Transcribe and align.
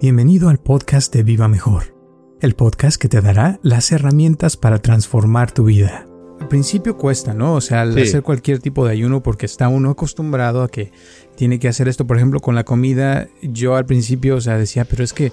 Bienvenido 0.00 0.48
al 0.48 0.58
podcast 0.58 1.12
de 1.14 1.22
Viva 1.22 1.46
Mejor, 1.48 1.94
el 2.40 2.54
podcast 2.54 3.00
que 3.00 3.08
te 3.08 3.20
dará 3.20 3.60
las 3.62 3.92
herramientas 3.92 4.56
para 4.56 4.78
transformar 4.78 5.52
tu 5.52 5.64
vida. 5.64 6.06
Al 6.40 6.48
principio 6.48 6.96
cuesta, 6.96 7.34
¿no? 7.34 7.54
O 7.54 7.60
sea, 7.60 7.82
al 7.82 7.94
Sí. 7.94 8.00
hacer 8.02 8.22
cualquier 8.22 8.60
tipo 8.60 8.86
de 8.86 8.92
ayuno 8.92 9.22
porque 9.22 9.44
está 9.44 9.68
uno 9.68 9.90
acostumbrado 9.90 10.62
a 10.62 10.70
que 10.70 10.90
tiene 11.36 11.58
que 11.58 11.68
hacer 11.68 11.86
esto. 11.86 12.06
Por 12.06 12.16
ejemplo, 12.16 12.40
con 12.40 12.54
la 12.54 12.64
comida, 12.64 13.28
yo 13.42 13.76
al 13.76 13.84
principio, 13.84 14.36
o 14.36 14.40
sea, 14.40 14.56
decía, 14.56 14.86
pero 14.86 15.04
es 15.04 15.12
que 15.12 15.32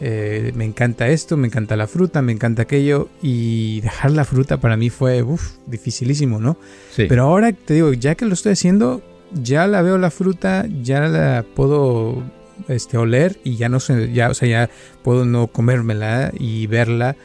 eh, 0.00 0.52
me 0.56 0.64
encanta 0.64 1.08
esto, 1.08 1.36
me 1.36 1.46
encanta 1.46 1.76
la 1.76 1.86
fruta, 1.86 2.20
me 2.22 2.32
encanta 2.32 2.62
aquello. 2.62 3.08
Y 3.22 3.80
dejar 3.82 4.10
la 4.12 4.24
fruta 4.24 4.58
para 4.60 4.76
mí 4.76 4.90
fue, 4.90 5.22
uff, 5.22 5.58
dificilísimo, 5.68 6.40
¿no? 6.40 6.56
Sí. 6.90 7.06
Pero 7.08 7.22
ahora 7.24 7.52
te 7.52 7.74
digo, 7.74 7.92
ya 7.92 8.16
que 8.16 8.24
lo 8.24 8.34
estoy 8.34 8.52
haciendo, 8.52 9.00
ya 9.32 9.68
la 9.68 9.80
veo 9.82 9.96
la 9.98 10.10
fruta, 10.10 10.66
ya 10.82 11.00
la 11.06 11.44
puedo 11.54 12.22
este, 12.68 12.98
oler 12.98 13.38
y 13.44 13.56
ya 13.56 13.68
no 13.68 13.80
sé, 13.80 14.12
ya, 14.12 14.30
o 14.30 14.34
sea, 14.34 14.48
ya 14.48 14.70
puedo 15.02 15.24
no 15.24 15.46
comérmela 15.48 16.32
y 16.38 16.66
verla. 16.66 17.16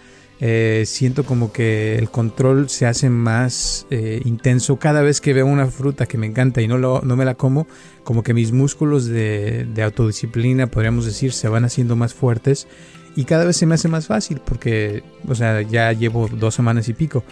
Eh, 0.45 0.83
siento 0.85 1.23
como 1.23 1.53
que 1.53 1.97
el 1.97 2.09
control 2.09 2.67
se 2.67 2.85
hace 2.85 3.09
más 3.09 3.87
eh, 3.91 4.21
intenso 4.25 4.77
cada 4.77 5.01
vez 5.01 5.21
que 5.21 5.31
veo 5.31 5.45
una 5.45 5.67
fruta 5.67 6.05
que 6.05 6.17
me 6.17 6.25
encanta 6.25 6.61
y 6.61 6.67
no, 6.67 6.77
lo, 6.77 7.01
no 7.01 7.15
me 7.15 7.23
la 7.23 7.35
como, 7.35 7.65
como 8.03 8.23
que 8.23 8.33
mis 8.33 8.51
músculos 8.51 9.05
de, 9.05 9.65
de 9.73 9.83
autodisciplina, 9.83 10.67
podríamos 10.67 11.05
decir, 11.05 11.31
se 11.31 11.47
van 11.47 11.63
haciendo 11.63 11.95
más 11.95 12.13
fuertes 12.13 12.67
y 13.15 13.25
cada 13.25 13.45
vez 13.45 13.55
se 13.57 13.65
me 13.65 13.75
hace 13.75 13.87
más 13.87 14.07
fácil 14.07 14.41
porque, 14.43 15.03
o 15.27 15.35
sea, 15.35 15.61
ya 15.61 15.93
llevo 15.93 16.27
dos 16.27 16.55
semanas 16.55 16.89
y 16.89 16.93
pico, 16.93 17.23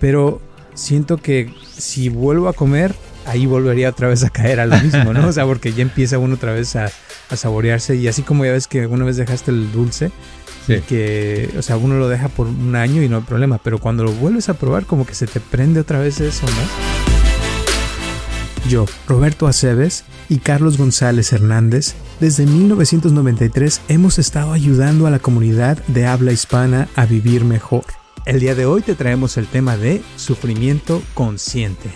pero 0.00 0.40
siento 0.74 1.18
que 1.18 1.52
si 1.76 2.08
vuelvo 2.08 2.48
a 2.48 2.52
comer, 2.52 2.94
ahí 3.26 3.46
volvería 3.46 3.90
otra 3.90 4.08
vez 4.08 4.24
a 4.24 4.30
caer 4.30 4.60
a 4.60 4.66
lo 4.66 4.76
mismo, 4.78 5.12
¿no? 5.12 5.28
O 5.28 5.32
sea, 5.32 5.44
porque 5.44 5.72
ya 5.72 5.82
empieza 5.82 6.18
uno 6.18 6.34
otra 6.34 6.52
vez 6.52 6.76
a, 6.76 6.90
a 7.30 7.36
saborearse 7.36 7.96
y 7.96 8.08
así 8.08 8.22
como 8.22 8.44
ya 8.44 8.52
ves 8.52 8.66
que 8.66 8.86
una 8.86 9.04
vez 9.04 9.16
dejaste 9.16 9.50
el 9.50 9.72
dulce, 9.72 10.10
Sí. 10.66 10.74
y 10.74 10.80
que, 10.80 11.54
o 11.56 11.62
sea, 11.62 11.76
uno 11.76 11.96
lo 11.96 12.08
deja 12.08 12.28
por 12.28 12.48
un 12.48 12.74
año 12.74 13.00
y 13.02 13.08
no 13.08 13.18
hay 13.18 13.22
problema, 13.22 13.58
pero 13.62 13.78
cuando 13.78 14.02
lo 14.02 14.10
vuelves 14.12 14.48
a 14.48 14.54
probar 14.54 14.84
como 14.84 15.06
que 15.06 15.14
se 15.14 15.26
te 15.28 15.38
prende 15.38 15.78
otra 15.80 16.00
vez 16.00 16.20
eso, 16.20 16.44
¿no? 16.46 16.52
Yo, 18.68 18.84
Roberto 19.06 19.46
Aceves 19.46 20.04
y 20.28 20.38
Carlos 20.38 20.76
González 20.76 21.32
Hernández, 21.32 21.94
desde 22.18 22.46
1993 22.46 23.80
hemos 23.88 24.18
estado 24.18 24.52
ayudando 24.52 25.06
a 25.06 25.10
la 25.10 25.20
comunidad 25.20 25.78
de 25.86 26.06
habla 26.06 26.32
hispana 26.32 26.88
a 26.96 27.06
vivir 27.06 27.44
mejor. 27.44 27.84
El 28.24 28.40
día 28.40 28.56
de 28.56 28.66
hoy 28.66 28.82
te 28.82 28.96
traemos 28.96 29.36
el 29.36 29.46
tema 29.46 29.76
de 29.76 30.02
sufrimiento 30.16 31.00
consciente. 31.14 31.90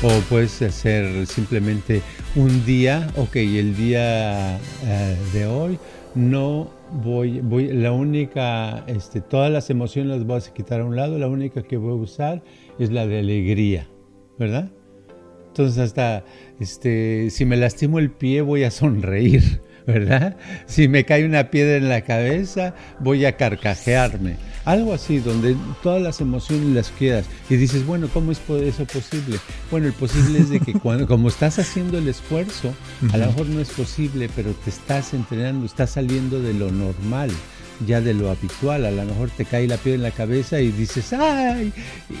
O 0.00 0.08
puedes 0.28 0.62
hacer 0.62 1.26
simplemente 1.26 2.02
un 2.36 2.64
día, 2.64 3.10
ok, 3.16 3.34
el 3.34 3.74
día 3.74 4.56
eh, 4.84 5.16
de 5.32 5.46
hoy 5.46 5.76
no 6.14 6.70
voy, 6.92 7.40
voy, 7.40 7.72
la 7.72 7.90
única, 7.90 8.84
este, 8.86 9.20
todas 9.20 9.50
las 9.50 9.70
emociones 9.70 10.18
las 10.18 10.24
voy 10.24 10.38
a 10.40 10.54
quitar 10.54 10.82
a 10.82 10.84
un 10.84 10.94
lado, 10.94 11.18
la 11.18 11.26
única 11.26 11.64
que 11.64 11.76
voy 11.76 11.90
a 11.90 11.94
usar 11.94 12.44
es 12.78 12.92
la 12.92 13.08
de 13.08 13.18
alegría, 13.18 13.88
¿verdad? 14.38 14.70
Entonces 15.48 15.78
hasta, 15.78 16.24
este, 16.60 17.30
si 17.30 17.44
me 17.44 17.56
lastimo 17.56 17.98
el 17.98 18.12
pie 18.12 18.40
voy 18.42 18.62
a 18.62 18.70
sonreír, 18.70 19.60
¿verdad? 19.88 20.36
Si 20.66 20.86
me 20.86 21.04
cae 21.04 21.24
una 21.24 21.50
piedra 21.50 21.76
en 21.76 21.88
la 21.88 22.02
cabeza 22.02 22.74
voy 23.00 23.24
a 23.24 23.38
carcajearme. 23.38 24.36
Algo 24.66 24.92
así, 24.92 25.18
donde 25.18 25.56
todas 25.82 26.02
las 26.02 26.20
emociones 26.20 26.66
las 26.74 26.90
quedas 26.90 27.24
y 27.48 27.56
dices, 27.56 27.86
bueno, 27.86 28.06
¿cómo 28.12 28.32
es 28.32 28.40
eso 28.62 28.84
posible? 28.84 29.38
Bueno, 29.70 29.86
el 29.86 29.94
posible 29.94 30.40
es 30.40 30.50
de 30.50 30.60
que 30.60 30.74
cuando, 30.82 31.06
como 31.06 31.28
estás 31.28 31.58
haciendo 31.58 31.96
el 31.96 32.06
esfuerzo, 32.06 32.74
a 33.14 33.16
lo 33.16 33.26
mejor 33.28 33.46
no 33.46 33.60
es 33.60 33.70
posible, 33.70 34.28
pero 34.36 34.52
te 34.52 34.68
estás 34.68 35.14
entrenando, 35.14 35.64
estás 35.64 35.90
saliendo 35.90 36.38
de 36.42 36.52
lo 36.52 36.70
normal 36.70 37.30
ya 37.86 38.00
de 38.00 38.14
lo 38.14 38.30
habitual, 38.30 38.84
a 38.84 38.90
lo 38.90 39.04
mejor 39.04 39.30
te 39.30 39.44
cae 39.44 39.66
la 39.68 39.76
piedra 39.76 39.96
en 39.96 40.02
la 40.02 40.10
cabeza 40.10 40.60
y 40.60 40.70
dices, 40.72 41.12
¡ay! 41.12 41.72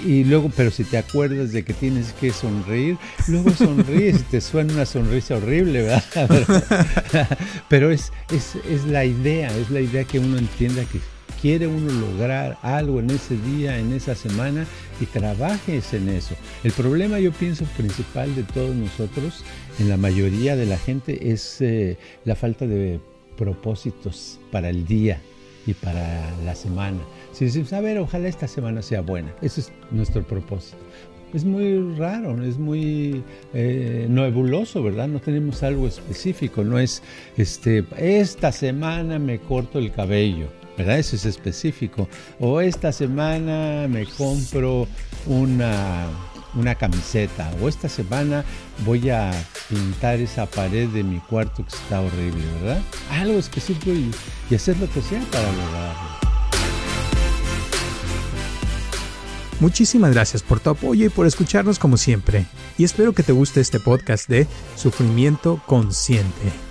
Y 0.04 0.24
luego, 0.24 0.50
pero 0.56 0.70
si 0.70 0.84
te 0.84 0.98
acuerdas 0.98 1.52
de 1.52 1.64
que 1.64 1.74
tienes 1.74 2.12
que 2.12 2.32
sonreír, 2.32 2.96
luego 3.26 3.50
sonríes 3.50 4.20
y 4.20 4.24
te 4.24 4.40
suena 4.40 4.72
una 4.72 4.86
sonrisa 4.86 5.36
horrible, 5.36 5.82
¿verdad? 5.82 6.04
pero 7.68 7.90
es, 7.90 8.12
es, 8.32 8.56
es 8.70 8.84
la 8.86 9.04
idea, 9.04 9.48
es 9.56 9.70
la 9.70 9.80
idea 9.80 10.04
que 10.04 10.18
uno 10.18 10.38
entienda 10.38 10.84
que 10.84 11.00
quiere 11.40 11.66
uno 11.66 11.92
lograr 11.92 12.58
algo 12.62 13.00
en 13.00 13.10
ese 13.10 13.36
día, 13.36 13.78
en 13.78 13.92
esa 13.92 14.14
semana 14.14 14.66
y 15.00 15.06
trabajes 15.06 15.92
en 15.94 16.08
eso. 16.08 16.34
El 16.64 16.72
problema 16.72 17.20
yo 17.20 17.32
pienso 17.32 17.64
principal 17.76 18.34
de 18.34 18.42
todos 18.42 18.74
nosotros, 18.74 19.44
en 19.78 19.88
la 19.88 19.96
mayoría 19.96 20.56
de 20.56 20.66
la 20.66 20.78
gente, 20.78 21.30
es 21.32 21.60
eh, 21.60 21.96
la 22.24 22.34
falta 22.34 22.66
de 22.66 23.00
propósitos 23.36 24.40
para 24.50 24.68
el 24.68 24.84
día 24.84 25.20
y 25.68 25.74
para 25.74 26.34
la 26.46 26.54
semana. 26.54 26.98
Si 27.32 27.44
decimos, 27.44 27.74
a 27.74 27.80
ver, 27.82 27.98
ojalá 27.98 28.26
esta 28.26 28.48
semana 28.48 28.80
sea 28.80 29.02
buena, 29.02 29.34
ese 29.42 29.60
es 29.60 29.72
nuestro 29.90 30.26
propósito. 30.26 30.78
Es 31.34 31.44
muy 31.44 31.94
raro, 31.98 32.42
es 32.42 32.56
muy 32.56 33.22
eh, 33.52 34.06
nebuloso, 34.08 34.82
¿verdad? 34.82 35.08
No 35.08 35.20
tenemos 35.20 35.62
algo 35.62 35.86
específico, 35.86 36.64
no 36.64 36.78
es, 36.78 37.02
este, 37.36 37.84
esta 37.98 38.50
semana 38.50 39.18
me 39.18 39.38
corto 39.38 39.78
el 39.78 39.92
cabello, 39.92 40.46
¿verdad? 40.78 40.98
Eso 40.98 41.16
es 41.16 41.26
específico. 41.26 42.08
O 42.40 42.62
esta 42.62 42.92
semana 42.92 43.86
me 43.88 44.06
compro 44.06 44.88
una, 45.26 46.06
una 46.54 46.74
camiseta. 46.74 47.50
O 47.60 47.68
esta 47.68 47.88
semana 47.88 48.44
voy 48.84 49.10
a 49.10 49.30
pintar 49.68 50.20
esa 50.20 50.46
pared 50.46 50.88
de 50.88 51.02
mi 51.02 51.18
cuarto 51.20 51.64
que 51.64 51.76
está 51.76 52.00
horrible, 52.00 52.44
¿verdad? 52.60 52.82
Algo 53.10 53.38
específico 53.38 53.90
y, 53.90 54.10
y 54.50 54.54
hacer 54.54 54.78
lo 54.78 54.88
que 54.90 55.02
sea 55.02 55.20
para 55.30 55.50
lograrlo. 55.52 56.18
Muchísimas 59.60 60.12
gracias 60.12 60.42
por 60.42 60.60
tu 60.60 60.70
apoyo 60.70 61.06
y 61.06 61.08
por 61.08 61.26
escucharnos 61.26 61.78
como 61.78 61.96
siempre. 61.96 62.46
Y 62.76 62.84
espero 62.84 63.12
que 63.12 63.24
te 63.24 63.32
guste 63.32 63.60
este 63.60 63.80
podcast 63.80 64.28
de 64.28 64.46
Sufrimiento 64.76 65.60
Consciente. 65.66 66.67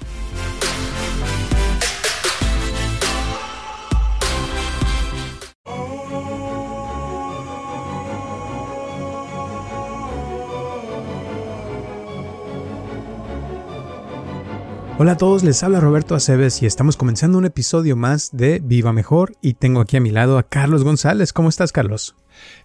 Hola 15.00 15.12
a 15.12 15.18
todos, 15.18 15.44
les 15.44 15.62
habla 15.62 15.80
Roberto 15.80 16.16
Aceves 16.16 16.64
y 16.64 16.66
estamos 16.66 16.98
comenzando 16.98 17.38
un 17.38 17.46
episodio 17.46 17.96
más 17.96 18.36
de 18.36 18.60
Viva 18.64 18.94
Mejor 18.94 19.34
y 19.44 19.54
tengo 19.54 19.80
aquí 19.80 19.96
a 19.96 20.02
mi 20.02 20.10
lado 20.10 20.40
a 20.40 20.50
Carlos 20.50 20.84
González. 20.84 21.34
¿Cómo 21.34 21.50
estás, 21.50 21.72
Carlos? 21.72 22.16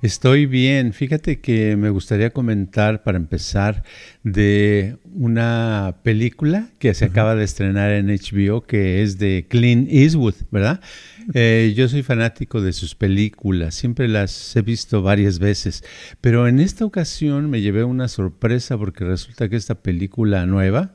Estoy 0.00 0.47
bien. 0.47 0.92
Fíjate 0.92 1.41
que 1.41 1.76
me 1.76 1.91
gustaría 1.91 2.31
comentar 2.31 3.03
para 3.03 3.19
empezar 3.19 3.84
de 4.22 4.97
una 5.15 5.97
película 6.03 6.68
que 6.78 6.95
se 6.95 7.04
acaba 7.04 7.34
de 7.34 7.45
estrenar 7.45 7.91
en 7.92 8.09
HBO 8.09 8.62
que 8.62 9.03
es 9.03 9.18
de 9.18 9.47
Clint 9.48 9.89
Eastwood, 9.91 10.34
¿verdad? 10.51 10.80
Eh, 11.34 11.72
yo 11.77 11.89
soy 11.89 12.03
fanático 12.03 12.60
de 12.60 12.72
sus 12.72 12.95
películas, 12.95 13.74
siempre 13.74 14.09
las 14.09 14.57
he 14.57 14.62
visto 14.62 15.03
varias 15.03 15.39
veces, 15.39 15.84
pero 16.21 16.48
en 16.48 16.59
esta 16.59 16.84
ocasión 16.84 17.48
me 17.48 17.60
llevé 17.60 17.84
una 17.84 18.09
sorpresa 18.09 18.77
porque 18.77 19.04
resulta 19.04 19.48
que 19.48 19.57
esta 19.57 19.77
película 19.77 20.47
nueva, 20.47 20.95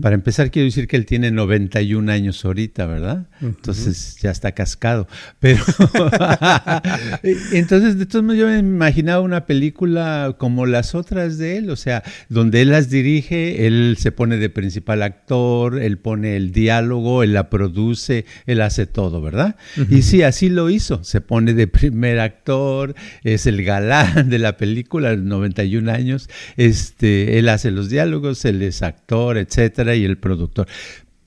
para 0.00 0.14
empezar 0.14 0.50
quiero 0.50 0.66
decir 0.66 0.88
que 0.88 0.96
él 0.96 1.06
tiene 1.06 1.30
91 1.30 2.10
años 2.10 2.44
ahorita, 2.44 2.86
¿verdad? 2.86 3.26
Entonces 3.40 4.16
ya 4.20 4.30
está 4.30 4.52
cascado, 4.52 5.08
pero 5.38 5.62
entonces 7.52 7.98
de 7.98 8.06
todos 8.06 8.24
modos 8.24 8.38
yo 8.38 8.46
me 8.46 8.58
imaginaba 8.58 9.20
una 9.20 9.46
película 9.46 10.36
como 10.38 10.66
las 10.66 10.94
otras 10.94 11.38
de 11.38 11.58
él, 11.58 11.70
o 11.70 11.76
sea, 11.76 12.02
donde 12.28 12.62
él 12.62 12.70
las 12.70 12.90
dirige, 12.90 13.66
él 13.66 13.96
se 13.98 14.12
pone 14.12 14.36
de 14.36 14.50
principal 14.50 15.02
actor, 15.02 15.80
él 15.80 15.98
pone 15.98 16.36
el 16.36 16.52
diálogo, 16.52 17.22
él 17.22 17.32
la 17.32 17.50
produce, 17.50 18.24
él 18.46 18.60
hace 18.60 18.86
todo, 18.86 19.20
¿verdad? 19.20 19.56
Y 19.88 20.02
sí, 20.02 20.22
así 20.22 20.48
lo 20.48 20.70
hizo. 20.70 21.04
Se 21.04 21.20
pone 21.20 21.54
de 21.54 21.66
primer 21.80 22.20
actor, 22.20 22.94
es 23.24 23.46
el 23.46 23.64
galán 23.64 24.30
de 24.30 24.38
la 24.38 24.56
película, 24.56 25.16
91 25.16 25.90
años. 25.90 26.28
Este, 26.56 27.38
él 27.38 27.48
hace 27.48 27.70
los 27.70 27.88
diálogos, 27.88 28.44
él 28.44 28.62
es 28.62 28.82
actor, 28.82 29.38
etcétera, 29.40 29.94
y 29.96 30.04
el 30.04 30.18
productor. 30.18 30.66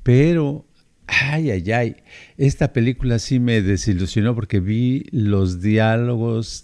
Pero 0.04 0.65
Ay, 1.06 1.51
ay, 1.51 1.71
ay. 1.71 1.95
Esta 2.38 2.71
película 2.74 3.19
sí 3.19 3.39
me 3.39 3.62
desilusionó 3.62 4.36
porque 4.36 4.60
vi 4.60 5.06
los 5.12 5.62
diálogos 5.62 6.63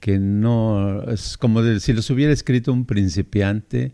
que 0.00 0.18
no, 0.18 1.02
es 1.10 1.36
como 1.36 1.62
si 1.78 1.92
los 1.92 2.08
hubiera 2.10 2.32
escrito 2.32 2.72
un 2.72 2.86
principiante, 2.86 3.92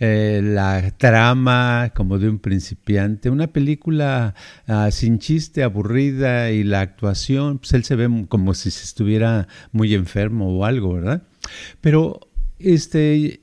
eh, 0.00 0.40
la 0.42 0.90
trama 0.98 1.92
como 1.94 2.18
de 2.18 2.28
un 2.28 2.40
principiante, 2.40 3.30
una 3.30 3.46
película 3.46 4.34
ah, 4.66 4.90
sin 4.90 5.20
chiste, 5.20 5.62
aburrida 5.62 6.50
y 6.50 6.64
la 6.64 6.80
actuación, 6.80 7.58
pues 7.58 7.72
él 7.72 7.84
se 7.84 7.94
ve 7.94 8.26
como 8.28 8.52
si 8.54 8.70
se 8.72 8.84
estuviera 8.84 9.46
muy 9.70 9.94
enfermo 9.94 10.58
o 10.58 10.64
algo, 10.64 10.94
¿verdad? 10.94 11.22
Pero 11.80 12.20
este 12.58 13.40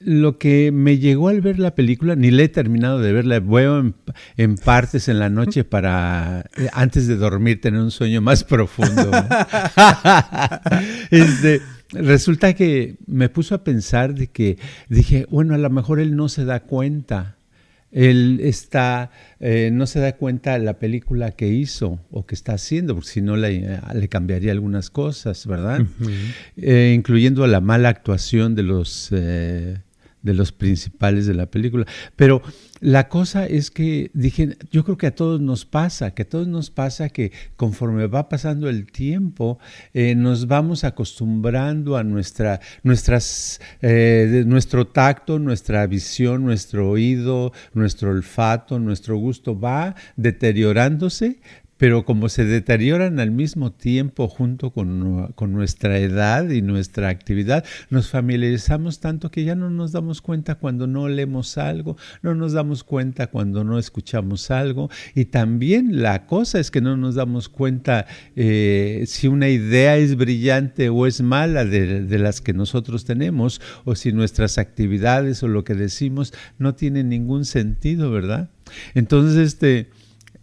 lo 0.00 0.38
que 0.38 0.70
me 0.72 0.98
llegó 0.98 1.28
al 1.28 1.40
ver 1.40 1.58
la 1.58 1.74
película, 1.74 2.14
ni 2.14 2.30
la 2.30 2.44
he 2.44 2.48
terminado 2.48 3.00
de 3.00 3.12
verla, 3.12 3.40
veo 3.40 3.92
en, 4.36 4.56
partes 4.56 5.08
en 5.08 5.18
la 5.18 5.28
noche 5.28 5.64
para, 5.64 6.44
eh, 6.56 6.68
antes 6.72 7.08
de 7.08 7.16
dormir, 7.16 7.60
tener 7.60 7.80
un 7.80 7.90
sueño 7.90 8.20
más 8.20 8.44
profundo. 8.44 9.10
este, 11.10 11.60
resulta 11.90 12.54
que 12.54 12.96
me 13.06 13.28
puso 13.28 13.56
a 13.56 13.64
pensar 13.64 14.14
de 14.14 14.28
que 14.28 14.58
dije, 14.88 15.26
bueno, 15.30 15.54
a 15.54 15.58
lo 15.58 15.70
mejor 15.70 16.00
él 16.00 16.16
no 16.16 16.28
se 16.28 16.44
da 16.44 16.60
cuenta. 16.60 17.34
Él 17.90 18.40
está, 18.42 19.10
eh, 19.40 19.70
no 19.72 19.86
se 19.86 19.98
da 19.98 20.12
cuenta 20.12 20.52
de 20.52 20.58
la 20.58 20.78
película 20.78 21.30
que 21.30 21.48
hizo 21.48 21.98
o 22.10 22.26
que 22.26 22.34
está 22.34 22.52
haciendo, 22.52 22.94
porque 22.94 23.08
si 23.08 23.22
no 23.22 23.38
le, 23.38 23.80
le 23.94 24.08
cambiaría 24.08 24.52
algunas 24.52 24.90
cosas, 24.90 25.46
¿verdad? 25.46 25.80
Eh, 26.58 26.92
incluyendo 26.94 27.46
la 27.46 27.62
mala 27.62 27.88
actuación 27.88 28.54
de 28.54 28.62
los 28.62 29.10
de 30.22 30.34
los 30.34 30.52
principales 30.52 31.26
de 31.26 31.34
la 31.34 31.46
película. 31.46 31.86
Pero 32.16 32.42
la 32.80 33.08
cosa 33.08 33.46
es 33.46 33.70
que 33.70 34.10
dije, 34.14 34.56
yo 34.70 34.84
creo 34.84 34.96
que 34.96 35.08
a 35.08 35.14
todos 35.14 35.40
nos 35.40 35.64
pasa, 35.64 36.12
que 36.12 36.22
a 36.22 36.28
todos 36.28 36.46
nos 36.46 36.70
pasa 36.70 37.08
que 37.08 37.32
conforme 37.56 38.06
va 38.06 38.28
pasando 38.28 38.68
el 38.68 38.86
tiempo, 38.86 39.58
eh, 39.94 40.14
nos 40.14 40.46
vamos 40.46 40.84
acostumbrando 40.84 41.96
a 41.96 42.04
nuestra, 42.04 42.60
nuestras, 42.82 43.60
eh, 43.82 44.44
nuestro 44.46 44.86
tacto, 44.86 45.38
nuestra 45.38 45.86
visión, 45.86 46.44
nuestro 46.44 46.90
oído, 46.90 47.52
nuestro 47.74 48.10
olfato, 48.10 48.78
nuestro 48.78 49.16
gusto 49.16 49.58
va 49.58 49.94
deteriorándose, 50.16 51.40
pero 51.78 52.04
como 52.04 52.28
se 52.28 52.44
deterioran 52.44 53.20
al 53.20 53.30
mismo 53.30 53.72
tiempo 53.72 54.28
junto 54.28 54.70
con, 54.70 54.98
nuestra 55.52 55.98
edad 55.98 56.50
y 56.50 56.60
nuestra 56.60 57.08
actividad, 57.08 57.64
nos 57.88 58.10
familiarizamos 58.10 59.00
tanto 59.00 59.30
que 59.30 59.44
ya 59.44 59.54
no 59.54 59.70
nos 59.70 59.92
damos 59.92 60.20
cuenta 60.20 60.56
cuando 60.56 60.86
no 60.86 61.08
leemos 61.08 61.56
algo, 61.56 61.96
no 62.22 62.34
nos 62.34 62.52
damos 62.52 62.84
cuenta 62.84 63.28
cuando 63.28 63.64
no 63.64 63.78
escuchamos 63.78 64.50
algo 64.50 64.90
y 65.14 65.26
también 65.26 66.02
la 66.02 66.26
cosa 66.26 66.58
es 66.58 66.70
que 66.70 66.80
no 66.80 66.96
nos 66.96 67.14
damos 67.14 67.48
cuenta 67.48 68.06
eh, 68.36 69.04
si 69.06 69.28
una 69.28 69.48
idea 69.48 69.96
es 69.96 70.16
brillante 70.16 70.88
o 70.88 71.06
es 71.06 71.22
mala 71.22 71.64
de, 71.64 72.02
de 72.04 72.18
las 72.18 72.40
que 72.40 72.52
nosotros 72.52 73.04
tenemos 73.04 73.60
o 73.84 73.94
si 73.94 74.12
nuestras 74.12 74.58
actividades 74.58 75.42
o 75.42 75.48
lo 75.48 75.64
que 75.64 75.74
decimos 75.74 76.34
no 76.58 76.74
tienen 76.74 77.08
ningún 77.08 77.44
sentido, 77.44 78.10
¿verdad? 78.10 78.50
Entonces, 78.94 79.36
este 79.36 79.90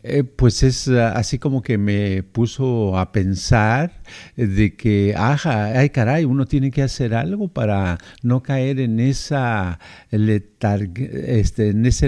eh, 0.08 0.24
pues 0.24 0.62
es 0.62 0.88
ah, 0.88 1.14
así 1.14 1.40
como 1.40 1.64
que 1.64 1.80
me 1.80 2.22
puso 2.22 2.96
a 2.98 3.12
pensar 3.12 4.04
de 4.36 4.76
que, 4.76 5.16
ajá, 5.18 5.80
ay 5.80 5.90
caray, 5.90 6.26
uno 6.26 6.46
tiene 6.46 6.70
que 6.70 6.84
hacer 6.84 7.16
algo 7.16 7.48
para 7.48 7.98
no 8.22 8.44
caer 8.44 8.80
en 8.80 9.00
esa 9.00 9.80
este, 10.12 11.70
en 11.70 11.86
ese 11.88 12.08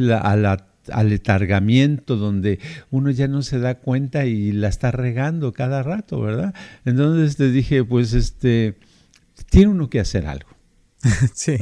aletargamiento 0.91 2.17
donde 2.17 2.59
uno 2.91 3.09
ya 3.09 3.27
no 3.27 3.41
se 3.41 3.57
da 3.57 3.79
cuenta 3.79 4.25
y 4.25 4.51
la 4.51 4.67
está 4.67 4.91
regando 4.91 5.51
cada 5.51 5.81
rato, 5.81 6.21
¿verdad? 6.21 6.53
Entonces 6.85 7.35
te 7.35 7.49
dije, 7.49 7.83
pues 7.83 8.13
este, 8.13 8.77
tiene 9.49 9.69
uno 9.69 9.89
que 9.89 9.99
hacer 9.99 10.27
algo. 10.27 10.49
sí, 11.33 11.57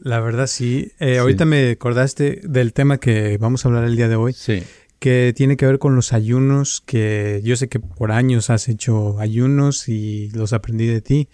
la 0.00 0.20
verdad 0.20 0.46
sí. 0.46 0.92
Eh, 1.00 1.18
ahorita 1.18 1.44
me 1.44 1.72
acordaste 1.72 2.40
del 2.44 2.72
tema 2.72 2.98
que 2.98 3.36
vamos 3.38 3.64
a 3.64 3.68
hablar 3.68 3.84
el 3.84 3.96
día 3.96 4.08
de 4.08 4.16
hoy. 4.16 4.32
Sí 4.32 4.62
que 4.98 5.32
tiene 5.36 5.56
que 5.56 5.66
ver 5.66 5.78
con 5.78 5.94
los 5.96 6.12
ayunos, 6.12 6.82
que 6.86 7.40
yo 7.44 7.56
sé 7.56 7.68
que 7.68 7.80
por 7.80 8.12
años 8.12 8.50
has 8.50 8.68
hecho 8.68 9.18
ayunos 9.18 9.88
y 9.88 10.30
los 10.30 10.52
aprendí 10.52 10.86
de 10.86 11.00
ti. 11.00 11.28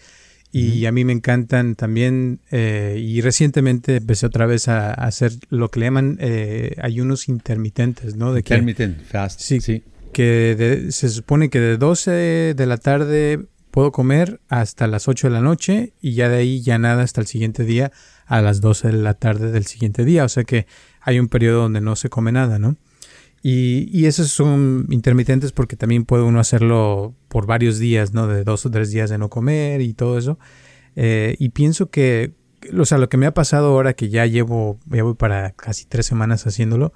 Y 0.53 0.87
a 0.87 0.93
mí 0.93 1.05
me 1.05 1.13
encantan 1.13 1.77
también, 1.77 2.41
eh, 2.51 3.01
y 3.01 3.21
recientemente 3.21 3.97
empecé 3.97 4.27
otra 4.27 4.47
vez 4.47 4.67
a, 4.67 4.93
hacer 4.93 5.31
lo 5.49 5.71
que 5.71 5.79
le 5.79 5.87
llaman 5.87 6.19
eh, 6.21 6.75
ayunos 6.83 7.29
intermitentes, 7.29 8.17
¿no? 8.17 8.33
De 8.33 8.41
Intermittent 8.41 9.01
fast. 9.01 9.39
Sí, 9.41 9.61
sí. 9.61 9.85
Que 10.13 10.89
se 10.91 11.09
supone 11.09 11.51
que 11.51 11.61
de 11.61 11.77
12 11.77 12.55
de 12.57 12.67
la 12.67 12.79
tarde 12.79 13.47
puedo 13.71 13.93
comer 13.93 14.41
hasta 14.49 14.89
las 14.89 15.07
8 15.07 15.29
de 15.29 15.33
la 15.33 15.41
noche 15.41 15.93
y 16.01 16.15
ya 16.15 16.29
de 16.29 16.39
ahí 16.39 16.63
ya 16.63 16.79
nada 16.79 17.05
hasta 17.05 17.21
el 17.21 17.29
siguiente 17.29 17.65
día 17.65 17.93
a 18.27 18.43
las 18.43 18.61
12 18.61 18.89
de 18.89 18.95
la 18.95 19.15
tarde 19.15 19.53
del 19.53 19.67
siguiente 19.67 20.05
día. 20.05 20.25
O 20.25 20.29
sea 20.29 20.43
que 20.43 20.67
hay 21.01 21.21
un 21.21 21.29
periodo 21.29 21.63
donde 21.63 21.81
no 21.81 21.95
se 21.95 22.09
come 22.09 22.33
nada, 22.33 22.59
¿no? 22.59 22.77
Y, 23.43 23.89
y, 23.91 24.05
esos 24.05 24.29
son 24.29 24.87
intermitentes 24.91 25.53
porque 25.53 25.77
también 25.77 26.05
puede 26.05 26.25
uno 26.25 26.41
hacerlo 26.41 27.15
por 27.29 27.47
varios 27.47 27.79
días, 27.79 28.13
¿no? 28.13 28.27
De 28.27 28.45
dos 28.45 28.67
o 28.67 28.71
tres 28.71 28.91
días 28.91 29.09
de 29.09 29.17
no 29.17 29.31
comer 29.31 29.81
y 29.81 29.95
todo 29.95 30.19
eso. 30.19 30.39
Eh, 30.97 31.37
y 31.39 31.51
pienso 31.51 31.91
que, 31.91 32.35
o 32.79 32.85
sea, 32.85 32.99
lo 32.99 33.09
que 33.09 33.17
me 33.17 33.27
ha 33.27 33.33
pasado 33.33 33.69
ahora 33.69 33.95
que 33.95 34.11
ya 34.11 34.27
llevo, 34.27 34.79
ya 34.87 35.03
voy 35.03 35.15
para 35.15 35.53
casi 35.53 35.87
tres 35.87 36.05
semanas 36.05 36.47
haciéndolo, 36.47 36.93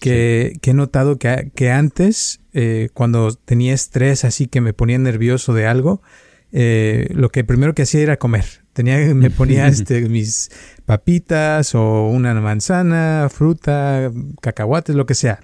que, 0.00 0.58
que 0.60 0.70
he 0.70 0.74
notado 0.74 1.18
que, 1.18 1.52
que 1.54 1.70
antes, 1.70 2.40
eh, 2.52 2.88
cuando 2.94 3.32
tenía 3.32 3.72
estrés 3.72 4.24
así 4.24 4.48
que 4.48 4.60
me 4.60 4.72
ponía 4.72 4.98
nervioso 4.98 5.54
de 5.54 5.66
algo, 5.66 6.02
eh, 6.56 7.08
lo 7.10 7.30
que 7.30 7.42
primero 7.44 7.74
que 7.74 7.82
hacía 7.82 8.00
era 8.00 8.16
comer. 8.16 8.44
Tenía, 8.72 8.96
me 9.14 9.30
ponía 9.30 9.66
este, 9.68 10.08
mis 10.08 10.50
papitas 10.86 11.74
o 11.74 12.08
una 12.08 12.34
manzana, 12.34 13.28
fruta, 13.30 14.10
cacahuates, 14.40 14.94
lo 14.94 15.06
que 15.06 15.14
sea. 15.14 15.40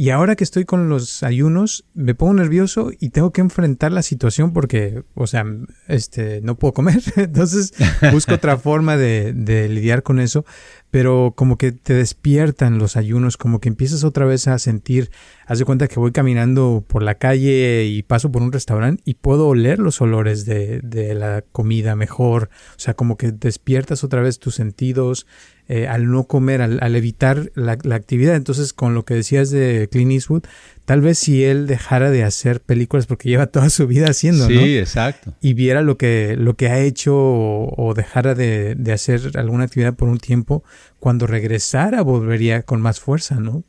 Y 0.00 0.08
ahora 0.08 0.34
que 0.34 0.44
estoy 0.44 0.64
con 0.64 0.88
los 0.88 1.22
ayunos, 1.22 1.84
me 1.92 2.14
pongo 2.14 2.32
nervioso 2.32 2.90
y 2.98 3.10
tengo 3.10 3.32
que 3.32 3.42
enfrentar 3.42 3.92
la 3.92 4.00
situación 4.00 4.54
porque, 4.54 5.02
o 5.12 5.26
sea, 5.26 5.44
este, 5.88 6.40
no 6.40 6.56
puedo 6.56 6.72
comer. 6.72 7.02
Entonces 7.16 7.74
busco 8.10 8.32
otra 8.32 8.56
forma 8.56 8.96
de, 8.96 9.34
de 9.34 9.68
lidiar 9.68 10.02
con 10.02 10.18
eso 10.18 10.46
pero 10.90 11.34
como 11.36 11.56
que 11.56 11.72
te 11.72 11.94
despiertan 11.94 12.78
los 12.78 12.96
ayunos, 12.96 13.36
como 13.36 13.60
que 13.60 13.68
empiezas 13.68 14.02
otra 14.04 14.26
vez 14.26 14.48
a 14.48 14.58
sentir, 14.58 15.10
haz 15.46 15.58
de 15.58 15.64
cuenta 15.64 15.88
que 15.88 16.00
voy 16.00 16.12
caminando 16.12 16.84
por 16.86 17.02
la 17.02 17.14
calle 17.14 17.84
y 17.84 18.02
paso 18.02 18.32
por 18.32 18.42
un 18.42 18.52
restaurante 18.52 19.02
y 19.04 19.14
puedo 19.14 19.48
oler 19.48 19.78
los 19.78 20.00
olores 20.00 20.44
de, 20.44 20.80
de 20.80 21.14
la 21.14 21.42
comida 21.52 21.94
mejor, 21.94 22.50
o 22.76 22.78
sea, 22.78 22.94
como 22.94 23.16
que 23.16 23.30
despiertas 23.30 24.02
otra 24.02 24.20
vez 24.20 24.40
tus 24.40 24.56
sentidos 24.56 25.26
eh, 25.72 25.86
al 25.86 26.10
no 26.10 26.24
comer, 26.24 26.62
al, 26.62 26.96
evitar 26.96 27.52
la, 27.54 27.78
la, 27.84 27.94
actividad. 27.94 28.34
Entonces, 28.34 28.72
con 28.72 28.92
lo 28.92 29.04
que 29.04 29.14
decías 29.14 29.50
de 29.50 29.88
Clint 29.88 30.10
Eastwood, 30.10 30.42
tal 30.84 31.00
vez 31.00 31.16
si 31.18 31.44
él 31.44 31.68
dejara 31.68 32.10
de 32.10 32.24
hacer 32.24 32.60
películas 32.60 33.06
porque 33.06 33.28
lleva 33.28 33.46
toda 33.46 33.70
su 33.70 33.86
vida 33.86 34.06
haciendo, 34.10 34.48
sí, 34.48 34.54
¿no? 34.54 34.60
Sí, 34.62 34.78
exacto. 34.78 35.32
Y 35.40 35.54
viera 35.54 35.82
lo 35.82 35.96
que, 35.96 36.34
lo 36.36 36.56
que 36.56 36.66
ha 36.70 36.80
hecho 36.80 37.14
o, 37.16 37.94
dejara 37.94 38.34
de, 38.34 38.74
de 38.74 38.92
hacer 38.92 39.38
alguna 39.38 39.62
actividad 39.62 39.94
por 39.94 40.08
un 40.08 40.18
tiempo, 40.18 40.64
cuando 40.98 41.28
regresara 41.28 42.02
volvería 42.02 42.62
con 42.62 42.80
más 42.80 42.98
fuerza, 42.98 43.36
¿no? 43.36 43.62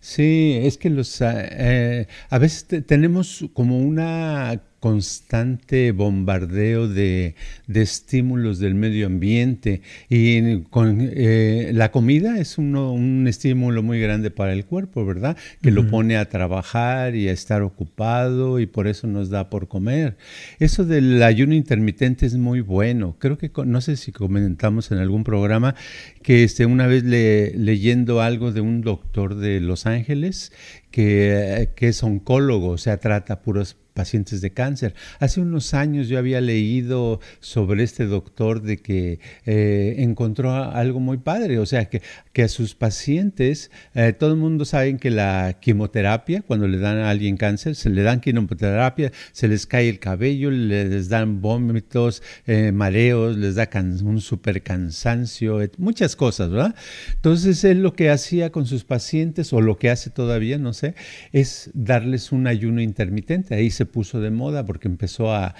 Sí, 0.00 0.60
es 0.62 0.76
que 0.76 0.90
los 0.90 1.22
eh, 1.22 2.06
a 2.28 2.38
veces 2.38 2.66
tenemos 2.86 3.46
como 3.54 3.78
una 3.78 4.60
constante 4.80 5.92
bombardeo 5.92 6.88
de, 6.88 7.34
estímulos 7.72 8.58
del 8.58 8.74
medio 8.74 9.06
ambiente 9.06 9.82
y 10.08 10.62
con 10.62 10.98
eh, 11.00 11.70
la 11.74 11.90
comida 11.90 12.38
es 12.38 12.58
un 12.58 13.26
estímulo 13.28 13.82
muy 13.82 14.00
grande 14.00 14.30
para 14.30 14.54
el 14.54 14.64
cuerpo, 14.64 15.04
¿verdad? 15.04 15.36
Que 15.62 15.70
lo 15.70 15.88
pone 15.88 16.16
a 16.16 16.28
trabajar 16.28 17.14
y 17.14 17.28
a 17.28 17.32
estar 17.32 17.62
ocupado 17.62 18.58
y 18.58 18.66
por 18.66 18.86
eso 18.86 19.06
nos 19.06 19.28
da 19.28 19.50
por 19.50 19.68
comer. 19.68 20.16
Eso 20.58 20.84
del 20.84 21.22
ayuno 21.22 21.54
intermitente 21.54 22.26
es 22.26 22.36
muy 22.36 22.60
bueno. 22.60 23.16
Creo 23.18 23.36
que 23.36 23.50
no 23.66 23.80
sé 23.80 23.96
si 23.96 24.12
comentamos 24.12 24.90
en 24.90 24.98
algún 24.98 25.24
programa 25.24 25.74
que 26.22 26.42
este, 26.44 26.64
una 26.66 26.86
vez 26.86 27.04
leyendo 27.04 28.22
algo 28.22 28.52
de 28.52 28.62
un 28.62 28.80
doctor 28.80 29.34
de 29.34 29.60
Los 29.60 29.86
Ángeles 29.86 30.52
que, 30.90 31.70
que 31.76 31.88
es 31.88 32.02
oncólogo, 32.02 32.70
o 32.70 32.78
sea, 32.78 32.96
trata 32.98 33.42
puros 33.42 33.76
pacientes 34.00 34.40
de 34.40 34.50
cáncer. 34.50 34.94
Hace 35.18 35.42
unos 35.42 35.74
años 35.74 36.08
yo 36.08 36.16
había 36.16 36.40
leído 36.40 37.20
sobre 37.40 37.82
este 37.82 38.06
doctor 38.06 38.62
de 38.62 38.78
que 38.78 39.20
eh, 39.44 39.96
encontró 39.98 40.54
algo 40.54 41.00
muy 41.00 41.18
padre, 41.18 41.58
o 41.58 41.66
sea, 41.66 41.84
que, 41.90 42.00
que 42.32 42.44
a 42.44 42.48
sus 42.48 42.74
pacientes, 42.74 43.70
eh, 43.94 44.14
todo 44.18 44.30
el 44.30 44.38
mundo 44.38 44.64
sabe 44.64 44.96
que 44.96 45.10
la 45.10 45.58
quimioterapia, 45.60 46.40
cuando 46.40 46.66
le 46.66 46.78
dan 46.78 46.96
a 46.96 47.10
alguien 47.10 47.36
cáncer, 47.36 47.74
se 47.74 47.90
le 47.90 48.00
dan 48.00 48.20
quimioterapia, 48.20 49.12
se 49.32 49.48
les 49.48 49.66
cae 49.66 49.90
el 49.90 49.98
cabello, 49.98 50.50
les 50.50 51.10
dan 51.10 51.42
vómitos, 51.42 52.22
eh, 52.46 52.72
mareos, 52.72 53.36
les 53.36 53.56
da 53.56 53.68
un 54.02 54.22
super 54.22 54.62
cansancio, 54.62 55.58
muchas 55.76 56.16
cosas, 56.16 56.48
¿verdad? 56.48 56.74
Entonces 57.16 57.62
él 57.64 57.82
lo 57.82 57.92
que 57.92 58.08
hacía 58.08 58.50
con 58.50 58.64
sus 58.64 58.84
pacientes, 58.84 59.52
o 59.52 59.60
lo 59.60 59.76
que 59.76 59.90
hace 59.90 60.08
todavía, 60.08 60.56
no 60.56 60.72
sé, 60.72 60.94
es 61.32 61.70
darles 61.74 62.32
un 62.32 62.46
ayuno 62.46 62.80
intermitente. 62.80 63.54
Ahí 63.54 63.70
se 63.70 63.89
puso 63.90 64.20
de 64.20 64.30
moda 64.30 64.64
porque 64.64 64.88
empezó 64.88 65.34
a, 65.34 65.54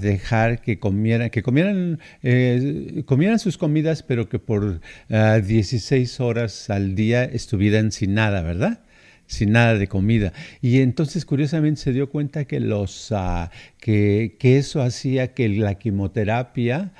dejar 0.00 0.60
que 0.60 0.78
comieran, 0.78 1.30
que 1.30 1.42
comieran, 1.42 2.00
eh, 2.22 3.02
comieran 3.06 3.38
sus 3.38 3.58
comidas, 3.58 4.02
pero 4.02 4.28
que 4.28 4.38
por 4.38 4.80
16 5.08 6.20
ah, 6.20 6.24
horas 6.24 6.70
al 6.70 6.94
día 6.94 7.24
estuvieran 7.24 7.92
sin 7.92 8.14
nada, 8.14 8.42
¿verdad? 8.42 8.80
sin 9.26 9.52
nada 9.52 9.74
de 9.78 9.88
comida. 9.88 10.32
Y 10.60 10.80
entonces 10.80 11.24
curiosamente 11.24 11.80
se 11.80 11.92
dio 11.92 12.10
cuenta 12.10 12.44
que, 12.44 12.60
los, 12.60 13.10
ah, 13.12 13.50
que, 13.78 14.36
que, 14.38 14.58
eso 14.58 14.82
hacía 14.82 15.34
que 15.34 15.48
la 15.48 15.76
quimioterapia 15.76 16.92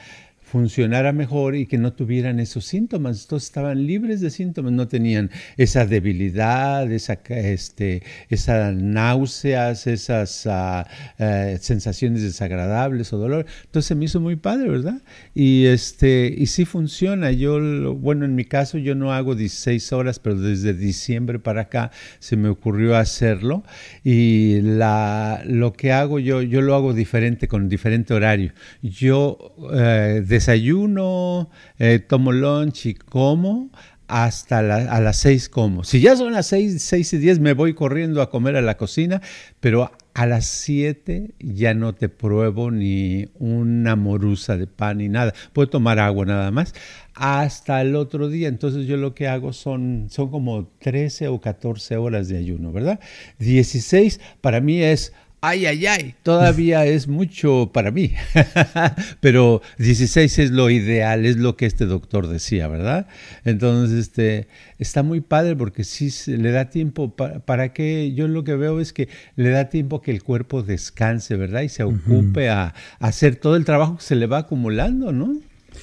funcionara 0.54 1.12
mejor 1.12 1.56
y 1.56 1.66
que 1.66 1.78
no 1.78 1.94
tuvieran 1.94 2.38
esos 2.38 2.64
síntomas. 2.64 3.26
Todos 3.26 3.42
estaban 3.42 3.88
libres 3.88 4.20
de 4.20 4.30
síntomas, 4.30 4.70
no 4.70 4.86
tenían 4.86 5.32
esa 5.56 5.84
debilidad, 5.84 6.92
esa, 6.92 7.18
este, 7.26 8.04
esas 8.28 8.72
náuseas, 8.72 9.88
esas 9.88 10.46
ah, 10.46 10.86
eh, 11.18 11.58
sensaciones 11.60 12.22
desagradables 12.22 13.12
o 13.12 13.18
dolor. 13.18 13.46
Entonces 13.64 13.88
se 13.88 13.96
me 13.96 14.04
hizo 14.04 14.20
muy 14.20 14.36
padre, 14.36 14.68
¿verdad? 14.68 15.02
Y, 15.34 15.64
este, 15.64 16.32
y 16.38 16.46
sí 16.46 16.64
funciona. 16.64 17.32
Yo, 17.32 17.58
bueno, 17.96 18.24
en 18.24 18.36
mi 18.36 18.44
caso 18.44 18.78
yo 18.78 18.94
no 18.94 19.12
hago 19.12 19.34
16 19.34 19.92
horas, 19.92 20.20
pero 20.20 20.40
desde 20.40 20.72
diciembre 20.72 21.40
para 21.40 21.62
acá 21.62 21.90
se 22.20 22.36
me 22.36 22.48
ocurrió 22.48 22.96
hacerlo. 22.96 23.64
Y 24.04 24.60
la, 24.60 25.42
lo 25.46 25.72
que 25.72 25.90
hago 25.90 26.20
yo, 26.20 26.42
yo 26.42 26.62
lo 26.62 26.76
hago 26.76 26.94
diferente, 26.94 27.48
con 27.48 27.68
diferente 27.68 28.14
horario. 28.14 28.52
Yo 28.82 29.56
eh, 29.74 30.22
desayuno, 30.44 31.48
eh, 31.78 32.00
tomo 32.00 32.30
lunch 32.30 32.86
y 32.86 32.94
como 32.94 33.70
hasta 34.06 34.58
a 34.58 35.00
las 35.00 35.16
seis 35.16 35.48
como. 35.48 35.82
Si 35.82 36.00
ya 36.00 36.14
son 36.16 36.34
las 36.34 36.46
seis, 36.46 36.82
seis 36.82 37.12
y 37.14 37.18
diez, 37.18 37.40
me 37.40 37.54
voy 37.54 37.72
corriendo 37.72 38.20
a 38.20 38.28
comer 38.28 38.56
a 38.56 38.60
la 38.60 38.76
cocina, 38.76 39.22
pero 39.60 39.90
a 40.12 40.26
las 40.26 40.44
siete 40.44 41.30
ya 41.40 41.72
no 41.72 41.94
te 41.94 42.10
pruebo 42.10 42.70
ni 42.70 43.28
una 43.38 43.96
morusa 43.96 44.58
de 44.58 44.66
pan 44.66 44.98
ni 44.98 45.08
nada. 45.08 45.32
Puedo 45.54 45.70
tomar 45.70 45.98
agua 45.98 46.26
nada 46.26 46.50
más 46.50 46.74
hasta 47.14 47.80
el 47.80 47.96
otro 47.96 48.28
día. 48.28 48.48
Entonces 48.48 48.86
yo 48.86 48.98
lo 48.98 49.14
que 49.14 49.26
hago 49.26 49.54
son, 49.54 50.08
son 50.10 50.30
como 50.30 50.68
13 50.80 51.28
o 51.28 51.40
14 51.40 51.96
horas 51.96 52.28
de 52.28 52.36
ayuno, 52.36 52.72
¿verdad? 52.72 53.00
16 53.38 54.20
para 54.42 54.60
mí 54.60 54.82
es 54.82 55.14
ay, 55.46 55.66
ay, 55.66 55.86
ay, 55.86 56.14
todavía 56.22 56.86
es 56.86 57.06
mucho 57.08 57.70
para 57.72 57.90
mí. 57.90 58.12
Pero 59.20 59.62
16 59.78 60.38
es 60.38 60.50
lo 60.50 60.70
ideal, 60.70 61.26
es 61.26 61.36
lo 61.36 61.56
que 61.56 61.66
este 61.66 61.86
doctor 61.86 62.28
decía, 62.28 62.68
¿verdad? 62.68 63.06
Entonces, 63.44 63.98
este, 63.98 64.48
está 64.78 65.02
muy 65.02 65.20
padre 65.20 65.54
porque 65.56 65.84
sí 65.84 66.10
le 66.26 66.50
da 66.50 66.70
tiempo, 66.70 67.14
para, 67.14 67.72
que 67.72 68.12
yo 68.14 68.28
lo 68.28 68.44
que 68.44 68.56
veo 68.56 68.80
es 68.80 68.92
que 68.92 69.08
le 69.36 69.50
da 69.50 69.68
tiempo 69.68 70.00
que 70.00 70.10
el 70.10 70.22
cuerpo 70.22 70.62
descanse, 70.62 71.36
¿verdad? 71.36 71.62
Y 71.62 71.68
se 71.68 71.84
ocupe 71.84 72.48
a, 72.48 72.74
hacer 72.98 73.36
todo 73.36 73.56
el 73.56 73.64
trabajo 73.64 73.98
que 73.98 74.04
se 74.04 74.16
le 74.16 74.26
va 74.26 74.38
acumulando, 74.38 75.12
¿no? 75.12 75.36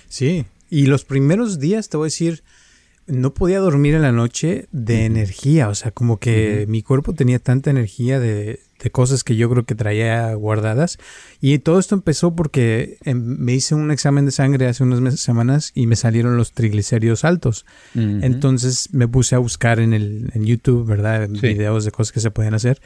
Sí, 0.08 0.46
y 0.70 0.88
los 0.88 1.06
primeros 1.06 1.60
días, 1.60 1.90
te 1.90 1.98
voy 1.98 2.06
a 2.06 2.08
decir, 2.08 2.44
no 3.08 3.34
podía 3.34 3.60
dormir 3.60 3.94
en 3.94 4.04
la 4.04 4.12
noche 4.12 4.68
de 4.72 5.06
energía, 5.06 5.68
o 5.68 5.76
sea, 5.76 5.92
como 5.92 6.18
que 6.18 6.66
mi 6.68 6.82
cuerpo 6.82 7.14
tenía 7.14 7.40
tanta 7.40 7.70
energía 7.70 8.20
de, 8.20 8.60
de 8.82 8.92
cosas 8.92 9.24
que 9.24 9.36
yo 9.36 9.50
creo 9.50 9.66
que 9.66 9.76
traía 9.76 10.34
guardadas. 10.34 10.98
Y 11.40 11.58
todo 11.60 11.80
esto 11.80 11.96
empezó 11.96 12.36
porque 12.36 12.98
em, 13.04 13.18
me 13.18 13.54
hice 13.54 13.76
un 13.76 13.92
examen 13.92 14.26
de 14.26 14.32
sangre 14.32 14.68
hace 14.68 14.84
unas 14.84 15.20
semanas 15.20 15.72
y 15.76 15.88
me 15.88 15.96
salieron 15.96 16.38
los 16.38 16.54
triglicéridos 16.54 17.26
altos. 17.26 17.66
Entonces 17.96 18.90
me 18.94 19.08
puse 19.08 19.36
a 19.36 19.40
buscar 19.40 19.80
en, 19.80 19.94
el, 19.94 20.32
en 20.34 20.46
YouTube, 20.46 20.86
¿verdad? 20.86 21.30
Videos 21.30 21.86
de 21.86 21.92
cosas 21.92 22.12
que 22.12 22.20
se 22.20 22.32
pueden 22.32 22.54
hacer. 22.54 22.82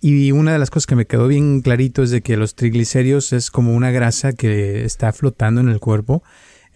Y 0.00 0.32
una 0.32 0.52
de 0.52 0.58
las 0.58 0.70
cosas 0.70 0.86
que 0.86 0.96
me 0.96 1.06
quedó 1.06 1.28
bien 1.28 1.60
clarito 1.60 2.02
es 2.02 2.10
de 2.10 2.22
que 2.22 2.36
los 2.36 2.54
triglicéridos 2.54 3.32
es 3.32 3.50
como 3.50 3.74
una 3.74 3.90
grasa 3.90 4.32
que 4.32 4.84
está 4.84 5.12
flotando 5.12 5.60
en 5.60 5.68
el 5.68 5.80
cuerpo. 5.80 6.22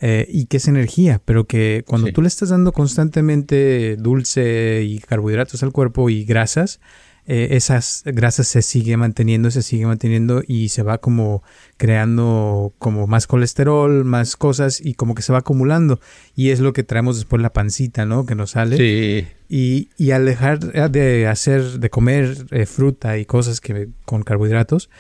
Eh, 0.00 0.26
y 0.28 0.46
que 0.46 0.56
es 0.56 0.66
energía, 0.66 1.22
pero 1.24 1.44
que 1.44 1.84
cuando 1.86 2.12
tú 2.12 2.20
le 2.20 2.28
estás 2.28 2.48
dando 2.48 2.72
constantemente 2.72 3.96
dulce 3.96 4.82
y 4.82 4.98
carbohidratos 4.98 5.62
al 5.62 5.72
cuerpo 5.72 6.10
y 6.10 6.24
grasas, 6.24 6.80
eh, 7.26 7.48
esas 7.52 8.02
grasas 8.04 8.46
se 8.48 8.60
sigue 8.60 8.96
manteniendo, 8.96 9.50
se 9.50 9.62
sigue 9.62 9.86
manteniendo 9.86 10.42
y 10.46 10.68
se 10.68 10.82
va 10.82 10.98
como 10.98 11.42
creando 11.76 12.72
como 12.78 13.06
más 13.06 13.26
colesterol, 13.26 14.04
más 14.04 14.36
cosas 14.36 14.80
y 14.84 14.94
como 14.94 15.14
que 15.14 15.22
se 15.22 15.32
va 15.32 15.38
acumulando. 15.38 16.00
Y 16.36 16.50
es 16.50 16.60
lo 16.60 16.72
que 16.72 16.82
traemos 16.82 17.16
después 17.16 17.40
la 17.40 17.52
pancita, 17.52 18.04
¿no? 18.04 18.26
Que 18.26 18.34
nos 18.34 18.50
sale. 18.52 18.76
Sí. 18.76 19.26
Y, 19.48 19.88
y 19.96 20.10
al 20.10 20.26
dejar 20.26 20.90
de 20.90 21.26
hacer, 21.26 21.62
de 21.78 21.90
comer 21.90 22.46
eh, 22.50 22.66
fruta 22.66 23.18
y 23.18 23.24
cosas 23.24 23.60
que 23.60 23.88
con 24.04 24.22
carbohidratos, 24.22 24.90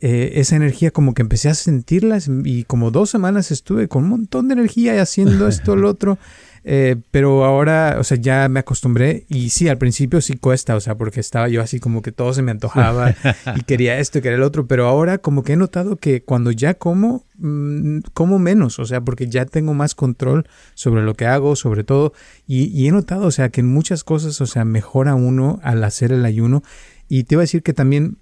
eh, 0.00 0.32
esa 0.34 0.56
energía 0.56 0.90
como 0.90 1.14
que 1.14 1.22
empecé 1.22 1.48
a 1.48 1.54
sentirla 1.54 2.18
y 2.44 2.64
como 2.64 2.90
dos 2.90 3.10
semanas 3.10 3.50
estuve 3.50 3.88
con 3.88 4.04
un 4.04 4.10
montón 4.10 4.48
de 4.48 4.54
energía 4.54 5.00
haciendo 5.00 5.48
esto, 5.48 5.76
lo 5.76 5.88
otro. 5.90 6.18
Eh, 6.64 6.96
pero 7.10 7.44
ahora, 7.44 7.96
o 7.98 8.04
sea, 8.04 8.18
ya 8.18 8.48
me 8.48 8.60
acostumbré 8.60 9.24
y 9.28 9.50
sí, 9.50 9.68
al 9.68 9.78
principio 9.78 10.20
sí 10.20 10.36
cuesta, 10.36 10.76
o 10.76 10.80
sea, 10.80 10.96
porque 10.96 11.20
estaba 11.20 11.48
yo 11.48 11.62
así 11.62 11.80
como 11.80 12.02
que 12.02 12.12
todo 12.12 12.34
se 12.34 12.42
me 12.42 12.50
antojaba 12.50 13.14
y 13.56 13.62
quería 13.66 13.98
esto 13.98 14.18
y 14.18 14.22
quería 14.22 14.36
el 14.36 14.42
otro, 14.42 14.66
pero 14.66 14.86
ahora 14.86 15.18
como 15.18 15.42
que 15.42 15.54
he 15.54 15.56
notado 15.56 15.96
que 15.96 16.22
cuando 16.22 16.50
ya 16.50 16.74
como, 16.74 17.24
mm, 17.38 18.00
como 18.12 18.38
menos, 18.38 18.78
o 18.78 18.84
sea, 18.84 19.00
porque 19.00 19.28
ya 19.28 19.46
tengo 19.46 19.72
más 19.72 19.94
control 19.94 20.46
sobre 20.74 21.02
lo 21.02 21.14
que 21.14 21.26
hago, 21.26 21.56
sobre 21.56 21.84
todo, 21.84 22.12
y, 22.46 22.86
he 22.86 22.90
notado, 22.90 23.26
o 23.26 23.30
sea, 23.30 23.48
que 23.48 23.60
en 23.60 23.68
muchas 23.68 24.04
cosas, 24.04 24.40
o 24.40 24.46
sea, 24.46 24.64
mejora 24.64 25.14
uno 25.14 25.60
al 25.62 25.82
hacer 25.84 26.12
el 26.12 26.24
ayuno. 26.24 26.62
Y 27.08 27.24
te 27.24 27.36
iba 27.36 27.40
a 27.40 27.44
decir 27.44 27.62
que 27.62 27.72
también 27.72 28.18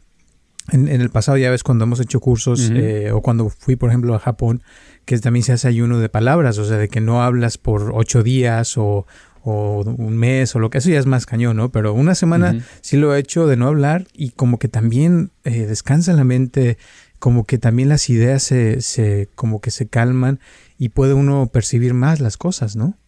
en, 0.73 0.89
el 0.89 1.11
pasado, 1.11 1.39
ya 1.39 1.51
ves, 1.51 1.63
cuando 1.63 1.85
hemos 1.85 2.01
hecho 2.01 2.21
cursos 2.21 2.71
eh, 2.73 3.11
o 3.13 3.21
cuando 3.23 3.49
fui, 3.49 3.77
por 3.77 3.91
ejemplo, 3.91 4.15
a 4.15 4.19
Japón, 4.19 4.63
que 5.05 5.19
también 5.19 5.45
se 5.45 5.53
hace 5.53 5.69
ayuno 5.69 5.99
de 6.01 6.09
palabras, 6.09 6.59
o 6.59 6.65
sea, 6.65 6.77
de 6.77 6.89
que 6.89 7.01
no 7.01 7.23
hablas 7.23 7.59
por 7.59 7.93
ocho 7.95 8.23
días 8.23 8.77
o, 8.77 9.07
un 9.45 10.17
mes 10.17 10.57
o 10.57 10.59
lo 10.59 10.71
que 10.71 10.79
eso 10.79 10.91
ya 10.91 10.99
es 10.99 11.07
más 11.07 11.25
cañón, 11.25 11.57
¿no? 11.57 11.71
Pero 11.71 11.95
una 11.95 12.17
semana 12.17 12.65
sí 12.81 12.97
lo 12.97 13.15
he 13.15 13.21
hecho 13.21 13.47
de 13.47 13.57
no 13.57 13.69
hablar 13.69 14.09
y 14.13 14.31
como 14.31 14.59
que 14.59 14.67
también 14.67 15.31
eh, 15.45 15.67
descansa 15.67 16.13
la 16.15 16.25
mente, 16.25 16.79
como 17.21 17.45
que 17.45 17.57
también 17.57 17.89
las 17.89 18.11
ideas 18.11 18.43
se, 18.43 18.81
se, 18.81 19.29
como 19.37 19.61
que 19.61 19.71
se 19.71 19.87
calman 19.87 20.41
y 20.79 20.89
puede 20.89 21.15
uno 21.15 21.47
percibir 21.47 21.95
más 21.95 22.19
las 22.19 22.37
cosas, 22.37 22.75
¿no? 22.75 22.99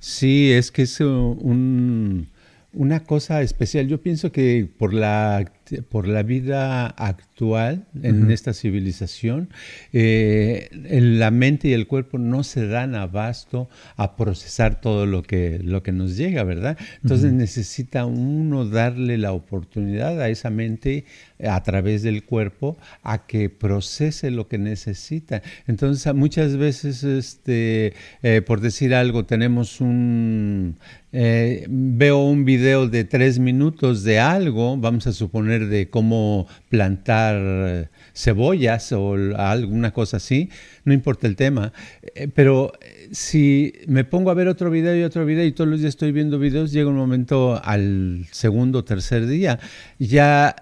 Sí, 0.00 0.50
es 0.50 0.72
que 0.72 0.82
es 0.82 1.00
un, 1.00 2.28
una 2.72 3.04
cosa 3.04 3.42
especial. 3.42 3.86
Yo 3.86 4.00
pienso 4.00 4.32
que 4.32 4.68
por 4.78 4.92
la, 4.92 5.44
por 5.88 6.08
la 6.08 6.22
vida 6.22 6.86
actual 6.86 7.86
en 8.02 8.30
esta 8.30 8.52
civilización, 8.52 9.48
eh, 9.92 10.68
la 10.72 11.30
mente 11.30 11.68
y 11.68 11.72
el 11.72 11.86
cuerpo 11.86 12.18
no 12.18 12.42
se 12.42 12.66
dan 12.66 12.94
abasto 12.94 13.68
a 13.96 14.16
procesar 14.16 14.80
todo 14.80 15.06
lo 15.06 15.22
que, 15.22 15.60
lo 15.62 15.82
que 15.82 15.92
nos 15.92 16.16
llega, 16.16 16.44
¿verdad? 16.44 16.76
Entonces 17.02 17.32
necesita 17.32 18.04
uno 18.06 18.66
darle 18.66 19.18
la 19.18 19.32
oportunidad 19.32 20.20
a 20.20 20.28
esa 20.28 20.50
mente 20.50 21.04
a 21.42 21.62
través 21.62 22.02
del 22.02 22.24
cuerpo 22.24 22.76
a 23.02 23.26
que 23.26 23.48
procese 23.48 24.30
lo 24.30 24.48
que 24.48 24.58
necesita. 24.58 25.42
Entonces 25.66 26.12
muchas 26.14 26.56
veces, 26.56 27.04
este, 27.04 27.94
eh, 28.22 28.42
por 28.42 28.60
decir 28.60 28.94
algo, 28.94 29.24
tenemos 29.24 29.80
un, 29.80 30.76
eh, 31.12 31.66
veo 31.68 32.18
un 32.24 32.44
video 32.44 32.88
de 32.88 33.04
tres 33.04 33.38
minutos 33.38 34.04
de 34.04 34.20
algo, 34.20 34.76
vamos 34.76 35.06
a 35.06 35.12
suponer 35.12 35.59
de 35.66 35.88
cómo 35.88 36.46
plantar 36.68 37.90
cebollas 38.14 38.92
o 38.92 39.14
alguna 39.36 39.92
cosa 39.92 40.18
así, 40.18 40.50
no 40.84 40.92
importa 40.92 41.26
el 41.26 41.36
tema, 41.36 41.72
eh, 42.14 42.28
pero 42.34 42.72
si 43.12 43.72
me 43.86 44.04
pongo 44.04 44.30
a 44.30 44.34
ver 44.34 44.48
otro 44.48 44.70
video 44.70 44.96
y 44.96 45.02
otro 45.02 45.24
video 45.24 45.44
y 45.44 45.52
todos 45.52 45.68
los 45.68 45.80
días 45.80 45.90
estoy 45.90 46.12
viendo 46.12 46.38
videos, 46.38 46.72
llega 46.72 46.88
un 46.88 46.96
momento 46.96 47.60
al 47.64 48.26
segundo 48.30 48.80
o 48.80 48.84
tercer 48.84 49.26
día, 49.26 49.58
ya 49.98 50.54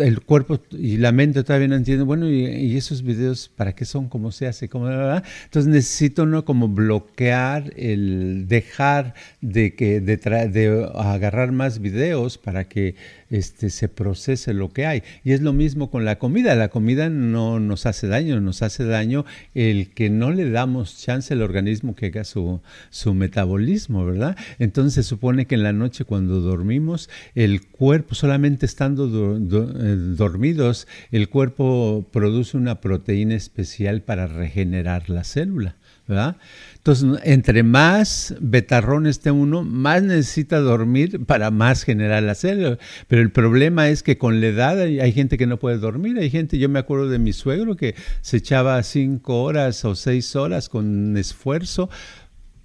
el 0.00 0.20
cuerpo 0.20 0.60
y 0.70 0.96
la 0.96 1.12
mente 1.12 1.44
todavía 1.44 1.68
no 1.68 1.76
entienden, 1.76 2.06
bueno, 2.06 2.28
y, 2.28 2.76
esos 2.76 3.02
videos, 3.02 3.48
¿para 3.48 3.74
qué 3.74 3.84
son? 3.84 4.08
¿Cómo 4.08 4.32
se 4.32 4.46
hace? 4.46 4.68
¿Cómo, 4.68 4.88
Entonces 4.88 5.66
necesito 5.66 6.26
no 6.26 6.44
como 6.44 6.68
bloquear, 6.68 7.72
el 7.76 8.46
dejar 8.48 9.14
de, 9.40 9.74
que, 9.74 10.00
de, 10.00 10.16
de 10.16 10.90
agarrar 10.94 11.52
más 11.52 11.80
videos 11.80 12.38
para 12.38 12.68
que 12.68 12.94
este, 13.30 13.70
se 13.70 13.88
procese 13.88 14.52
lo 14.52 14.70
que 14.70 14.86
hay. 14.86 15.02
Y 15.24 15.32
es 15.32 15.40
lo 15.40 15.52
mismo 15.52 15.90
con 15.90 16.04
la 16.04 16.18
comida. 16.18 16.54
La 16.54 16.68
comida 16.68 17.08
no 17.08 17.60
nos 17.60 17.86
hace 17.86 18.08
daño, 18.08 18.40
nos 18.40 18.62
hace 18.62 18.84
daño 18.84 19.24
el 19.54 19.90
que 19.90 20.10
no 20.10 20.30
le 20.30 20.50
damos 20.50 20.98
chance 20.98 21.32
al 21.32 21.42
organismo 21.42 21.94
que 21.94 22.06
haga 22.06 22.24
su, 22.24 22.60
su 22.90 23.14
metabolismo, 23.14 24.04
¿verdad? 24.04 24.36
Entonces 24.58 24.94
se 24.94 25.02
supone 25.02 25.46
que 25.46 25.54
en 25.54 25.62
la 25.62 25.72
noche 25.72 26.04
cuando 26.04 26.40
dormimos, 26.40 27.08
el 27.34 27.66
cuerpo, 27.66 28.14
solamente 28.14 28.66
estando 28.66 29.06
eh, 29.06 29.96
dormidos, 30.16 30.86
el 31.10 31.28
cuerpo 31.28 32.06
produce 32.12 32.56
una 32.56 32.80
proteína 32.80 33.34
especial 33.34 34.02
para 34.02 34.26
regenerar 34.26 35.08
la 35.08 35.24
célula. 35.24 35.76
¿Verdad? 36.10 36.36
Entonces, 36.76 37.20
entre 37.24 37.62
más 37.62 38.34
betarrón 38.40 39.06
esté 39.06 39.30
uno, 39.30 39.62
más 39.62 40.02
necesita 40.02 40.60
dormir 40.60 41.24
para 41.26 41.50
más 41.50 41.84
generar 41.84 42.22
la 42.22 42.34
célula. 42.34 42.78
Pero 43.06 43.22
el 43.22 43.30
problema 43.30 43.88
es 43.88 44.02
que 44.02 44.18
con 44.18 44.40
la 44.40 44.46
edad 44.46 44.80
hay, 44.80 45.12
gente 45.12 45.38
que 45.38 45.46
no 45.46 45.58
puede 45.58 45.78
dormir. 45.78 46.18
Hay 46.18 46.30
gente, 46.30 46.58
yo 46.58 46.68
me 46.68 46.78
acuerdo 46.78 47.08
de 47.08 47.18
mi 47.18 47.32
suegro 47.32 47.76
que 47.76 47.94
se 48.22 48.38
echaba 48.38 48.82
cinco 48.82 49.42
horas 49.42 49.84
o 49.84 49.94
seis 49.94 50.34
horas 50.36 50.68
con 50.68 51.16
esfuerzo 51.16 51.90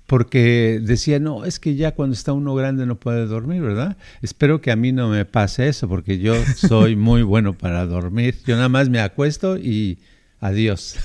porque 0.05 0.79
decía, 0.81 1.19
no, 1.19 1.45
es 1.45 1.59
que 1.59 1.75
ya 1.75 1.93
cuando 1.93 2.13
está 2.13 2.31
uno 2.31 2.55
grande 2.55 2.85
no 2.85 2.95
puede 2.95 3.25
dormir, 3.25 3.61
¿verdad? 3.61 3.97
Espero 4.21 4.61
que 4.61 4.71
a 4.71 4.75
mí 4.75 4.91
no 4.91 5.09
me 5.09 5.25
pase 5.25 5.67
eso, 5.67 5.89
porque 5.89 6.19
yo 6.19 6.35
soy 6.55 6.95
muy 6.95 7.23
bueno 7.23 7.57
para 7.57 7.85
dormir. 7.85 8.35
Yo 8.45 8.55
nada 8.55 8.69
más 8.69 8.87
me 8.87 8.99
acuesto 8.99 9.57
y 9.57 9.97
Adiós. 10.39 10.97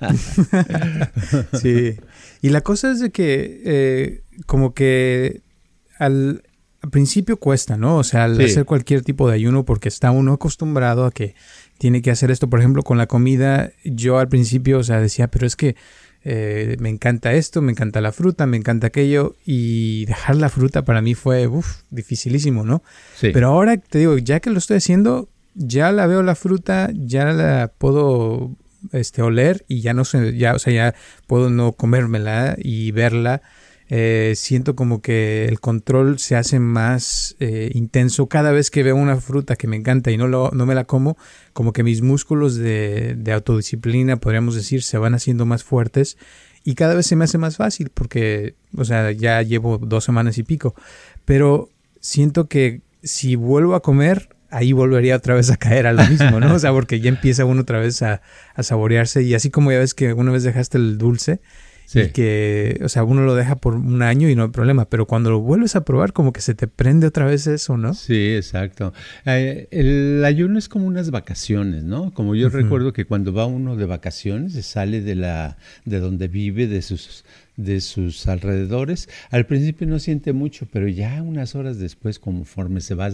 sí. 1.60 1.96
Y 2.42 2.48
la 2.50 2.60
cosa 2.60 2.92
es 2.92 3.00
de 3.00 3.10
que 3.10 3.62
eh, 3.64 4.22
como 4.46 4.74
que 4.74 5.42
al, 5.98 6.42
principio 6.90 7.36
cuesta, 7.38 7.76
¿no? 7.76 7.96
O 7.96 8.04
sea, 8.04 8.24
al 8.24 8.40
hacer 8.40 8.64
cualquier 8.64 9.02
tipo 9.02 9.28
de 9.28 9.34
ayuno 9.34 9.64
porque 9.64 9.88
está 9.88 10.10
uno 10.10 10.34
acostumbrado 10.34 11.04
a 11.04 11.10
que 11.10 11.34
tiene 11.78 12.02
que 12.02 12.10
hacer 12.10 12.30
esto. 12.30 12.48
Por 12.48 12.60
ejemplo, 12.60 12.82
con 12.82 12.98
la 12.98 13.06
comida, 13.06 13.72
yo 13.84 14.18
al 14.18 14.28
principio, 14.28 14.78
o 14.78 14.84
sea, 14.84 15.00
decía, 15.00 15.28
pero 15.28 15.46
es 15.46 15.56
que 15.56 15.76
eh, 16.24 16.76
me 16.80 16.88
encanta 16.88 17.34
esto, 17.34 17.62
me 17.62 17.72
encanta 17.72 18.00
la 18.00 18.12
fruta, 18.12 18.46
me 18.46 18.56
encanta 18.56 18.88
aquello. 18.88 19.34
Y 19.44 20.06
dejar 20.06 20.36
la 20.36 20.48
fruta 20.48 20.84
para 20.84 21.02
mí 21.02 21.14
fue, 21.14 21.46
uff, 21.46 21.82
dificilísimo, 21.90 22.64
¿no? 22.64 22.82
Sí. 23.16 23.30
Pero 23.32 23.48
ahora 23.48 23.76
te 23.76 23.98
digo, 23.98 24.16
ya 24.18 24.40
que 24.40 24.50
lo 24.50 24.58
estoy 24.58 24.78
haciendo, 24.78 25.28
ya 25.54 25.92
la 25.92 26.06
veo 26.06 26.22
la 26.22 26.34
fruta, 26.34 26.90
ya 26.94 27.32
la 27.32 27.72
puedo 27.78 28.56
este, 28.92 29.22
oler 29.22 29.64
y 29.68 29.80
ya 29.80 29.94
no 29.94 30.04
sé, 30.04 30.36
ya, 30.36 30.54
o 30.54 30.58
sea, 30.58 30.72
ya 30.72 30.94
puedo 31.26 31.50
no 31.50 31.72
comérmela 31.72 32.56
y 32.58 32.90
verla. 32.92 33.42
Eh, 33.88 34.32
siento 34.34 34.74
como 34.74 35.00
que 35.00 35.44
el 35.44 35.60
control 35.60 36.18
se 36.18 36.34
hace 36.34 36.58
más 36.58 37.36
eh, 37.38 37.70
intenso 37.72 38.26
cada 38.26 38.50
vez 38.50 38.72
que 38.72 38.82
veo 38.82 38.96
una 38.96 39.16
fruta 39.20 39.54
que 39.54 39.68
me 39.68 39.76
encanta 39.76 40.10
y 40.10 40.16
no, 40.16 40.26
lo, 40.26 40.50
no 40.50 40.66
me 40.66 40.74
la 40.74 40.86
como, 40.86 41.16
como 41.52 41.72
que 41.72 41.84
mis 41.84 42.02
músculos 42.02 42.56
de, 42.56 43.14
de 43.16 43.32
autodisciplina, 43.32 44.16
podríamos 44.16 44.56
decir, 44.56 44.82
se 44.82 44.98
van 44.98 45.14
haciendo 45.14 45.46
más 45.46 45.62
fuertes 45.62 46.18
y 46.64 46.74
cada 46.74 46.94
vez 46.94 47.06
se 47.06 47.14
me 47.14 47.24
hace 47.24 47.38
más 47.38 47.58
fácil 47.58 47.90
porque, 47.94 48.56
o 48.76 48.84
sea, 48.84 49.12
ya 49.12 49.40
llevo 49.42 49.78
dos 49.78 50.02
semanas 50.02 50.36
y 50.36 50.42
pico, 50.42 50.74
pero 51.24 51.70
siento 52.00 52.48
que 52.48 52.80
si 53.04 53.36
vuelvo 53.36 53.76
a 53.76 53.82
comer, 53.82 54.35
ahí 54.50 54.72
volvería 54.72 55.16
otra 55.16 55.34
vez 55.34 55.50
a 55.50 55.56
caer 55.56 55.86
a 55.86 55.92
lo 55.92 56.04
mismo, 56.06 56.40
¿no? 56.40 56.54
O 56.54 56.58
sea, 56.58 56.72
porque 56.72 57.00
ya 57.00 57.08
empieza 57.08 57.44
uno 57.44 57.62
otra 57.62 57.80
vez 57.80 58.02
a, 58.02 58.20
saborearse 58.58 59.22
y 59.22 59.34
así 59.34 59.50
como 59.50 59.72
ya 59.72 59.78
ves 59.78 59.94
que 59.94 60.12
una 60.12 60.32
vez 60.32 60.42
dejaste 60.42 60.78
el 60.78 60.98
dulce 60.98 61.40
y 61.94 62.08
que, 62.08 62.80
o 62.82 62.88
sea, 62.88 63.04
uno 63.04 63.22
lo 63.22 63.34
deja 63.34 63.56
por 63.56 63.74
un 63.74 64.02
año 64.02 64.28
y 64.28 64.34
no 64.34 64.44
hay 64.44 64.48
problema, 64.50 64.88
pero 64.88 65.06
cuando 65.06 65.30
lo 65.30 65.40
vuelves 65.40 65.76
a 65.76 65.84
probar 65.84 66.12
como 66.12 66.32
que 66.32 66.40
se 66.40 66.54
te 66.54 66.66
prende 66.66 67.06
otra 67.06 67.26
vez 67.26 67.46
eso, 67.46 67.76
¿no? 67.76 67.94
Sí, 67.94 68.34
exacto. 68.34 68.92
Eh, 69.24 69.68
el 69.70 70.24
ayuno 70.24 70.58
es 70.58 70.68
como 70.68 70.86
unas 70.86 71.10
vacaciones, 71.10 71.84
¿no? 71.84 72.12
Como 72.12 72.34
yo 72.34 72.48
recuerdo 72.48 72.92
que 72.92 73.04
cuando 73.04 73.32
va 73.32 73.46
uno 73.46 73.76
de 73.76 73.86
vacaciones, 73.86 74.54
se 74.54 74.62
sale 74.62 75.00
de 75.00 75.14
la 75.14 75.58
de 75.84 76.00
donde 76.00 76.28
vive, 76.28 76.66
de 76.66 76.82
sus 76.82 77.24
de 77.56 77.80
sus 77.80 78.26
alrededores. 78.26 79.08
Al 79.30 79.46
principio 79.46 79.86
no 79.86 79.98
siente 79.98 80.32
mucho, 80.32 80.66
pero 80.70 80.88
ya 80.88 81.22
unas 81.22 81.54
horas 81.54 81.78
después, 81.78 82.18
conforme 82.18 82.80
se 82.80 82.94
va 82.94 83.10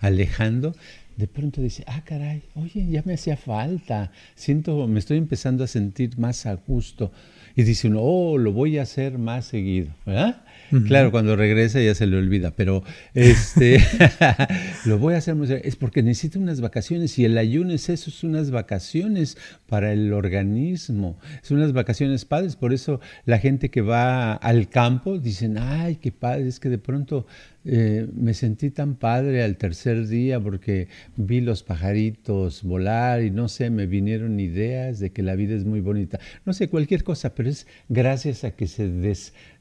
alejando, 0.00 0.74
de 1.16 1.26
pronto 1.26 1.62
dice, 1.62 1.82
ah, 1.86 2.02
caray, 2.04 2.42
oye, 2.54 2.86
ya 2.88 3.02
me 3.04 3.14
hacía 3.14 3.36
falta, 3.36 4.12
siento, 4.34 4.86
me 4.86 4.98
estoy 4.98 5.16
empezando 5.16 5.64
a 5.64 5.66
sentir 5.66 6.18
más 6.18 6.44
a 6.46 6.54
gusto. 6.54 7.10
Y 7.54 7.62
dice 7.62 7.88
uno, 7.88 8.00
oh, 8.02 8.36
lo 8.38 8.52
voy 8.52 8.78
a 8.78 8.82
hacer 8.82 9.16
más 9.18 9.46
seguido, 9.46 9.88
¿verdad? 10.04 10.44
Claro, 10.86 11.10
cuando 11.10 11.36
regresa 11.36 11.80
ya 11.80 11.94
se 11.94 12.06
le 12.06 12.16
olvida, 12.16 12.50
pero 12.50 12.82
este 13.14 13.80
lo 14.84 14.98
voy 14.98 15.14
a 15.14 15.18
hacer 15.18 15.34
más 15.34 15.50
es 15.50 15.76
porque 15.76 16.02
necesita 16.02 16.38
unas 16.38 16.60
vacaciones 16.60 17.18
y 17.18 17.24
el 17.24 17.38
ayuno 17.38 17.72
es 17.72 17.88
eso, 17.88 18.10
es 18.10 18.24
unas 18.24 18.50
vacaciones 18.50 19.36
para 19.66 19.92
el 19.92 20.12
organismo, 20.12 21.18
son 21.42 21.58
unas 21.58 21.72
vacaciones 21.72 22.24
padres, 22.24 22.56
por 22.56 22.72
eso 22.72 23.00
la 23.24 23.38
gente 23.38 23.70
que 23.70 23.80
va 23.80 24.34
al 24.34 24.68
campo 24.68 25.18
dicen, 25.18 25.58
ay, 25.58 25.96
qué 25.96 26.12
padre, 26.12 26.48
es 26.48 26.60
que 26.60 26.68
de 26.68 26.78
pronto 26.78 27.26
eh, 27.68 28.06
me 28.14 28.32
sentí 28.32 28.70
tan 28.70 28.94
padre 28.94 29.42
al 29.42 29.56
tercer 29.56 30.06
día 30.06 30.38
porque 30.38 30.86
vi 31.16 31.40
los 31.40 31.64
pajaritos 31.64 32.62
volar 32.62 33.22
y 33.22 33.32
no 33.32 33.48
sé, 33.48 33.70
me 33.70 33.86
vinieron 33.86 34.38
ideas 34.38 35.00
de 35.00 35.10
que 35.10 35.22
la 35.22 35.34
vida 35.34 35.56
es 35.56 35.64
muy 35.64 35.80
bonita. 35.80 36.20
No 36.44 36.52
sé, 36.52 36.68
cualquier 36.68 37.02
cosa, 37.02 37.34
pero 37.34 37.48
es 37.48 37.66
gracias 37.88 38.44
a 38.44 38.52
que 38.52 38.68
se, 38.68 38.88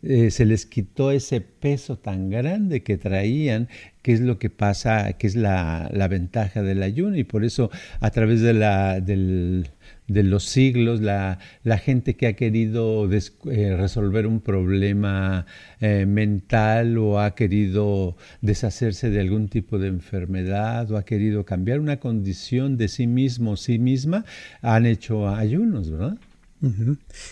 eh, 0.04 0.30
se 0.30 0.46
les 0.46 0.66
quitó 0.68 1.12
ese 1.12 1.42
peso 1.42 1.98
tan 1.98 2.30
grande 2.30 2.84
que 2.84 2.98
traían, 2.98 3.70
que 4.04 4.14
es 4.14 4.22
lo 4.22 4.38
que 4.38 4.52
pasa, 4.52 5.14
que 5.14 5.26
es 5.26 5.36
la, 5.36 5.90
la 5.92 6.08
ventaja 6.08 6.62
del 6.62 6.84
ayuno 6.84 7.18
y 7.18 7.24
por 7.24 7.44
eso 7.44 7.72
a 8.02 8.12
través 8.12 8.42
de 8.42 8.54
la, 8.54 9.02
del 9.02 9.70
de 10.08 10.24
los 10.24 10.46
siglos, 10.46 11.02
la, 11.02 11.40
la 11.64 11.78
gente 11.78 12.16
que 12.16 12.28
ha 12.28 12.34
querido 12.34 13.10
eh, 13.12 13.76
resolver 13.76 14.28
un 14.28 14.40
problema 14.40 15.46
eh, 15.80 16.06
mental 16.06 16.98
o 16.98 17.20
ha 17.20 17.34
querido 17.36 18.16
deshacerse 18.42 19.10
de 19.10 19.20
algún 19.20 19.48
tipo 19.48 19.80
de 19.80 19.88
enfermedad 19.88 20.92
o 20.92 20.98
ha 20.98 21.06
querido 21.06 21.46
cambiar 21.46 21.80
una 21.80 21.98
condición 21.98 22.78
de 22.78 22.88
sí 22.88 23.08
mismo, 23.08 23.58
sí 23.58 23.80
misma, 23.80 24.26
han 24.62 24.86
hecho 24.86 25.28
ayunos, 25.28 25.90
¿verdad? 25.90 26.18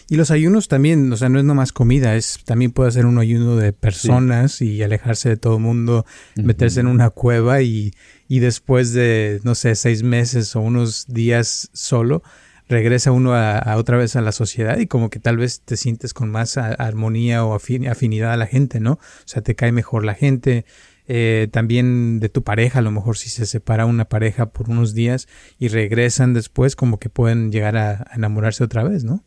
Y 0.10 0.16
los 0.16 0.30
ayunos 0.30 0.68
también, 0.68 1.12
o 1.12 1.18
sea, 1.18 1.28
no 1.30 1.40
es 1.40 1.46
nomás 1.46 1.72
comida, 1.72 2.16
es 2.16 2.40
también 2.46 2.72
puede 2.72 2.92
ser 2.92 3.06
un 3.08 3.18
ayuno 3.18 3.56
de 3.56 3.74
personas 3.74 4.62
y 4.62 4.84
alejarse 4.84 5.30
de 5.30 5.38
todo 5.38 5.58
el 5.58 5.64
mundo, 5.64 6.06
meterse 6.36 6.82
en 6.82 6.88
una 6.88 7.10
cueva 7.10 7.62
y, 7.62 7.94
y 8.28 8.40
después 8.40 8.94
de, 8.94 9.40
no 9.44 9.56
sé, 9.56 9.76
seis 9.76 10.04
meses 10.04 10.56
o 10.56 10.62
unos 10.62 11.08
días 11.08 11.70
solo, 11.74 12.22
regresa 12.68 13.12
uno 13.12 13.34
a, 13.36 13.76
otra 13.78 13.98
vez 13.98 14.16
a 14.16 14.22
la 14.22 14.32
sociedad 14.32 14.78
y 14.78 14.88
como 14.88 15.10
que 15.10 15.20
tal 15.20 15.38
vez 15.38 15.62
te 15.62 15.78
sientes 15.78 16.14
con 16.14 16.30
más 16.30 16.58
armonía 16.58 17.46
o 17.46 17.54
afinidad 17.54 18.32
a 18.32 18.38
la 18.38 18.48
gente, 18.48 18.80
¿no? 18.80 18.94
O 18.94 19.00
sea, 19.26 19.42
te 19.42 19.56
cae 19.56 19.72
mejor 19.72 20.06
la 20.06 20.14
gente. 20.14 20.66
Eh, 21.06 21.50
también 21.52 22.22
de 22.22 22.30
tu 22.30 22.44
pareja, 22.44 22.80
a 22.80 22.82
lo 22.82 22.92
mejor 22.92 23.18
si 23.18 23.30
se 23.30 23.46
separa 23.46 23.86
una 23.86 24.06
pareja 24.06 24.52
por 24.52 24.70
unos 24.70 24.94
días 24.94 25.28
y 25.60 25.68
regresan 25.68 26.34
después, 26.34 26.78
como 26.78 26.98
que 26.98 27.10
pueden 27.10 27.52
llegar 27.52 27.76
a, 27.76 28.06
enamorarse 28.16 28.64
otra 28.64 28.84
vez, 28.84 29.04
¿no? 29.04 29.24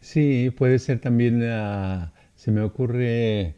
Sí, 0.00 0.50
puede 0.56 0.78
ser 0.78 1.00
también, 1.00 1.42
ah, 1.44 2.14
se 2.36 2.50
me 2.52 2.62
ocurre, 2.62 3.56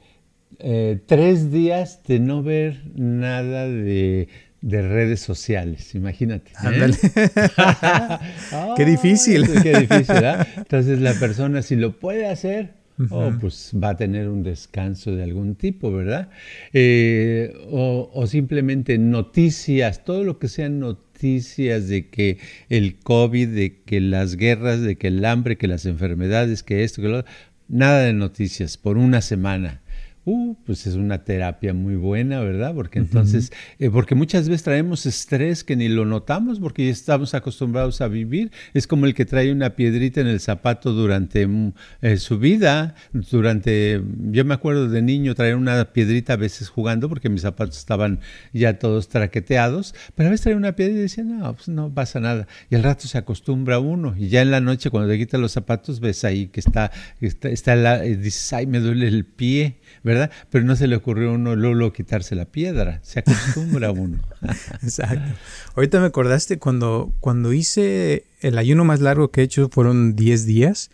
eh, 0.59 1.01
tres 1.07 1.53
días 1.53 2.03
de 2.03 2.19
no 2.19 2.43
ver 2.43 2.83
nada 2.97 3.69
de 3.69 4.29
de 4.63 4.83
redes 4.83 5.21
sociales, 5.21 5.95
imagínate. 5.95 6.53
¿eh? 6.65 6.91
qué 8.77 8.85
difícil. 8.85 9.47
qué 9.63 9.79
difícil, 9.81 10.17
Entonces 10.57 11.01
la 11.01 11.15
persona 11.15 11.63
si 11.63 11.77
lo 11.77 11.99
puede 11.99 12.29
hacer, 12.29 12.75
oh, 13.11 13.33
pues 13.41 13.73
va 13.83 13.91
a 13.91 13.97
tener 13.97 14.29
un 14.29 14.43
descanso 14.43 15.17
de 15.17 15.23
algún 15.23 15.55
tipo, 15.55 15.91
¿verdad? 15.91 16.29
Eh, 16.73 17.55
o, 17.71 18.11
o, 18.13 18.27
simplemente 18.27 18.99
noticias, 18.99 20.05
todo 20.05 20.25
lo 20.25 20.39
que 20.39 20.49
sean 20.49 20.79
noticias 20.79 21.89
de 21.89 22.09
que 22.09 22.39
el 22.69 22.99
COVID, 22.99 23.49
de 23.49 23.81
que 23.87 24.01
las 24.01 24.37
guerras, 24.37 24.83
de 24.83 24.97
que 24.97 25.09
el 25.09 25.25
hambre, 25.25 25.57
que 25.57 25.69
las 25.69 25.87
enfermedades, 25.87 26.63
que 26.63 26.85
esto, 26.85 27.01
que 27.01 27.09
lo 27.09 27.25
nada 27.69 28.03
de 28.03 28.13
noticias 28.13 28.77
por 28.77 28.99
una 28.99 29.21
semana 29.21 29.81
Uh, 30.27 30.55
pues 30.67 30.87
es 30.87 30.97
una 30.97 31.25
terapia 31.25 31.73
muy 31.73 31.97
buena, 31.97 32.41
¿verdad? 32.41 32.75
Porque 32.75 32.99
entonces, 32.99 33.51
eh, 33.79 33.89
porque 33.89 34.15
muchas 34.15 34.51
veces 34.51 34.65
traemos 34.65 35.07
estrés 35.07 35.65
que 35.65 35.77
ni 35.77 35.89
lo 35.89 36.05
notamos 36.05 36.61
porque 36.61 36.85
ya 36.85 36.93
estamos 36.93 37.33
acostumbrados 37.33 38.03
a 38.03 38.09
vivir. 38.09 38.53
Es 38.75 38.87
como 38.87 39.07
el 39.07 39.15
que 39.15 39.25
trae 39.25 39.51
una 39.51 39.71
piedrita 39.77 40.21
en 40.21 40.27
el 40.27 40.39
zapato 40.41 40.93
durante 40.93 41.47
mm, 41.47 41.73
eh, 42.03 42.17
su 42.19 42.39
vida, 42.39 42.95
durante, 43.13 44.03
yo 44.31 44.45
me 44.45 44.53
acuerdo 44.53 44.91
de 44.91 45.01
niño 45.01 45.35
traer 45.35 45.57
una 45.57 45.93
piedrita 45.95 46.35
a 46.35 46.37
veces 46.37 46.69
jugando 46.69 47.09
porque 47.09 47.31
mis 47.31 47.41
zapatos 47.41 47.79
estaban 47.79 48.21
ya 48.53 48.79
todos 48.79 49.09
traqueteados, 49.09 49.95
pero 50.15 50.29
a 50.29 50.31
veces 50.33 50.43
traía 50.43 50.59
una 50.59 50.77
piedra 50.77 50.99
y 50.99 50.99
decía, 50.99 51.25
no, 51.25 51.55
pues 51.55 51.69
no 51.69 51.95
pasa 51.95 52.21
nada. 52.21 52.47
Y 52.69 52.75
al 52.75 52.83
rato 52.83 53.09
se 53.09 53.17
acostumbra 53.17 53.79
uno 53.79 54.15
y 54.19 54.29
ya 54.29 54.43
en 54.43 54.51
la 54.51 54.61
noche 54.61 54.91
cuando 54.91 55.09
te 55.09 55.17
quitas 55.17 55.41
los 55.41 55.53
zapatos 55.53 55.99
ves 55.99 56.25
ahí 56.25 56.49
que 56.49 56.61
está, 56.61 56.93
está, 57.23 57.49
está 57.49 57.75
la, 57.75 58.01
dices, 58.01 58.53
ay, 58.53 58.67
me 58.67 58.81
duele 58.81 59.09
el 59.09 59.25
pie 59.25 59.79
¿verdad? 60.03 60.10
Pero 60.51 60.65
no 60.65 60.77
se 60.77 60.87
le 60.87 60.97
ocurrió 60.97 61.31
a 61.31 61.33
uno 61.33 61.57
luego 61.57 61.93
quitarse 61.93 62.35
la 62.35 62.45
piedra, 62.45 63.01
se 63.03 63.21
acostumbra 63.21 63.89
a 63.89 63.93
uno. 63.93 64.19
Exacto. 64.83 65.33
Ahorita 65.81 65.99
me 65.99 66.09
acordaste 66.09 66.59
cuando, 66.59 67.11
cuando 67.21 67.55
hice 67.55 68.27
el 68.43 68.59
ayuno 68.59 68.85
más 68.85 69.01
largo 69.01 69.31
que 69.31 69.41
he 69.41 69.45
hecho 69.45 69.71
fueron 69.71 70.15
10 70.15 70.45
días 70.45 70.91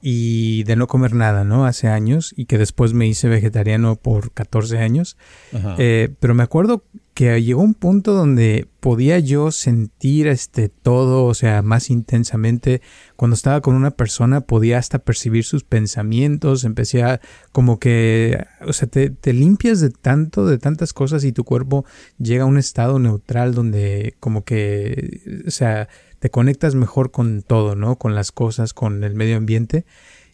y 0.00 0.64
de 0.64 0.76
no 0.76 0.86
comer 0.86 1.14
nada, 1.14 1.44
¿no? 1.44 1.66
Hace 1.66 1.88
años 1.88 2.32
y 2.34 2.46
que 2.46 2.56
después 2.56 2.94
me 2.94 3.06
hice 3.06 3.28
vegetariano 3.28 3.96
por 3.96 4.32
14 4.32 4.78
años. 4.78 5.18
Eh, 5.76 6.08
pero 6.20 6.34
me 6.34 6.42
acuerdo 6.42 6.84
que 7.14 7.40
llegó 7.42 7.62
un 7.62 7.74
punto 7.74 8.12
donde 8.12 8.66
podía 8.80 9.18
yo 9.20 9.52
sentir 9.52 10.26
este 10.26 10.68
todo, 10.68 11.26
o 11.26 11.34
sea, 11.34 11.62
más 11.62 11.88
intensamente. 11.88 12.82
Cuando 13.14 13.34
estaba 13.34 13.60
con 13.60 13.76
una 13.76 13.92
persona 13.92 14.40
podía 14.40 14.78
hasta 14.78 14.98
percibir 14.98 15.44
sus 15.44 15.62
pensamientos, 15.62 16.64
empecé 16.64 17.04
a 17.04 17.20
como 17.52 17.78
que, 17.78 18.44
o 18.66 18.72
sea, 18.72 18.88
te, 18.88 19.10
te 19.10 19.32
limpias 19.32 19.80
de 19.80 19.90
tanto, 19.90 20.44
de 20.44 20.58
tantas 20.58 20.92
cosas 20.92 21.24
y 21.24 21.32
tu 21.32 21.44
cuerpo 21.44 21.84
llega 22.18 22.42
a 22.42 22.48
un 22.48 22.58
estado 22.58 22.98
neutral 22.98 23.54
donde 23.54 24.13
como 24.20 24.44
que, 24.44 25.42
o 25.46 25.50
sea, 25.50 25.88
te 26.18 26.30
conectas 26.30 26.74
mejor 26.74 27.10
con 27.10 27.42
todo, 27.42 27.76
¿no? 27.76 27.96
Con 27.96 28.14
las 28.14 28.32
cosas, 28.32 28.72
con 28.72 29.04
el 29.04 29.14
medio 29.14 29.36
ambiente. 29.36 29.84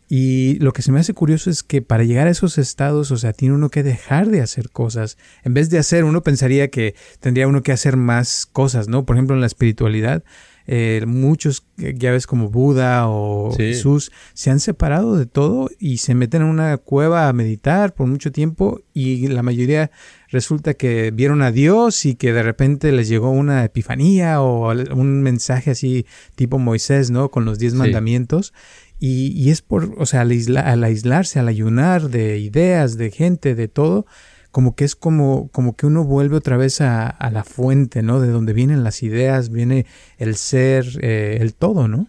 Y 0.08 0.58
lo 0.58 0.72
que 0.72 0.82
se 0.82 0.90
me 0.90 0.98
hace 0.98 1.14
curioso 1.14 1.50
es 1.50 1.62
que 1.62 1.82
para 1.82 2.02
llegar 2.02 2.26
a 2.26 2.30
esos 2.30 2.58
estados, 2.58 3.12
o 3.12 3.16
sea, 3.16 3.32
tiene 3.32 3.54
uno 3.54 3.70
que 3.70 3.84
dejar 3.84 4.28
de 4.28 4.40
hacer 4.40 4.70
cosas. 4.70 5.18
En 5.44 5.54
vez 5.54 5.70
de 5.70 5.78
hacer, 5.78 6.02
uno 6.02 6.24
pensaría 6.24 6.68
que 6.68 6.96
tendría 7.20 7.46
uno 7.46 7.62
que 7.62 7.70
hacer 7.70 7.96
más 7.96 8.44
cosas, 8.46 8.88
¿no? 8.88 9.04
Por 9.06 9.14
ejemplo, 9.14 9.36
en 9.36 9.40
la 9.40 9.46
espiritualidad, 9.46 10.24
eh, 10.72 11.04
muchos, 11.04 11.66
eh, 11.78 11.94
ya 11.96 12.12
ves 12.12 12.28
como 12.28 12.48
Buda 12.48 13.08
o 13.08 13.52
Jesús, 13.56 14.12
se 14.34 14.50
han 14.50 14.60
separado 14.60 15.16
de 15.16 15.26
todo 15.26 15.68
y 15.80 15.96
se 15.96 16.14
meten 16.14 16.42
en 16.42 16.48
una 16.48 16.76
cueva 16.76 17.28
a 17.28 17.32
meditar 17.32 17.92
por 17.92 18.06
mucho 18.06 18.30
tiempo 18.30 18.80
y 18.94 19.26
la 19.26 19.42
mayoría 19.42 19.90
resulta 20.28 20.74
que 20.74 21.10
vieron 21.10 21.42
a 21.42 21.50
Dios 21.50 22.06
y 22.06 22.14
que 22.14 22.32
de 22.32 22.44
repente 22.44 22.92
les 22.92 23.08
llegó 23.08 23.32
una 23.32 23.64
epifanía 23.64 24.40
o 24.42 24.70
un 24.94 25.22
mensaje 25.22 25.72
así 25.72 26.06
tipo 26.36 26.60
Moisés, 26.60 27.10
¿no? 27.10 27.32
Con 27.32 27.44
los 27.44 27.58
diez 27.58 27.74
mandamientos. 27.74 28.54
Y, 29.00 29.50
es 29.50 29.62
por, 29.62 29.94
o 29.98 30.06
sea, 30.06 30.20
al, 30.20 30.56
al, 30.56 30.84
aislarse, 30.84 31.40
al 31.40 31.48
ayunar 31.48 32.10
de 32.10 32.38
ideas, 32.38 32.96
de 32.96 33.10
gente, 33.10 33.56
de 33.56 33.66
todo, 33.66 34.06
como 34.50 34.74
que 34.74 34.84
es 34.84 34.96
como, 34.96 35.48
como 35.52 35.76
que 35.76 35.86
uno 35.86 36.04
vuelve 36.04 36.36
otra 36.36 36.56
vez 36.56 36.80
a, 36.80 37.06
a 37.06 37.30
la 37.30 37.44
fuente, 37.44 38.02
¿no? 38.02 38.20
De 38.20 38.28
donde 38.28 38.52
vienen 38.52 38.84
las 38.84 39.02
ideas, 39.02 39.50
viene 39.50 39.86
el 40.18 40.36
ser, 40.36 40.86
eh, 41.02 41.38
el 41.40 41.54
todo, 41.54 41.88
¿no? 41.88 42.08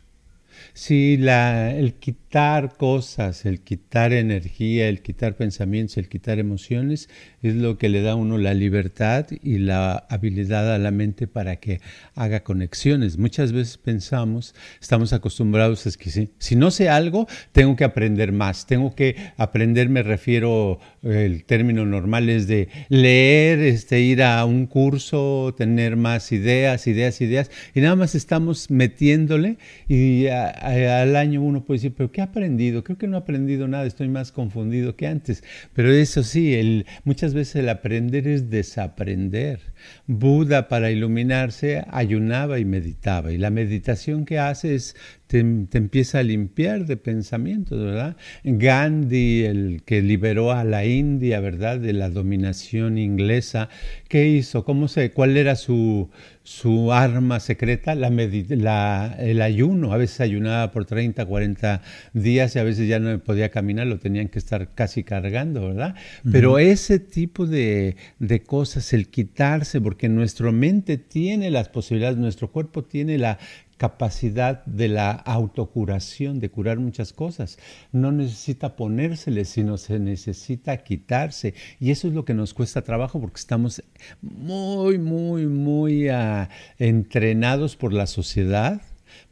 Sí, 0.74 1.18
la, 1.18 1.76
el 1.76 1.96
quitar 1.96 2.78
cosas, 2.78 3.46
el 3.46 3.60
quitar 3.60 4.14
energía, 4.14 4.88
el 4.88 5.02
quitar 5.02 5.36
pensamientos, 5.36 5.98
el 5.98 6.08
quitar 6.08 6.40
emociones, 6.40 7.10
es 7.42 7.56
lo 7.56 7.78
que 7.78 7.90
le 7.90 8.02
da 8.02 8.14
a 8.14 8.16
uno 8.16 8.38
la 8.38 8.54
libertad 8.54 9.28
y 9.44 9.58
la 9.58 10.06
habilidad 10.10 10.74
a 10.74 10.78
la 10.78 10.92
mente 10.92 11.28
para 11.28 11.58
que 11.58 11.82
haga 12.16 12.44
conexiones. 12.44 13.18
Muchas 13.18 13.52
veces 13.52 13.78
pensamos, 13.78 14.56
estamos 14.80 15.12
acostumbrados 15.12 15.86
a 15.88 15.92
que 15.92 16.30
si, 16.40 16.56
no 16.56 16.72
sé 16.72 16.88
algo, 16.88 17.28
tengo 17.52 17.76
que 17.76 17.84
aprender 17.84 18.32
más. 18.32 18.66
Tengo 18.66 18.96
que 18.96 19.18
aprender, 19.36 19.90
me 19.90 20.04
refiero, 20.04 20.80
el 21.04 21.44
término 21.46 21.86
normal 21.86 22.30
es 22.30 22.48
de 22.48 22.70
leer, 22.90 23.60
este, 23.60 24.02
ir 24.02 24.22
a 24.22 24.46
un 24.46 24.68
curso, 24.68 25.54
tener 25.58 25.96
más 25.96 26.32
ideas, 26.32 26.86
ideas, 26.88 27.22
ideas, 27.22 27.52
y 27.74 27.82
nada 27.82 27.96
más 27.96 28.14
estamos 28.14 28.70
metiéndole 28.70 29.58
y 29.88 30.28
al 30.28 31.16
año 31.16 31.42
uno 31.42 31.66
puede 31.66 31.80
decir, 31.80 31.94
pero 31.96 32.12
¿qué 32.12 32.22
he 32.22 32.24
aprendido? 32.24 32.84
Creo 32.84 32.98
que 32.98 33.08
no 33.08 33.18
he 33.18 33.20
aprendido 33.20 33.68
nada, 33.68 33.86
estoy 33.86 34.10
más 34.10 34.32
confundido 34.32 34.96
que 34.96 35.08
antes. 35.08 35.44
Pero 35.74 35.92
eso 35.92 36.24
sí, 36.24 36.54
el, 36.54 36.86
muchas 37.04 37.34
veces 37.34 37.56
el 37.56 37.70
aprender 37.70 38.28
es 38.28 38.50
desaprender. 38.50 39.60
Buda 40.06 40.68
para 40.68 40.92
iluminarse 40.92 41.84
ayunaba 41.90 42.60
y 42.60 42.66
meditaba 42.66 43.32
y 43.32 43.38
la 43.38 43.50
meditación 43.50 44.26
que 44.26 44.38
hace 44.38 44.76
es 44.76 44.96
te, 45.32 45.78
empieza 45.78 46.20
a 46.20 46.24
limpiar 46.24 46.86
de 46.86 46.98
pensamientos, 46.98 47.80
¿verdad? 47.82 48.18
Gandhi, 48.44 49.46
el 49.46 49.82
que 49.86 50.02
liberó 50.02 50.52
a 50.52 50.66
la 50.66 50.86
India, 50.86 51.40
¿verdad? 51.40 51.80
De 51.80 51.94
la 51.94 52.10
dominación 52.10 52.98
inglesa, 52.98 53.70
¿qué 54.10 54.28
hizo? 54.28 54.66
¿Cómo 54.66 54.90
se, 54.90 55.12
¿Cuál 55.12 55.38
era 55.38 55.56
su, 55.56 56.10
su 56.44 56.92
arma 56.92 57.40
secreta? 57.40 57.96
La, 57.96 58.10
la, 58.10 59.16
el 59.20 59.42
ayuno. 59.42 59.94
A 59.94 59.98
veces 59.98 60.22
ayunaba 60.22 60.72
por 60.72 60.86
30, 60.86 61.26
40 61.26 61.82
días 62.14 62.56
y 62.56 62.60
a 62.60 62.64
veces 62.64 62.88
ya 62.88 63.00
no 63.00 63.20
podía 63.20 63.50
caminar, 63.50 63.88
lo 63.88 64.00
tenían 64.00 64.28
que 64.28 64.40
estar 64.40 64.70
casi 64.74 65.04
cargando, 65.04 65.68
¿verdad? 65.68 65.96
Pero 66.32 66.60
ese 66.60 67.00
tipo 67.00 67.46
de, 67.46 67.96
de 68.20 68.44
cosas, 68.44 68.94
el 68.94 69.10
quitarse, 69.10 69.82
porque 69.82 70.10
nuestra 70.10 70.52
mente 70.52 70.98
tiene 70.98 71.52
las 71.52 71.70
posibilidades, 71.70 72.18
nuestro 72.18 72.52
cuerpo 72.52 72.84
tiene 72.84 73.18
la 73.18 73.38
capacidad 73.82 74.64
de 74.66 74.90
la 74.90 75.10
autocuración, 75.10 76.40
de 76.40 76.52
curar 76.52 76.78
muchas 76.78 77.14
cosas. 77.14 77.58
No 77.92 78.12
necesita 78.12 78.76
ponérsele, 78.76 79.44
sino 79.44 79.76
se 79.78 79.98
necesita 79.98 80.78
quitarse. 80.84 81.56
Y 81.80 81.90
eso 81.90 82.08
es 82.08 82.14
lo 82.14 82.24
que 82.24 82.36
nos 82.36 82.54
cuesta 82.54 82.84
trabajo 82.84 83.20
porque 83.20 83.40
estamos 83.40 83.82
muy, 84.22 85.00
muy, 85.00 85.48
muy 85.48 86.10
ah, 86.32 86.50
entrenados 86.80 87.76
por 87.76 87.94
la 87.94 88.08
sociedad, 88.08 88.82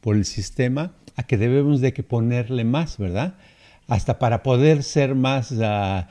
por 0.01 0.15
el 0.15 0.25
sistema, 0.25 0.93
a 1.15 1.23
que 1.23 1.37
debemos 1.37 1.81
de 1.81 1.93
que 1.93 2.03
ponerle 2.03 2.63
más, 2.63 2.97
¿verdad? 2.97 3.35
hasta 3.89 4.19
para 4.19 4.43
poder 4.43 4.83
ser 4.83 5.15
más, 5.15 5.51
uh, 5.51 6.05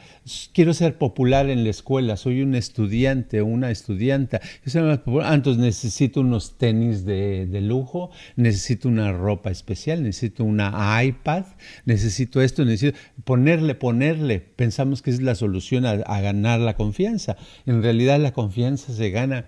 quiero 0.53 0.75
ser 0.75 0.99
popular 0.99 1.49
en 1.49 1.63
la 1.63 1.71
escuela, 1.71 2.17
soy 2.17 2.43
un 2.43 2.57
estudiante 2.57 3.41
una 3.41 3.71
estudianta, 3.71 4.41
ah, 4.43 5.35
entonces 5.35 5.63
necesito 5.63 6.21
unos 6.21 6.59
tenis 6.59 7.05
de, 7.05 7.47
lujo, 7.63 8.11
necesito 8.35 8.89
una 8.89 9.13
ropa 9.13 9.51
especial, 9.51 10.03
necesito 10.03 10.43
una 10.43 11.01
iPad, 11.05 11.45
necesito 11.85 12.43
esto, 12.43 12.65
necesito 12.65 12.99
ponerle, 13.25 13.77
ponerle, 13.77 14.41
pensamos 14.41 15.01
que 15.01 15.11
es 15.11 15.23
la 15.23 15.37
solución 15.37 15.87
a 15.87 16.21
ganar 16.21 16.59
la 16.59 16.75
confianza, 16.75 17.37
en 17.65 17.83
realidad 17.83 18.19
la 18.19 18.33
confianza 18.33 18.93
se 18.93 19.11
gana 19.11 19.47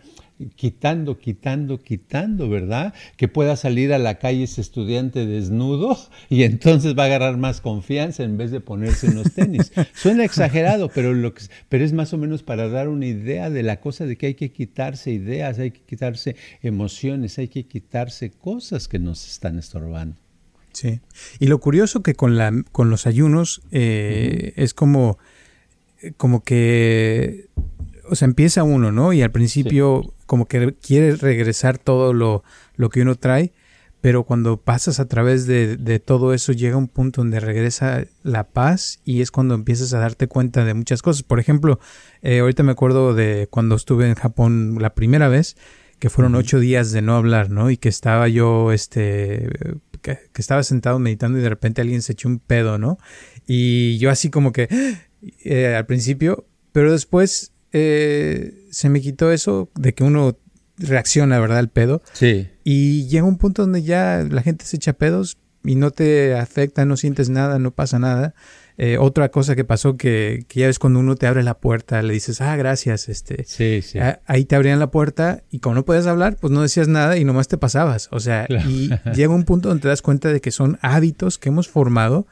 quitando, 0.48 1.18
quitando, 1.18 1.82
quitando, 1.82 2.48
¿verdad? 2.48 2.94
Que 3.16 3.28
pueda 3.28 3.56
salir 3.56 3.92
a 3.92 3.98
la 3.98 4.18
calle 4.18 4.44
ese 4.44 4.60
estudiante 4.60 5.26
desnudo 5.26 5.98
y 6.28 6.44
entonces 6.44 6.96
va 6.98 7.04
a 7.04 7.06
agarrar 7.06 7.36
más 7.36 7.60
confianza 7.60 8.22
en 8.22 8.36
vez 8.36 8.50
de 8.50 8.60
ponerse 8.60 9.08
unos 9.08 9.32
tenis. 9.34 9.72
Suena 9.94 10.24
exagerado, 10.24 10.90
pero, 10.94 11.12
lo 11.12 11.34
que, 11.34 11.44
pero 11.68 11.84
es 11.84 11.92
más 11.92 12.12
o 12.12 12.18
menos 12.18 12.42
para 12.42 12.68
dar 12.68 12.88
una 12.88 13.06
idea 13.06 13.50
de 13.50 13.62
la 13.62 13.80
cosa 13.80 14.06
de 14.06 14.16
que 14.16 14.26
hay 14.26 14.34
que 14.34 14.50
quitarse 14.50 15.10
ideas, 15.10 15.58
hay 15.58 15.72
que 15.72 15.80
quitarse 15.80 16.36
emociones, 16.62 17.38
hay 17.38 17.48
que 17.48 17.64
quitarse 17.64 18.30
cosas 18.30 18.88
que 18.88 18.98
nos 18.98 19.26
están 19.26 19.58
estorbando. 19.58 20.16
Sí. 20.72 21.00
Y 21.40 21.48
lo 21.48 21.58
curioso 21.58 22.02
que 22.02 22.14
con, 22.14 22.36
la, 22.36 22.52
con 22.70 22.90
los 22.90 23.06
ayunos 23.06 23.60
eh, 23.72 24.52
es 24.56 24.72
como, 24.72 25.18
como 26.16 26.44
que 26.44 27.48
o 28.10 28.16
sea, 28.16 28.26
empieza 28.26 28.64
uno, 28.64 28.90
¿no? 28.90 29.12
Y 29.12 29.22
al 29.22 29.30
principio 29.30 30.12
como 30.30 30.46
que 30.46 30.74
quiere 30.74 31.16
regresar 31.16 31.76
todo 31.76 32.12
lo, 32.12 32.44
lo, 32.76 32.88
que 32.88 33.02
uno 33.02 33.16
trae, 33.16 33.52
pero 34.00 34.22
cuando 34.22 34.58
pasas 34.58 35.00
a 35.00 35.08
través 35.08 35.48
de, 35.48 35.76
de, 35.76 35.98
todo 35.98 36.34
eso 36.34 36.52
llega 36.52 36.76
un 36.76 36.86
punto 36.86 37.22
donde 37.22 37.40
regresa 37.40 38.04
la 38.22 38.44
paz 38.44 39.00
y 39.04 39.22
es 39.22 39.32
cuando 39.32 39.56
empiezas 39.56 39.92
a 39.92 39.98
darte 39.98 40.28
cuenta 40.28 40.64
de 40.64 40.74
muchas 40.74 41.02
cosas. 41.02 41.24
Por 41.24 41.40
ejemplo, 41.40 41.80
eh, 42.22 42.38
ahorita 42.38 42.62
me 42.62 42.70
acuerdo 42.70 43.12
de 43.12 43.48
cuando 43.50 43.74
estuve 43.74 44.06
en 44.06 44.14
Japón 44.14 44.76
la 44.78 44.94
primera 44.94 45.26
vez, 45.26 45.56
que 45.98 46.10
fueron 46.10 46.36
ocho 46.36 46.60
días 46.60 46.92
de 46.92 47.02
no 47.02 47.16
hablar, 47.16 47.50
¿no? 47.50 47.68
Y 47.68 47.76
que 47.76 47.88
estaba 47.88 48.28
yo, 48.28 48.70
este, 48.70 49.48
que, 50.00 50.16
que, 50.32 50.40
estaba 50.40 50.62
sentado 50.62 51.00
meditando 51.00 51.40
y 51.40 51.42
de 51.42 51.48
repente 51.48 51.80
alguien 51.80 52.02
se 52.02 52.12
echó 52.12 52.28
un 52.28 52.38
pedo, 52.38 52.78
¿no? 52.78 52.98
Y 53.48 53.98
yo 53.98 54.10
así 54.10 54.30
como 54.30 54.52
que, 54.52 54.68
eh, 55.42 55.74
al 55.74 55.86
principio, 55.86 56.46
pero 56.70 56.92
después 56.92 57.52
eh, 57.72 58.66
se 58.70 58.88
me 58.88 59.00
quitó 59.00 59.30
eso 59.32 59.70
de 59.74 59.94
que 59.94 60.04
uno 60.04 60.36
reacciona, 60.76 61.38
¿verdad? 61.38 61.58
Al 61.58 61.68
pedo. 61.68 62.02
Sí. 62.12 62.48
Y 62.64 63.06
llega 63.08 63.24
un 63.24 63.38
punto 63.38 63.62
donde 63.62 63.82
ya 63.82 64.26
la 64.28 64.42
gente 64.42 64.64
se 64.64 64.76
echa 64.76 64.94
pedos 64.94 65.38
y 65.62 65.74
no 65.74 65.90
te 65.90 66.34
afecta, 66.34 66.84
no 66.84 66.96
sientes 66.96 67.28
nada, 67.28 67.58
no 67.58 67.70
pasa 67.70 67.98
nada. 67.98 68.34
Eh, 68.78 68.96
otra 68.98 69.30
cosa 69.30 69.54
que 69.54 69.64
pasó 69.64 69.98
que, 69.98 70.46
que, 70.48 70.60
ya 70.60 70.66
ves 70.66 70.78
cuando 70.78 71.00
uno 71.00 71.14
te 71.14 71.26
abre 71.26 71.42
la 71.42 71.58
puerta, 71.58 72.00
le 72.00 72.14
dices, 72.14 72.40
ah, 72.40 72.56
gracias, 72.56 73.10
este. 73.10 73.44
Sí, 73.44 73.82
sí. 73.82 73.98
ahí 74.24 74.46
te 74.46 74.56
abrían 74.56 74.78
la 74.78 74.90
puerta 74.90 75.42
y 75.50 75.58
como 75.58 75.74
no 75.74 75.84
podías 75.84 76.06
hablar, 76.06 76.36
pues 76.40 76.50
no 76.50 76.62
decías 76.62 76.88
nada 76.88 77.18
y 77.18 77.24
nomás 77.24 77.46
te 77.46 77.58
pasabas. 77.58 78.08
O 78.10 78.20
sea, 78.20 78.46
y 78.48 78.88
llega 79.14 79.34
un 79.34 79.44
punto 79.44 79.68
donde 79.68 79.82
te 79.82 79.88
das 79.88 80.00
cuenta 80.00 80.32
de 80.32 80.40
que 80.40 80.50
son 80.50 80.78
hábitos 80.80 81.36
que 81.36 81.50
hemos 81.50 81.68
formado 81.68 82.26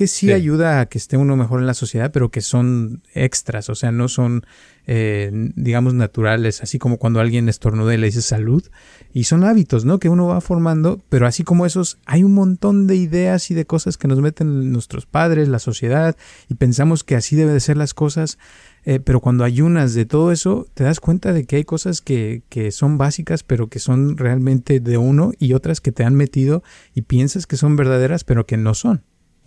que 0.00 0.06
sí, 0.06 0.32
ayuda 0.32 0.80
a 0.80 0.86
que 0.86 0.96
esté 0.96 1.18
uno 1.18 1.36
mejor 1.36 1.60
en 1.60 1.66
la 1.66 1.74
sociedad, 1.74 2.10
pero 2.10 2.30
que 2.30 2.40
son 2.40 3.02
extras, 3.12 3.68
o 3.68 3.74
sea, 3.74 3.92
no 3.92 4.08
son, 4.08 4.46
eh, 4.92 5.30
digamos, 5.54 5.94
naturales, 5.94 6.64
así 6.64 6.80
como 6.80 6.98
cuando 6.98 7.20
alguien 7.20 7.48
estornuda 7.48 7.94
y 7.94 7.96
le 7.96 8.06
dice 8.06 8.22
salud, 8.22 8.68
y 9.12 9.22
son 9.22 9.44
hábitos, 9.44 9.84
¿no? 9.84 10.00
Que 10.00 10.08
uno 10.08 10.26
va 10.26 10.40
formando, 10.40 11.00
pero 11.08 11.28
así 11.28 11.44
como 11.44 11.64
esos, 11.64 12.00
hay 12.06 12.24
un 12.24 12.34
montón 12.34 12.88
de 12.88 12.96
ideas 12.96 13.52
y 13.52 13.54
de 13.54 13.66
cosas 13.66 13.96
que 13.96 14.08
nos 14.08 14.18
meten 14.18 14.72
nuestros 14.72 15.06
padres, 15.06 15.46
la 15.46 15.60
sociedad, 15.60 16.16
y 16.48 16.54
pensamos 16.54 17.04
que 17.04 17.14
así 17.14 17.36
debe 17.36 17.52
de 17.52 17.60
ser 17.60 17.76
las 17.76 17.94
cosas, 17.94 18.36
eh, 18.84 18.98
pero 18.98 19.20
cuando 19.20 19.44
ayunas 19.44 19.94
de 19.94 20.06
todo 20.06 20.32
eso, 20.32 20.66
te 20.74 20.82
das 20.82 20.98
cuenta 20.98 21.32
de 21.32 21.44
que 21.44 21.54
hay 21.54 21.64
cosas 21.64 22.00
que, 22.00 22.42
que 22.48 22.72
son 22.72 22.98
básicas, 22.98 23.44
pero 23.44 23.68
que 23.68 23.78
son 23.78 24.16
realmente 24.16 24.80
de 24.80 24.98
uno, 24.98 25.30
y 25.38 25.52
otras 25.52 25.80
que 25.80 25.92
te 25.92 26.02
han 26.02 26.16
metido 26.16 26.64
y 26.94 27.02
piensas 27.02 27.46
que 27.46 27.56
son 27.56 27.76
verdaderas, 27.76 28.24
pero 28.24 28.44
que 28.44 28.56
no 28.56 28.74
son. 28.74 29.04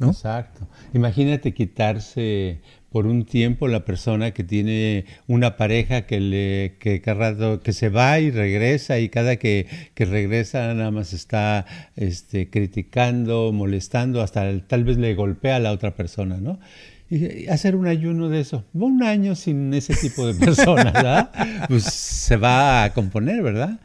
Exacto. 0.09 0.67
Imagínate 0.93 1.53
quitarse 1.53 2.61
por 2.93 3.07
un 3.07 3.25
tiempo 3.25 3.67
la 3.67 3.85
persona 3.85 4.31
que 4.31 4.43
tiene 4.43 5.05
una 5.25 5.57
pareja 5.57 6.03
que 6.03 6.19
le 6.19 6.77
que, 6.79 7.01
que 7.01 7.73
se 7.73 7.89
va 7.89 8.19
y 8.19 8.29
regresa 8.29 8.99
y 8.99 9.09
cada 9.09 9.37
que, 9.37 9.65
que, 9.95 10.05
regresa 10.05 10.71
nada 10.75 10.91
más 10.91 11.11
está 11.11 11.65
este, 11.95 12.51
criticando, 12.51 13.51
molestando, 13.51 14.21
hasta 14.21 14.59
tal 14.67 14.83
vez 14.83 14.97
le 14.97 15.15
golpea 15.15 15.55
a 15.55 15.59
la 15.59 15.71
otra 15.71 15.95
persona, 15.95 16.37
¿no? 16.37 16.59
Y 17.09 17.47
hacer 17.47 17.75
un 17.75 17.87
ayuno 17.87 18.29
de 18.29 18.41
eso, 18.41 18.63
un 18.73 19.01
año 19.01 19.33
sin 19.33 19.73
ese 19.73 19.95
tipo 19.95 20.27
de 20.27 20.35
personas, 20.35 20.93
¿verdad? 20.93 21.31
pues 21.67 21.85
se 21.85 22.37
va 22.37 22.83
a 22.83 22.93
componer, 22.93 23.41
¿verdad? 23.41 23.79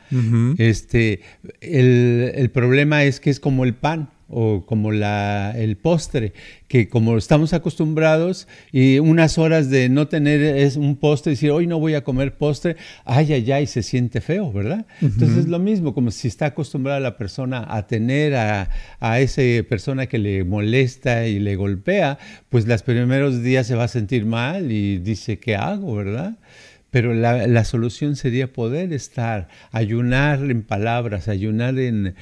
este, 0.58 1.22
el, 1.62 2.30
el 2.34 2.50
problema 2.50 3.04
es 3.04 3.20
que 3.20 3.30
es 3.30 3.40
como 3.40 3.64
el 3.64 3.74
pan 3.74 4.10
o 4.28 4.64
como 4.66 4.92
la, 4.92 5.54
el 5.56 5.76
postre, 5.76 6.32
que 6.68 6.88
como 6.88 7.16
estamos 7.16 7.54
acostumbrados 7.54 8.46
y 8.72 8.98
unas 8.98 9.38
horas 9.38 9.70
de 9.70 9.88
no 9.88 10.08
tener 10.08 10.42
es 10.42 10.76
un 10.76 10.96
postre 10.96 11.30
decir, 11.30 11.50
hoy 11.50 11.66
no 11.66 11.78
voy 11.78 11.94
a 11.94 12.04
comer 12.04 12.36
postre, 12.36 12.76
ay, 13.04 13.32
ay, 13.32 13.50
ay, 13.52 13.66
se 13.66 13.82
siente 13.82 14.20
feo, 14.20 14.52
¿verdad? 14.52 14.86
Entonces 15.00 15.38
es 15.38 15.48
lo 15.48 15.58
mismo, 15.58 15.94
como 15.94 16.10
si 16.10 16.28
está 16.28 16.46
acostumbrada 16.46 17.00
la 17.00 17.16
persona 17.16 17.66
a 17.68 17.86
tener 17.86 18.34
a, 18.34 18.68
a 19.00 19.20
esa 19.20 19.42
persona 19.68 20.06
que 20.06 20.18
le 20.18 20.44
molesta 20.44 21.26
y 21.26 21.38
le 21.38 21.56
golpea, 21.56 22.18
pues 22.50 22.66
los 22.66 22.82
primeros 22.82 23.42
días 23.42 23.66
se 23.66 23.74
va 23.74 23.84
a 23.84 23.88
sentir 23.88 24.26
mal 24.26 24.70
y 24.70 24.98
dice, 24.98 25.38
¿qué 25.38 25.56
hago, 25.56 25.94
verdad? 25.94 26.36
Pero 26.90 27.12
la, 27.12 27.64
solución 27.64 28.16
sería 28.16 28.52
poder 28.52 28.94
estar, 28.94 29.48
ayunar 29.72 30.42
en 30.50 30.62
palabras, 30.62 31.28
ayunar 31.28 31.78
en, 31.78 32.14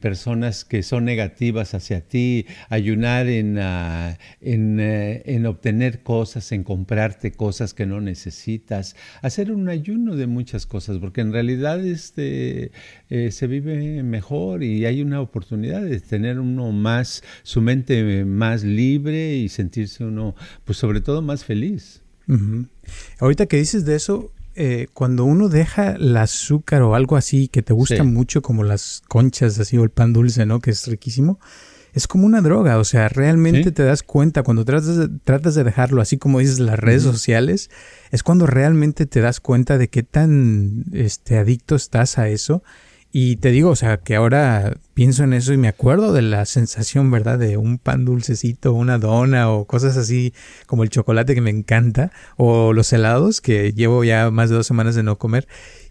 personas 0.00 0.64
que 0.64 0.82
son 0.82 1.04
negativas 1.04 1.74
hacia 1.74 2.00
ti, 2.00 2.46
ayunar 2.70 3.26
en, 3.26 3.58
ah, 3.58 4.16
eh, 4.40 5.22
en, 5.26 5.46
obtener 5.46 6.02
cosas, 6.02 6.52
en 6.52 6.64
comprarte 6.64 7.32
cosas 7.32 7.74
que 7.74 7.84
no 7.84 8.00
necesitas, 8.00 8.96
hacer 9.20 9.52
un 9.52 9.68
ayuno 9.68 10.16
de 10.16 10.26
muchas 10.26 10.64
cosas, 10.64 10.98
porque 10.98 11.20
en 11.20 11.32
realidad 11.32 11.84
este, 11.84 12.72
eh, 13.10 13.30
se 13.30 13.46
vive 13.46 14.02
mejor 14.02 14.62
y 14.62 14.86
hay 14.86 15.02
una 15.02 15.20
oportunidad 15.20 15.82
de 15.82 16.00
tener 16.00 16.40
uno 16.40 16.72
más, 16.72 17.22
su 17.42 17.60
mente 17.60 18.24
más 18.24 18.64
libre 18.64 19.36
y 19.36 19.50
sentirse 19.50 20.02
uno, 20.02 20.34
pues 20.64 20.78
sobre 20.78 21.02
todo 21.02 21.20
más 21.20 21.44
feliz. 21.44 22.00
Ahorita 23.18 23.46
que 23.46 23.56
dices 23.56 23.84
de 23.84 23.96
eso, 23.96 24.30
eh, 24.56 24.86
cuando 24.92 25.24
uno 25.24 25.48
deja 25.48 25.92
el 25.92 26.16
azúcar 26.16 26.82
o 26.82 26.94
algo 26.94 27.16
así 27.16 27.48
que 27.48 27.62
te 27.62 27.72
gusta 27.72 28.04
mucho, 28.04 28.40
como 28.40 28.62
las 28.62 29.02
conchas 29.08 29.58
así 29.58 29.76
o 29.76 29.84
el 29.84 29.90
pan 29.90 30.12
dulce, 30.12 30.46
¿no? 30.46 30.60
Que 30.60 30.70
es 30.70 30.86
riquísimo, 30.86 31.40
es 31.92 32.06
como 32.06 32.26
una 32.26 32.40
droga. 32.40 32.78
O 32.78 32.84
sea, 32.84 33.08
realmente 33.08 33.72
te 33.72 33.82
das 33.82 34.02
cuenta 34.02 34.42
cuando 34.42 34.64
tratas 34.64 34.96
de, 34.96 35.08
tratas 35.24 35.54
de 35.56 35.64
dejarlo, 35.64 36.00
así 36.00 36.18
como 36.18 36.38
dices 36.38 36.60
las 36.60 36.78
redes 36.78 37.02
sociales, 37.02 37.70
es 38.12 38.22
cuando 38.22 38.46
realmente 38.46 39.06
te 39.06 39.20
das 39.20 39.40
cuenta 39.40 39.76
de 39.76 39.88
qué 39.88 40.02
tan 40.02 40.84
este, 40.92 41.38
adicto 41.38 41.74
estás 41.74 42.18
a 42.18 42.28
eso 42.28 42.62
y 43.16 43.36
te 43.36 43.52
digo, 43.52 43.70
o 43.70 43.76
sea, 43.76 43.98
que 43.98 44.16
ahora 44.16 44.76
pienso 44.92 45.22
en 45.22 45.34
eso 45.34 45.52
y 45.52 45.56
me 45.56 45.68
acuerdo 45.68 46.12
de 46.12 46.20
la 46.20 46.44
sensación, 46.46 47.12
¿verdad? 47.12 47.38
De 47.38 47.56
un 47.56 47.78
pan 47.78 48.04
dulcecito, 48.04 48.72
una 48.72 48.98
dona 48.98 49.52
o 49.52 49.66
cosas 49.66 49.96
así 49.96 50.34
como 50.66 50.82
el 50.82 50.88
chocolate 50.90 51.36
que 51.36 51.40
me 51.40 51.50
encanta 51.50 52.10
o 52.36 52.72
los 52.72 52.92
helados 52.92 53.40
que 53.40 53.72
llevo 53.72 54.02
ya 54.02 54.32
más 54.32 54.50
de 54.50 54.56
dos 54.56 54.66
semanas 54.66 54.96
de 54.96 55.04
no 55.04 55.16
comer. 55.16 55.46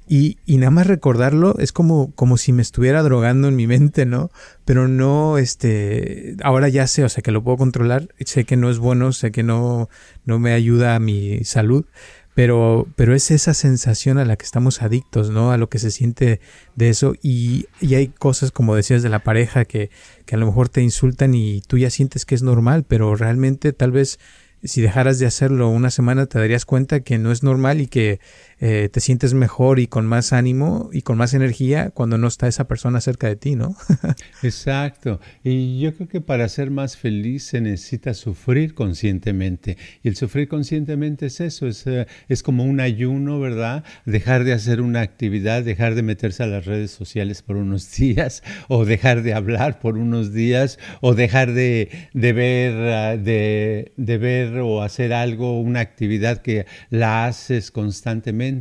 Y, 0.06 0.38
nada 0.48 0.70
más 0.70 0.86
recordarlo 0.86 1.56
es 1.60 1.72
como, 1.72 2.12
como 2.14 2.36
si 2.36 2.52
me 2.52 2.62
estuviera 2.62 3.02
drogando 3.04 3.48
en 3.48 3.56
mi 3.56 3.68
mente, 3.68 4.06
¿no? 4.06 4.30
Pero 4.66 4.90
no, 4.90 5.38
este, 5.38 6.36
ahora 6.44 6.68
ya 6.68 6.88
sé, 6.88 7.06
o 7.06 7.10
sea, 7.10 7.24
que 7.24 7.32
lo 7.32 7.42
puedo 7.42 7.56
controlar, 7.56 8.10
sé 8.26 8.44
que 8.44 8.58
no 8.58 8.70
es 8.70 8.80
bueno, 8.80 9.14
sé 9.14 9.32
que 9.32 9.44
no, 9.44 9.88
no 10.26 10.40
me 10.40 10.52
ayuda 10.52 10.96
a 10.96 11.00
mi 11.00 11.46
salud, 11.46 11.86
pero, 12.36 12.88
pero 12.96 13.14
es 13.14 13.32
esa 13.32 13.54
sensación 13.54 14.18
a 14.18 14.26
la 14.26 14.36
que 14.36 14.46
estamos 14.46 14.82
adictos, 14.82 15.30
¿no? 15.30 15.52
A 15.52 15.58
lo 15.58 15.70
que 15.70 15.80
se 15.80 15.92
siente 15.92 16.40
de 16.76 16.90
eso. 16.90 17.14
Y, 17.22 17.68
y 17.80 17.96
hay 17.96 18.08
cosas, 18.08 18.52
como 18.52 18.76
decías, 18.76 19.04
de 19.04 19.10
la 19.10 19.20
pareja 19.20 19.66
que, 19.66 19.92
que 20.26 20.36
a 20.36 20.38
lo 20.38 20.46
mejor 20.46 20.70
te 20.70 20.82
insultan 20.82 21.36
y 21.36 21.62
tú 21.62 21.78
ya 21.78 21.90
sientes 21.90 22.26
que 22.26 22.36
es 22.36 22.42
normal, 22.42 22.86
pero 22.88 23.16
realmente 23.16 23.74
tal 23.74 23.92
vez 23.92 24.20
si 24.64 24.82
dejaras 24.82 25.20
de 25.20 25.26
hacerlo 25.26 25.70
una 25.70 25.92
semana 25.92 26.26
te 26.26 26.40
darías 26.40 26.66
cuenta 26.66 27.02
que 27.02 27.18
no 27.18 27.32
es 27.32 27.44
normal 27.44 27.82
y 27.82 27.88
que 27.88 28.20
eh, 28.66 28.88
te 28.88 29.02
sientes 29.02 29.34
mejor 29.34 29.82
y 29.82 29.88
con 29.88 30.06
más 30.06 30.32
ánimo 30.32 30.90
y 30.94 31.02
con 31.02 31.18
más 31.18 31.34
energía 31.34 31.90
cuando 31.90 32.18
no 32.18 32.30
está 32.30 32.48
esa 32.48 32.66
persona 32.66 33.02
cerca 33.02 33.28
de 33.28 33.36
ti, 33.36 33.58
¿no? 33.58 33.76
Exacto. 34.42 35.20
Y 35.44 35.82
yo 35.82 35.94
creo 35.94 36.08
que 36.08 36.22
para 36.22 36.48
ser 36.48 36.72
más 36.72 36.96
feliz 36.96 37.44
se 37.44 37.60
necesita 37.60 38.14
sufrir 38.14 38.74
conscientemente. 38.74 39.76
Y 40.02 40.08
el 40.08 40.16
sufrir 40.16 40.48
conscientemente 40.48 41.26
es 41.26 41.42
eso, 41.42 41.68
es, 41.68 41.86
eh, 41.88 42.08
es 42.30 42.42
como 42.42 42.64
un 42.64 42.80
ayuno, 42.80 43.38
¿verdad? 43.38 43.84
Dejar 44.06 44.46
de 44.46 44.54
hacer 44.54 44.80
una 44.80 45.02
actividad, 45.02 45.64
dejar 45.64 45.94
de 45.96 46.04
meterse 46.04 46.44
a 46.44 46.48
las 46.48 46.66
redes 46.66 46.92
sociales 46.92 47.42
por 47.42 47.58
unos 47.58 47.92
días, 47.92 48.44
o 48.70 48.86
dejar 48.86 49.24
de 49.24 49.34
hablar 49.34 49.82
por 49.82 49.98
unos 49.98 50.32
días, 50.32 50.80
o 51.02 51.16
dejar 51.16 51.52
de, 51.52 51.90
de 52.14 52.32
ver, 52.32 52.94
ah, 52.94 53.18
de, 53.18 53.92
de 53.98 54.18
ver 54.18 54.60
o 54.60 54.84
hacer 54.84 55.12
algo, 55.12 55.60
una 55.60 55.82
actividad 55.82 56.42
que 56.42 56.66
la 56.90 57.26
haces 57.26 57.70
constantemente 57.70 58.53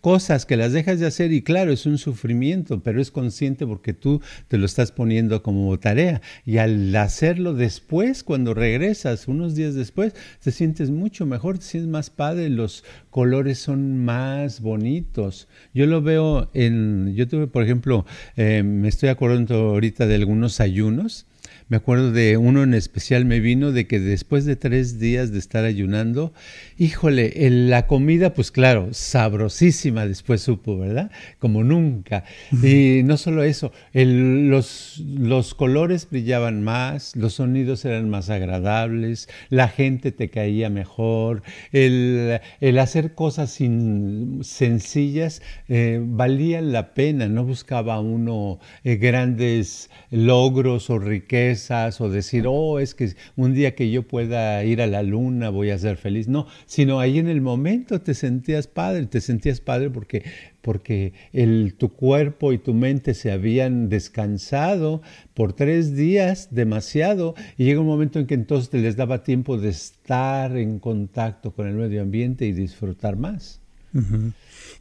cosas 0.00 0.46
que 0.46 0.56
las 0.56 0.72
dejas 0.72 1.00
de 1.00 1.06
hacer 1.06 1.32
y 1.32 1.42
claro, 1.42 1.72
es 1.72 1.86
un 1.86 1.98
sufrimiento, 1.98 2.82
pero 2.82 3.00
es 3.00 3.10
consciente 3.10 3.66
porque 3.66 3.92
tú 3.92 4.20
te 4.48 4.58
lo 4.58 4.66
estás 4.66 4.92
poniendo 4.92 5.42
como 5.42 5.78
tarea. 5.78 6.20
Y 6.44 6.58
al 6.58 6.94
hacerlo 6.96 7.54
después, 7.54 8.24
cuando 8.24 8.54
regresas, 8.54 9.28
unos 9.28 9.54
días 9.54 9.74
después, 9.74 10.14
te 10.42 10.52
sientes 10.52 10.90
mucho 10.90 11.26
mejor, 11.26 11.58
te 11.58 11.64
sientes 11.64 11.90
más 11.90 12.10
padre, 12.10 12.48
los 12.48 12.84
colores 13.10 13.58
son 13.58 14.04
más 14.04 14.60
bonitos. 14.60 15.48
Yo 15.74 15.86
lo 15.86 16.02
veo 16.02 16.50
en, 16.54 17.14
yo 17.14 17.28
tuve, 17.28 17.46
por 17.46 17.62
ejemplo, 17.62 18.06
eh, 18.36 18.62
me 18.62 18.88
estoy 18.88 19.08
acordando 19.08 19.54
ahorita 19.70 20.06
de 20.06 20.14
algunos 20.14 20.60
ayunos 20.60 21.26
me 21.68 21.78
acuerdo 21.78 22.12
de 22.12 22.36
uno 22.36 22.62
en 22.62 22.74
especial 22.74 23.24
me 23.24 23.40
vino 23.40 23.72
de 23.72 23.88
que 23.88 23.98
después 23.98 24.44
de 24.44 24.54
tres 24.54 25.00
días 25.00 25.32
de 25.32 25.38
estar 25.40 25.64
ayunando, 25.64 26.32
híjole, 26.78 27.32
la 27.50 27.88
comida, 27.88 28.34
pues 28.34 28.52
claro, 28.52 28.90
sabrosísima 28.92 30.06
después 30.06 30.42
supo, 30.42 30.78
¿verdad? 30.78 31.10
Como 31.40 31.64
nunca. 31.64 32.24
Y 32.62 33.02
no 33.02 33.16
solo 33.16 33.42
eso, 33.42 33.72
los, 33.92 35.02
los 35.04 35.54
colores 35.54 36.08
brillaban 36.08 36.62
más, 36.62 37.16
los 37.16 37.34
sonidos 37.34 37.84
eran 37.84 38.10
más 38.10 38.30
agradables, 38.30 39.28
la 39.48 39.66
gente 39.66 40.12
te 40.12 40.30
caía 40.30 40.70
mejor, 40.70 41.42
el, 41.72 42.40
hacer 42.78 43.14
cosas 43.14 43.50
sin, 43.50 44.40
sencillas 44.44 45.42
eh, 45.68 46.00
valía 46.00 46.60
la 46.60 46.94
pena, 46.94 47.26
no 47.26 47.44
buscaba 47.44 47.98
uno 47.98 48.60
eh, 48.84 48.96
grandes 48.96 49.90
logros 50.10 50.90
o 50.90 50.98
riquezas 51.00 51.55
o 52.00 52.08
decir, 52.08 52.44
oh, 52.46 52.78
es 52.78 52.94
que 52.94 53.14
un 53.36 53.54
día 53.54 53.74
que 53.74 53.90
yo 53.90 54.02
pueda 54.02 54.62
ir 54.64 54.82
a 54.82 54.86
la 54.86 55.02
luna 55.02 55.50
voy 55.50 55.70
a 55.70 55.78
ser 55.78 55.96
feliz. 55.96 56.28
No, 56.28 56.46
sino 56.66 57.00
ahí 57.00 57.18
en 57.18 57.28
el 57.28 57.40
momento 57.40 58.00
te 58.00 58.14
sentías 58.14 58.66
padre, 58.66 59.06
te 59.06 59.20
sentías 59.20 59.60
padre 59.60 59.90
porque, 59.90 60.22
porque 60.62 61.12
el, 61.32 61.74
tu 61.78 61.90
cuerpo 61.90 62.52
y 62.52 62.58
tu 62.58 62.74
mente 62.74 63.14
se 63.14 63.32
habían 63.32 63.88
descansado 63.88 65.02
por 65.34 65.52
tres 65.52 65.96
días 65.96 66.48
demasiado 66.50 67.34
y 67.56 67.64
llega 67.64 67.80
un 67.80 67.86
momento 67.86 68.18
en 68.18 68.26
que 68.26 68.34
entonces 68.34 68.70
te 68.70 68.78
les 68.78 68.96
daba 68.96 69.22
tiempo 69.22 69.58
de 69.58 69.70
estar 69.70 70.56
en 70.56 70.78
contacto 70.78 71.52
con 71.52 71.66
el 71.66 71.74
medio 71.74 72.02
ambiente 72.02 72.46
y 72.46 72.52
disfrutar 72.52 73.16
más. 73.16 73.60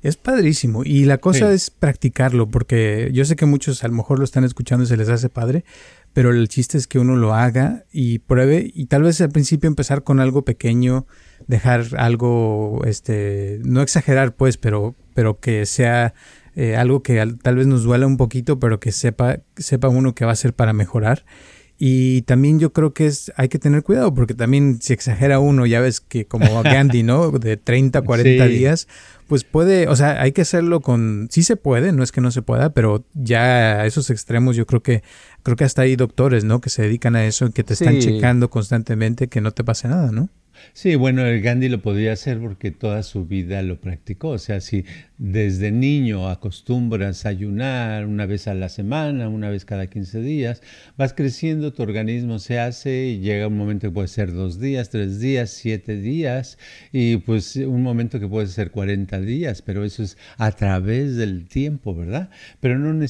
Es 0.02 0.18
padrísimo 0.18 0.84
y 0.84 1.06
la 1.06 1.18
cosa 1.20 1.52
es 1.54 1.70
practicarlo 1.70 2.48
porque 2.48 3.10
yo 3.14 3.26
sé 3.26 3.36
que 3.36 3.46
muchos 3.46 3.84
a 3.84 3.88
lo 3.88 3.94
mejor 3.94 4.20
lo 4.20 4.26
están 4.26 4.44
escuchando 4.44 4.84
y 4.84 4.88
se 4.88 4.98
les 4.98 5.10
hace 5.10 5.30
padre, 5.30 5.64
pero 6.16 6.32
el 6.32 6.48
chiste 6.48 6.78
es 6.78 6.88
que 6.88 6.98
uno 6.98 7.18
lo 7.18 7.34
haga 7.34 7.84
y 7.92 8.20
pruebe 8.20 8.72
y 8.74 8.86
tal 8.86 9.04
vez 9.04 9.20
al 9.20 9.32
principio 9.32 9.68
empezar 9.68 10.04
con 10.04 10.22
algo 10.22 10.46
pequeño, 10.46 11.06
dejar 11.48 11.88
algo, 11.98 12.80
este, 12.86 13.60
no 13.66 13.82
exagerar 13.82 14.34
pues, 14.34 14.56
pero, 14.56 14.96
pero 15.14 15.42
que 15.42 15.66
sea 15.66 16.14
eh, 16.56 16.78
algo 16.78 17.04
que 17.04 17.22
tal 17.44 17.58
vez 17.58 17.68
nos 17.68 17.84
duela 17.84 18.08
un 18.08 18.16
poquito, 18.16 18.62
pero 18.62 18.80
que 18.80 18.94
sepa, 18.94 19.40
sepa 19.58 19.90
uno 19.90 20.16
que 20.16 20.24
va 20.24 20.32
a 20.32 20.38
ser 20.38 20.54
para 20.54 20.72
mejorar. 20.72 21.26
Y 21.78 22.22
también 22.22 22.60
yo 22.60 22.72
creo 22.72 22.94
que 22.94 23.06
es, 23.06 23.34
hay 23.36 23.50
que 23.50 23.60
tener 23.60 23.84
cuidado 23.84 24.14
porque 24.14 24.34
también 24.34 24.80
si 24.82 24.94
exagera 24.94 25.40
uno, 25.40 25.66
ya 25.66 25.82
ves 25.82 26.00
que 26.00 26.26
como 26.26 26.46
Gandhi, 26.64 27.04
¿no? 27.04 27.32
De 27.32 27.58
30, 27.58 28.02
40 28.02 28.48
días, 28.48 28.88
pues 29.28 29.44
puede, 29.44 29.88
o 29.90 29.96
sea, 29.96 30.22
hay 30.22 30.32
que 30.32 30.42
hacerlo 30.42 30.80
con, 30.80 31.28
sí 31.32 31.44
se 31.44 31.58
puede, 31.58 31.92
no 31.92 32.02
es 32.04 32.12
que 32.12 32.22
no 32.22 32.32
se 32.32 32.42
pueda, 32.42 32.70
pero 32.70 33.04
ya 33.14 33.82
a 33.82 33.86
esos 33.86 34.10
extremos 34.10 34.56
yo 34.56 34.66
creo 34.66 34.82
que, 34.82 35.04
creo 35.44 35.58
que 35.58 35.66
hasta 35.66 35.82
hay 35.82 35.98
doctores, 35.98 36.46
¿no? 36.46 36.62
Que 36.62 36.70
se 36.70 36.84
dedican 36.84 37.16
a 37.18 37.26
eso, 37.26 37.52
que 37.52 37.64
te 37.64 37.74
están 37.74 38.00
checando 38.00 38.50
constantemente 38.50 39.28
que 39.28 39.42
no 39.42 39.52
te 39.52 39.64
pase 39.64 39.90
nada, 39.90 40.12
¿no? 40.12 40.30
Sí, 40.74 40.96
bueno, 40.96 41.26
el 41.26 41.42
Gandhi 41.42 41.70
lo 41.70 41.82
podía 41.82 42.14
hacer 42.14 42.40
porque 42.40 42.72
toda 42.72 43.04
su 43.04 43.26
vida 43.26 43.62
lo 43.62 43.80
practicó. 43.80 44.30
O 44.30 44.38
sea, 44.38 44.62
si 44.62 44.86
desde 45.18 45.72
niño 45.72 46.30
acostumbras 46.30 47.26
a 47.26 47.30
ayunar 47.30 48.06
una 48.06 48.26
vez 48.26 48.48
a 48.48 48.54
la 48.54 48.70
semana, 48.70 49.30
una 49.30 49.50
vez 49.50 49.66
cada 49.66 49.88
15 49.88 50.22
días, 50.22 50.62
vas 50.98 51.14
creciendo, 51.14 51.74
tu 51.74 51.84
organismo 51.84 52.40
se 52.40 52.60
hace 52.60 53.06
y 53.08 53.20
llega 53.20 53.48
un 53.48 53.58
momento 53.58 53.88
que 53.88 53.94
puede 53.94 54.08
ser 54.08 54.34
dos 54.34 54.60
días, 54.60 54.90
tres 54.90 55.20
días, 55.20 55.50
siete 55.52 55.96
días 55.98 56.58
y 56.92 57.18
pues 57.18 57.56
un 57.56 57.82
momento 57.82 58.20
que 58.20 58.28
puede 58.28 58.48
ser 58.48 58.72
40 58.72 59.22
días, 59.22 59.62
pero 59.62 59.86
eso 59.86 60.04
es 60.04 60.18
a 60.38 60.52
través 60.52 61.16
del 61.16 61.48
tiempo, 61.48 61.96
¿verdad? 61.96 62.30
Pero 62.60 62.78
no, 62.78 62.94
no 62.94 63.08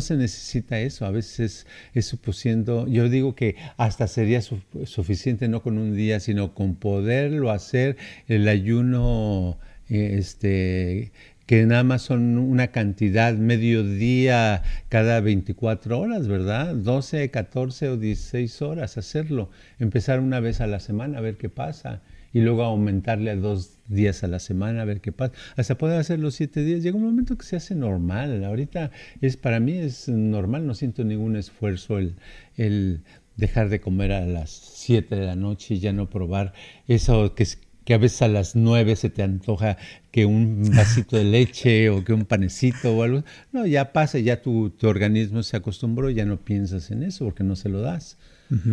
se 0.00 0.16
necesita 0.16 0.80
eso. 0.80 1.06
A 1.06 1.10
veces 1.10 1.66
es 1.94 2.06
supusiendo, 2.06 2.86
yo 2.86 3.08
digo 3.08 3.34
que 3.34 3.56
hasta 3.76 4.06
sería 4.06 4.40
suficiente 4.42 5.48
no 5.48 5.62
con 5.62 5.78
un 5.78 5.96
día, 5.96 6.20
sino 6.20 6.54
con 6.54 6.69
poderlo 6.74 7.50
hacer 7.50 7.96
el 8.28 8.48
ayuno 8.48 9.58
este 9.88 11.12
que 11.50 11.66
nada 11.66 11.82
más 11.82 12.02
son 12.02 12.38
una 12.38 12.68
cantidad 12.68 13.34
mediodía 13.34 14.62
cada 14.88 15.20
24 15.20 15.98
horas, 15.98 16.28
¿verdad? 16.28 16.76
12, 16.76 17.32
14 17.32 17.88
o 17.88 17.96
16 17.96 18.62
horas 18.62 18.96
hacerlo. 18.96 19.50
Empezar 19.80 20.20
una 20.20 20.38
vez 20.38 20.60
a 20.60 20.68
la 20.68 20.78
semana 20.78 21.18
a 21.18 21.20
ver 21.20 21.38
qué 21.38 21.48
pasa 21.48 22.02
y 22.32 22.40
luego 22.40 22.62
aumentarle 22.62 23.32
a 23.32 23.36
dos 23.36 23.78
días 23.88 24.22
a 24.22 24.28
la 24.28 24.38
semana 24.38 24.82
a 24.82 24.84
ver 24.84 25.00
qué 25.00 25.10
pasa. 25.10 25.32
Hasta 25.56 25.76
poder 25.76 25.98
hacer 25.98 26.20
los 26.20 26.36
siete 26.36 26.62
días. 26.62 26.84
Llega 26.84 26.96
un 26.96 27.02
momento 27.02 27.36
que 27.36 27.44
se 27.44 27.56
hace 27.56 27.74
normal. 27.74 28.44
Ahorita 28.44 28.92
es 29.20 29.36
para 29.36 29.58
mí 29.58 29.72
es 29.76 30.08
normal, 30.08 30.68
no 30.68 30.74
siento 30.74 31.02
ningún 31.02 31.34
esfuerzo 31.34 31.98
el, 31.98 32.14
el 32.56 33.00
dejar 33.40 33.68
de 33.70 33.80
comer 33.80 34.12
a 34.12 34.24
las 34.24 34.50
7 34.50 35.16
de 35.16 35.26
la 35.26 35.34
noche 35.34 35.74
y 35.74 35.80
ya 35.80 35.92
no 35.92 36.08
probar 36.08 36.52
eso 36.86 37.34
que, 37.34 37.46
que 37.84 37.94
a 37.94 37.98
veces 37.98 38.22
a 38.22 38.28
las 38.28 38.54
9 38.54 38.94
se 38.94 39.10
te 39.10 39.22
antoja 39.22 39.78
que 40.12 40.26
un 40.26 40.70
vasito 40.76 41.16
de 41.16 41.24
leche 41.24 41.90
o 41.90 42.04
que 42.04 42.12
un 42.12 42.26
panecito 42.26 42.96
o 42.96 43.02
algo. 43.02 43.24
No, 43.52 43.66
ya 43.66 43.92
pasa, 43.92 44.18
ya 44.18 44.42
tu, 44.42 44.70
tu 44.70 44.86
organismo 44.86 45.42
se 45.42 45.56
acostumbró, 45.56 46.10
ya 46.10 46.24
no 46.24 46.36
piensas 46.36 46.90
en 46.90 47.02
eso 47.02 47.24
porque 47.24 47.42
no 47.42 47.56
se 47.56 47.68
lo 47.68 47.80
das. 47.80 48.18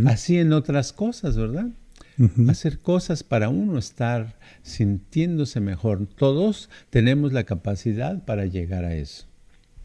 Así 0.07 0.39
en 0.39 0.53
otras 0.53 0.91
cosas, 0.91 1.37
¿verdad? 1.37 1.67
Hacer 2.49 2.79
cosas 2.79 3.21
para 3.21 3.49
uno 3.49 3.77
estar 3.77 4.35
sintiéndose 4.63 5.59
mejor. 5.59 6.07
Todos 6.07 6.69
tenemos 6.89 7.31
la 7.31 7.43
capacidad 7.43 8.25
para 8.25 8.47
llegar 8.47 8.85
a 8.85 8.95
eso. 8.95 9.27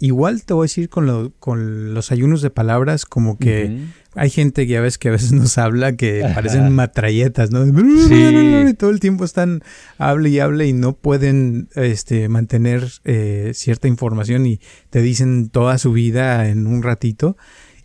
Igual 0.02 0.42
te 0.42 0.52
voy 0.52 0.64
a 0.64 0.66
decir 0.66 0.88
con, 0.88 1.32
con 1.38 1.94
los 1.94 2.10
ayunos 2.10 2.42
de 2.42 2.50
palabras, 2.50 3.06
como 3.06 3.38
que 3.38 3.78
hay 4.16 4.30
gente 4.30 4.66
que 4.66 4.72
ya 4.72 4.80
ves 4.80 4.98
que 4.98 5.10
a 5.10 5.12
veces 5.12 5.30
nos 5.32 5.58
habla 5.58 5.94
que 5.94 6.28
parecen 6.34 6.72
matralletas, 6.74 7.52
¿no? 7.52 7.64
Sí. 7.64 8.74
Todo 8.78 8.90
el 8.90 8.98
tiempo 8.98 9.24
están 9.24 9.62
hable 9.98 10.30
y 10.30 10.40
hable 10.40 10.66
y 10.66 10.72
no 10.72 10.94
pueden 10.96 11.68
este, 11.76 12.28
mantener 12.28 12.90
eh, 13.04 13.52
cierta 13.54 13.86
información 13.86 14.44
y 14.44 14.58
te 14.90 15.02
dicen 15.02 15.50
toda 15.50 15.78
su 15.78 15.92
vida 15.92 16.48
en 16.48 16.66
un 16.66 16.82
ratito. 16.82 17.36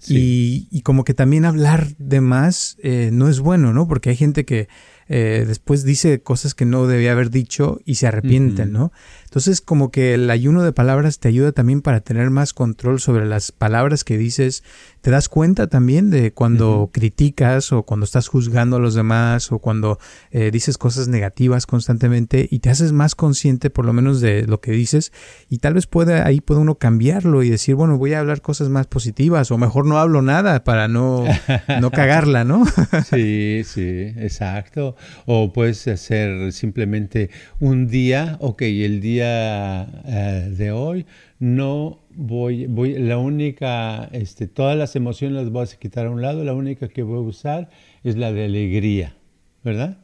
Y, 0.08 0.68
y, 0.72 0.82
como 0.82 1.04
que 1.04 1.14
también 1.14 1.46
hablar 1.46 1.88
de 1.98 2.22
más 2.22 2.78
eh, 2.82 3.10
no 3.12 3.30
es 3.30 3.42
bueno, 3.42 3.74
¿no? 3.74 3.88
Porque 3.88 4.10
hay 4.10 4.16
gente 4.16 4.44
que 4.46 4.70
eh, 5.10 5.46
después 5.48 5.84
dice 5.84 6.22
cosas 6.22 6.54
que 6.54 6.66
no 6.66 6.86
debía 6.88 7.14
haber 7.14 7.30
dicho 7.30 7.80
y 7.86 7.96
se 7.96 8.08
arrepienten, 8.08 8.74
¿no? 8.74 8.92
Entonces 9.28 9.60
como 9.60 9.92
que 9.92 10.14
el 10.14 10.30
ayuno 10.30 10.64
de 10.64 10.72
palabras 10.72 11.20
te 11.20 11.28
ayuda 11.28 11.52
también 11.52 11.82
para 11.82 12.00
tener 12.00 12.30
más 12.30 12.54
control 12.54 13.02
sobre 13.02 13.26
las 13.26 13.52
palabras 13.52 14.06
que 14.06 14.18
dices. 14.18 14.64
Te 15.02 15.12
das 15.12 15.28
cuenta 15.28 15.68
también 15.68 16.10
de 16.10 16.32
cuando 16.32 16.90
criticas 16.94 17.74
o 17.74 17.84
cuando 17.84 18.06
estás 18.06 18.30
juzgando 18.30 18.78
a 18.78 18.80
los 18.80 18.94
demás 18.94 19.52
o 19.52 19.60
cuando 19.60 20.00
eh, 20.32 20.50
dices 20.52 20.78
cosas 20.78 21.10
negativas 21.10 21.66
constantemente 21.66 22.48
y 22.50 22.60
te 22.60 22.70
haces 22.70 22.94
más 22.94 23.16
consciente 23.16 23.70
por 23.70 23.86
lo 23.86 23.92
menos 23.92 24.22
de 24.22 24.48
lo 24.48 24.62
que 24.62 24.72
dices 24.72 25.12
y 25.50 25.58
tal 25.58 25.74
vez 25.74 25.88
puede, 25.88 26.22
ahí 26.22 26.40
puede 26.40 26.62
uno 26.62 26.76
cambiarlo 26.76 27.44
y 27.44 27.50
decir, 27.50 27.76
bueno, 27.76 27.98
voy 27.98 28.14
a 28.14 28.20
hablar 28.20 28.42
cosas 28.42 28.70
más 28.70 28.88
positivas 28.88 29.52
o 29.52 29.58
mejor 29.58 29.86
no 29.86 30.00
hablo 30.00 30.22
nada 30.22 30.64
para 30.64 30.88
no, 30.88 31.26
no 31.82 31.92
cagarla, 31.92 32.46
¿no? 32.46 32.66
sí, 33.10 33.62
sí, 33.66 34.14
exacto. 34.18 34.96
O 35.26 35.52
puedes 35.52 35.86
hacer 35.88 36.54
simplemente 36.54 37.30
un 37.60 37.88
día, 37.88 38.38
ok, 38.40 38.62
el 38.62 39.02
día 39.02 39.17
eh, 39.26 40.50
de 40.56 40.72
hoy 40.72 41.06
no 41.40 42.00
voy, 42.16 42.66
voy, 42.68 42.98
la 42.98 43.18
única, 43.18 44.10
este, 44.12 44.48
todas 44.48 44.78
las 44.78 44.96
emociones 44.96 45.44
las 45.44 45.52
voy 45.52 45.68
a 45.72 45.80
quitar 45.80 46.08
a 46.08 46.12
un 46.12 46.22
lado, 46.22 46.44
la 46.44 46.54
única 46.54 46.88
que 46.88 47.04
voy 47.04 47.18
a 47.18 47.22
usar 47.22 47.70
es 48.04 48.18
la 48.18 48.32
de 48.32 48.46
alegría, 48.46 49.16
¿verdad? 49.64 49.98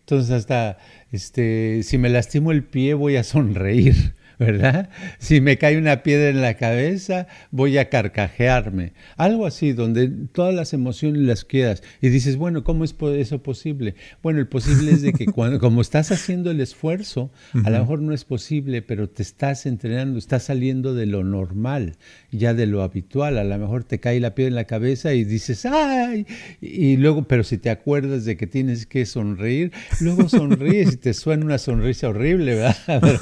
Entonces 0.00 0.30
hasta, 0.30 0.78
este, 1.12 1.82
si 1.82 1.98
me 1.98 2.08
lastimo 2.08 2.52
el 2.52 2.64
pie 2.64 2.94
voy 2.94 3.16
a 3.16 3.24
sonreír. 3.24 4.14
¿Verdad? 4.38 4.90
Si 5.18 5.40
me 5.40 5.58
cae 5.58 5.78
una 5.78 6.02
piedra 6.02 6.28
en 6.28 6.40
la 6.40 6.54
cabeza, 6.54 7.26
voy 7.50 7.78
a 7.78 7.88
carcajearme. 7.88 8.92
Algo 9.16 9.46
así, 9.46 9.72
donde 9.72 10.08
todas 10.32 10.54
las 10.54 10.72
emociones 10.72 11.22
las 11.22 11.44
quedas 11.44 11.82
y 12.00 12.08
dices, 12.08 12.36
bueno, 12.36 12.64
¿cómo 12.64 12.84
es 12.84 12.94
eso 13.18 13.42
posible? 13.42 13.94
Bueno, 14.22 14.40
el 14.40 14.48
posible 14.48 14.92
es 14.92 15.02
de 15.02 15.12
que 15.12 15.26
cuando, 15.26 15.58
como 15.60 15.80
estás 15.80 16.10
haciendo 16.10 16.50
el 16.50 16.60
esfuerzo, 16.60 17.30
a 17.64 17.70
lo 17.70 17.78
mejor 17.78 18.00
no 18.00 18.12
es 18.12 18.24
posible, 18.24 18.82
pero 18.82 19.08
te 19.08 19.22
estás 19.22 19.66
entrenando, 19.66 20.18
estás 20.18 20.44
saliendo 20.44 20.94
de 20.94 21.06
lo 21.06 21.24
normal, 21.24 21.96
ya 22.30 22.54
de 22.54 22.66
lo 22.66 22.82
habitual. 22.82 23.38
A 23.38 23.44
lo 23.44 23.58
mejor 23.58 23.84
te 23.84 24.00
cae 24.00 24.20
la 24.20 24.34
piedra 24.34 24.48
en 24.48 24.54
la 24.54 24.64
cabeza 24.64 25.14
y 25.14 25.24
dices, 25.24 25.66
¡ay! 25.66 26.26
Y 26.60 26.96
luego, 26.96 27.24
pero 27.24 27.44
si 27.44 27.58
te 27.58 27.70
acuerdas 27.70 28.24
de 28.24 28.36
que 28.36 28.46
tienes 28.46 28.86
que 28.86 29.06
sonreír, 29.06 29.72
luego 30.00 30.28
sonríes 30.28 30.94
y 30.94 30.96
te 30.96 31.14
suena 31.14 31.44
una 31.44 31.58
sonrisa 31.58 32.08
horrible, 32.08 32.56
¿verdad? 32.56 32.76
Pero 33.00 33.18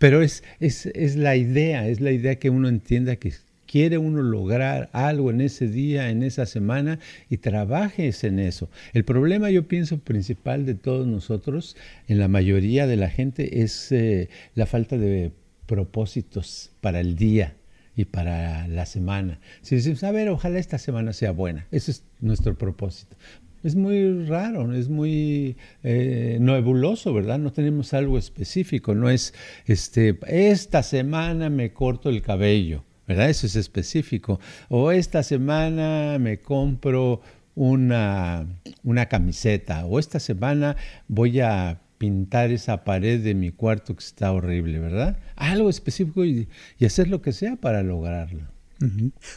es, 0.00 0.42
es, 0.60 0.86
es 0.86 1.16
la 1.16 1.36
idea, 1.36 1.88
es 1.88 2.00
la 2.00 2.12
idea 2.12 2.36
que 2.36 2.50
uno 2.50 2.68
entienda 2.68 3.16
que 3.16 3.32
quiere 3.72 3.96
uno 3.96 4.20
lograr 4.20 4.90
algo 4.92 5.30
en 5.30 5.40
ese 5.40 5.66
día, 5.66 6.10
en 6.10 6.22
esa 6.22 6.44
semana 6.44 6.98
y 7.30 7.38
trabajes 7.38 8.22
en 8.22 8.38
eso. 8.38 8.68
El 8.92 9.04
problema 9.04 9.50
yo 9.50 9.66
pienso 9.66 9.98
principal 9.98 10.66
de 10.66 10.74
todos 10.74 11.06
nosotros, 11.06 11.74
en 12.06 12.18
la 12.18 12.28
mayoría 12.28 12.86
de 12.86 12.96
la 12.96 13.08
gente, 13.08 13.62
es 13.62 13.90
eh, 13.90 14.28
la 14.54 14.66
falta 14.66 14.98
de 14.98 15.32
propósitos 15.64 16.70
para 16.82 17.00
el 17.00 17.16
día 17.16 17.56
y 17.96 18.04
para 18.04 18.68
la 18.68 18.84
semana. 18.84 19.40
Si 19.62 19.76
decimos, 19.76 20.04
a 20.04 20.12
ver, 20.12 20.28
ojalá 20.28 20.58
esta 20.58 20.76
semana 20.76 21.14
sea 21.14 21.30
buena, 21.30 21.66
ese 21.70 21.92
es 21.92 22.04
nuestro 22.20 22.58
propósito 22.58 23.16
es 23.62 23.76
muy 23.76 24.24
raro, 24.26 24.72
es 24.72 24.88
muy 24.88 25.56
eh, 25.82 26.38
nebuloso, 26.40 27.12
¿verdad? 27.14 27.38
No 27.38 27.52
tenemos 27.52 27.94
algo 27.94 28.18
específico, 28.18 28.94
no 28.94 29.08
es, 29.08 29.34
este, 29.66 30.18
esta 30.26 30.82
semana 30.82 31.48
me 31.50 31.72
corto 31.72 32.08
el 32.10 32.22
cabello, 32.22 32.84
¿verdad? 33.06 33.30
Eso 33.30 33.46
es 33.46 33.56
específico. 33.56 34.40
O 34.68 34.90
esta 34.90 35.22
semana 35.22 36.18
me 36.18 36.40
compro 36.40 37.20
una, 37.54 38.46
una 38.82 39.06
camiseta, 39.06 39.86
o 39.86 39.98
esta 39.98 40.18
semana 40.20 40.76
voy 41.08 41.40
a 41.40 41.80
pintar 41.98 42.50
esa 42.50 42.82
pared 42.82 43.22
de 43.22 43.34
mi 43.34 43.52
cuarto 43.52 43.94
que 43.94 44.04
está 44.04 44.32
horrible, 44.32 44.80
¿verdad? 44.80 45.18
Algo 45.36 45.70
específico 45.70 46.24
y 46.24 46.48
hacer 46.84 47.08
lo 47.08 47.22
que 47.22 47.32
sea 47.32 47.56
para 47.56 47.82
lograrlo. 47.84 48.52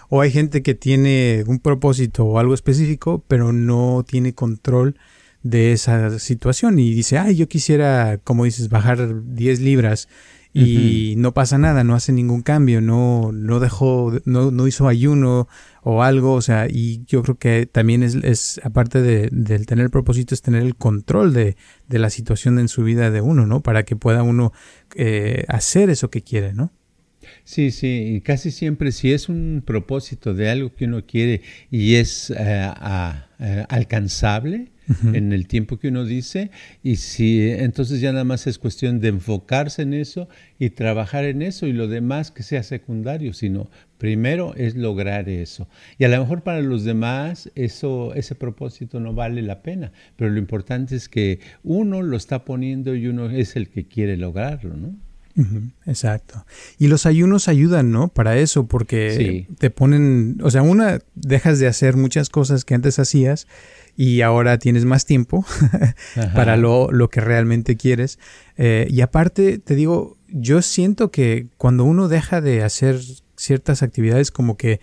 O 0.10 0.22
hay 0.22 0.32
gente 0.32 0.64
que 0.64 0.76
tiene 0.76 1.44
un 1.48 1.60
propósito 1.60 2.26
o 2.26 2.40
algo 2.40 2.54
específico, 2.54 3.24
pero 3.28 3.54
no 3.54 4.04
tiene 4.08 4.34
control 4.34 4.98
de 5.44 5.74
esa 5.74 6.18
situación 6.18 6.80
y 6.80 6.94
dice, 6.94 7.20
ay, 7.20 7.36
yo 7.36 7.48
quisiera, 7.48 8.18
como 8.24 8.46
dices, 8.46 8.70
bajar 8.70 9.24
10 9.26 9.60
libras 9.60 10.08
y 10.58 11.16
no 11.18 11.34
pasa 11.34 11.58
nada, 11.58 11.84
no 11.84 11.96
hace 11.96 12.14
ningún 12.14 12.42
cambio, 12.42 12.80
no, 12.80 13.32
no 13.34 13.60
dejó, 13.60 14.14
no, 14.24 14.52
no 14.52 14.68
hizo 14.68 14.88
ayuno 14.88 15.50
o 15.84 16.02
algo, 16.02 16.34
o 16.34 16.42
sea, 16.42 16.68
y 16.70 17.04
yo 17.06 17.24
creo 17.24 17.38
que 17.38 17.66
también 17.66 18.04
es, 18.04 18.16
es 18.16 18.62
aparte 18.64 19.02
de, 19.02 19.28
del 19.34 19.66
tener 19.66 19.84
el 19.84 19.92
propósito, 19.92 20.34
es 20.34 20.42
tener 20.42 20.64
el 20.64 20.76
control 20.78 21.34
de, 21.34 21.58
de, 21.90 22.00
la 22.00 22.10
situación 22.10 22.58
en 22.58 22.70
su 22.70 22.84
vida 22.84 23.12
de 23.12 23.20
uno, 23.20 23.46
¿no? 23.46 23.62
Para 23.62 23.84
que 23.84 23.98
pueda 23.98 24.24
uno 24.24 24.54
eh, 24.96 25.44
hacer 25.50 25.90
eso 25.90 26.10
que 26.10 26.22
quiere, 26.22 26.54
¿no? 26.54 26.72
Sí, 27.44 27.72
sí, 27.72 28.16
y 28.16 28.22
casi 28.22 28.52
siempre 28.52 28.92
si 28.92 29.12
es 29.14 29.30
un 29.30 29.64
propósito 29.66 30.34
de 30.34 30.50
algo 30.50 30.74
que 30.74 30.86
uno 30.86 31.06
quiere 31.06 31.42
y 31.72 31.96
es 31.96 32.34
eh, 32.38 32.72
alcanzable, 33.70 34.72
en 35.14 35.34
el 35.34 35.48
tiempo 35.48 35.78
que 35.78 35.88
uno 35.88 36.06
dice 36.06 36.52
y 36.84 36.98
si 36.98 37.50
entonces 37.50 38.02
ya 38.02 38.12
nada 38.12 38.24
más 38.24 38.48
es 38.48 38.60
cuestión 38.60 39.00
de 39.00 39.10
enfocarse 39.10 39.82
en 39.82 39.94
eso 39.94 40.30
y 40.60 40.72
trabajar 40.72 41.26
en 41.26 41.42
eso 41.42 41.66
y 41.66 41.74
lo 41.74 41.88
demás 41.88 42.32
que 42.32 42.44
sea 42.44 42.64
secundario, 42.64 43.34
sino 43.34 43.70
primero 43.98 44.54
es 44.56 44.76
lograr 44.76 45.30
eso. 45.30 45.68
Y 45.98 46.04
a 46.04 46.10
lo 46.10 46.20
mejor 46.20 46.44
para 46.44 46.62
los 46.62 46.84
demás 46.84 47.52
eso 47.56 48.14
ese 48.14 48.36
propósito 48.36 49.00
no 49.00 49.14
vale 49.14 49.42
la 49.42 49.64
pena, 49.64 49.92
pero 50.16 50.30
lo 50.30 50.40
importante 50.40 50.96
es 50.96 51.10
que 51.10 51.40
uno 51.64 52.02
lo 52.02 52.18
está 52.18 52.46
poniendo 52.46 52.96
y 52.96 53.08
uno 53.08 53.30
es 53.30 53.56
el 53.56 53.70
que 53.70 53.88
quiere 53.88 54.18
lograrlo, 54.18 54.76
¿no? 54.76 54.96
Exacto. 55.86 56.46
Y 56.78 56.88
los 56.88 57.06
ayunos 57.06 57.48
ayudan, 57.48 57.92
¿no? 57.92 58.08
Para 58.08 58.38
eso, 58.38 58.68
porque 58.68 59.48
te 59.58 59.70
ponen, 59.70 60.38
o 60.42 60.50
sea, 60.50 60.62
una, 60.62 61.00
dejas 61.16 61.60
de 61.60 61.68
hacer 61.68 61.98
muchas 61.98 62.30
cosas 62.30 62.64
que 62.64 62.74
antes 62.74 63.00
hacías 63.00 63.48
y 63.98 64.22
ahora 64.22 64.58
tienes 64.60 64.86
más 64.86 65.06
tiempo 65.06 65.46
para 66.36 66.56
lo, 66.58 66.92
lo, 66.92 67.10
que 67.10 67.22
realmente 67.22 67.76
quieres. 67.76 68.18
Eh, 68.58 68.88
y 68.90 69.02
aparte, 69.02 69.58
te 69.60 69.76
digo, 69.76 70.18
yo 70.28 70.62
siento 70.62 71.12
que 71.12 71.48
cuando 71.58 71.84
uno 71.84 72.08
deja 72.08 72.40
de 72.40 72.64
hacer 72.64 73.00
ciertas 73.36 73.84
actividades, 73.84 74.32
como 74.32 74.58
que 74.58 74.80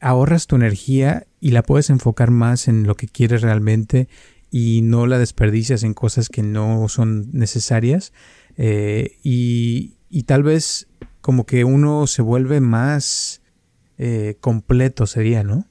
ahorras 0.00 0.46
tu 0.46 0.56
energía 0.56 1.26
y 1.40 1.50
la 1.50 1.62
puedes 1.62 1.90
enfocar 1.90 2.30
más 2.30 2.68
en 2.68 2.86
lo 2.86 2.94
que 2.94 3.06
quieres 3.06 3.42
realmente 3.42 4.08
y 4.50 4.82
no 4.82 5.06
la 5.06 5.18
desperdicias 5.18 5.82
en 5.82 5.94
cosas 5.94 6.28
que 6.28 6.42
no 6.42 6.88
son 6.88 7.28
necesarias. 7.32 8.12
Eh, 8.62 9.16
y, 9.22 9.94
y, 10.10 10.24
tal 10.24 10.42
vez 10.42 10.86
como 11.22 11.46
que 11.46 11.64
uno 11.64 12.06
se 12.06 12.20
vuelve 12.20 12.60
más 12.60 13.40
eh, 13.96 14.36
completo 14.38 15.06
sería, 15.06 15.42
¿no? 15.42 15.66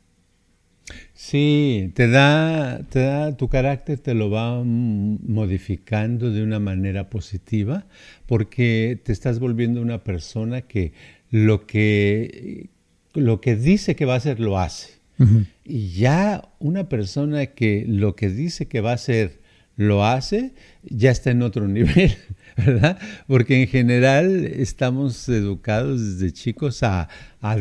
Sí, 1.14 1.92
te 1.94 2.08
da, 2.08 2.82
te 2.90 3.02
da, 3.02 3.38
tu 3.38 3.48
carácter 3.48 4.00
te 4.00 4.16
lo 4.16 4.32
va 4.32 4.64
modificando 4.64 6.32
de 6.32 6.42
una 6.42 6.60
manera 6.60 7.12
positiva 7.12 7.86
porque 8.26 9.00
te 9.04 9.12
estás 9.12 9.38
volviendo 9.38 9.84
una 9.84 10.04
persona 10.04 10.62
que 10.62 10.94
lo 11.30 11.68
que, 11.68 12.70
lo 13.14 13.40
que 13.40 13.56
dice 13.56 13.96
que 13.96 14.06
va 14.06 14.16
a 14.16 14.18
hacer 14.18 14.40
lo 14.40 14.58
hace. 14.58 14.98
Y 15.64 15.90
ya 15.90 16.50
una 16.58 16.90
persona 16.90 17.46
que 17.48 17.86
lo 17.88 18.16
que 18.16 18.30
dice 18.30 18.68
que 18.68 18.82
va 18.82 18.92
a 18.92 18.96
hacer 18.96 19.40
lo 19.80 20.06
hace, 20.06 20.52
ya 20.84 21.10
está 21.10 21.32
en 21.32 21.42
otro 21.42 21.68
nivel. 21.70 22.16
Porque 23.28 23.62
en 23.62 23.68
general 23.68 24.46
estamos 24.46 25.28
educados 25.30 26.20
desde 26.20 26.34
chicos 26.34 26.84
a, 26.84 27.08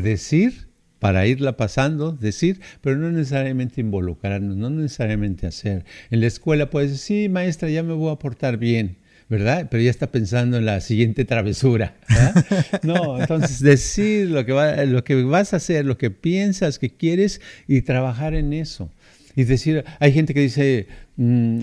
decir 0.02 0.68
para 0.98 1.26
irla 1.26 1.56
pasando, 1.56 2.10
decir, 2.10 2.60
pero 2.80 2.96
no 2.96 3.12
necesariamente 3.12 3.80
involucrarnos, 3.80 4.56
no 4.56 4.68
necesariamente 4.68 5.46
hacer. 5.46 5.84
En 6.10 6.20
la 6.20 6.26
escuela 6.26 6.70
puedes 6.70 6.90
decir, 6.90 7.24
sí, 7.24 7.28
maestra, 7.28 7.70
ya 7.70 7.84
me 7.84 7.92
voy 7.92 8.12
a 8.12 8.16
portar 8.16 8.56
bien, 8.56 8.96
¿verdad? 9.28 9.68
Pero 9.70 9.80
ya 9.84 9.90
está 9.90 10.10
pensando 10.10 10.56
en 10.56 10.66
la 10.66 10.80
siguiente 10.80 11.24
travesura. 11.24 11.94
No, 12.82 13.20
entonces 13.20 13.60
decir 13.60 14.28
lo 14.28 14.44
que, 14.44 14.52
va, 14.52 14.84
lo 14.86 15.04
que 15.04 15.22
vas 15.22 15.52
a 15.52 15.58
hacer, 15.58 15.84
lo 15.84 15.98
que 15.98 16.10
piensas 16.10 16.80
que 16.80 16.90
quieres 16.90 17.40
y 17.68 17.82
trabajar 17.82 18.34
en 18.34 18.52
eso. 18.52 18.90
Y 19.38 19.44
decir, 19.44 19.84
hay 20.00 20.10
gente 20.10 20.34
que 20.34 20.40
dice, 20.40 20.88
mm, 21.14 21.60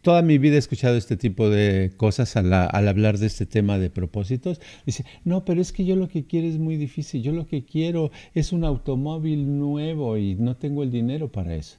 toda 0.00 0.22
mi 0.22 0.38
vida 0.38 0.54
he 0.54 0.58
escuchado 0.58 0.96
este 0.96 1.16
tipo 1.16 1.50
de 1.50 1.90
cosas 1.96 2.36
al, 2.36 2.52
hablar 2.52 3.18
de 3.18 3.26
este 3.26 3.46
tema 3.46 3.80
de 3.80 3.90
propósitos. 3.90 4.60
Dice, 4.84 5.04
no, 5.24 5.44
pero 5.44 5.60
es 5.60 5.72
que 5.72 5.84
yo 5.84 5.96
lo 5.96 6.06
que 6.06 6.24
quiero 6.24 6.46
es 6.46 6.58
muy 6.58 6.76
difícil. 6.76 7.24
Yo 7.24 7.32
lo 7.32 7.48
que 7.48 7.64
quiero 7.64 8.12
es 8.32 8.52
un 8.52 8.62
automóvil 8.62 9.58
nuevo 9.58 10.16
y 10.16 10.36
no 10.36 10.56
tengo 10.56 10.84
el 10.84 10.92
dinero 10.92 11.32
para 11.32 11.56
eso. 11.56 11.78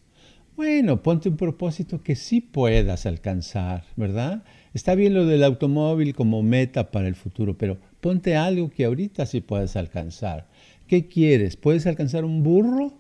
Bueno, 0.58 1.02
ponte 1.02 1.30
un 1.30 1.38
propósito 1.38 2.04
que 2.04 2.18
sí 2.18 2.42
puedas 2.42 3.06
alcanzar, 3.06 3.86
¿verdad? 3.96 4.44
Está 4.74 4.96
bien 4.96 5.14
lo 5.14 5.26
del 5.26 5.46
automóvil 5.46 6.14
como 6.14 6.44
meta 6.44 6.92
para 6.92 7.08
el 7.08 7.16
futuro, 7.16 7.58
pero 7.58 7.78
ponte 8.02 8.36
algo 8.36 8.70
que 8.70 8.84
ahorita 8.84 9.26
sí 9.26 9.40
puedas 9.40 9.78
alcanzar. 9.78 10.50
¿Qué 10.88 11.08
quieres? 11.08 11.56
¿Puedes 11.56 11.88
alcanzar 11.88 12.26
un 12.26 12.44
burro? 12.44 12.98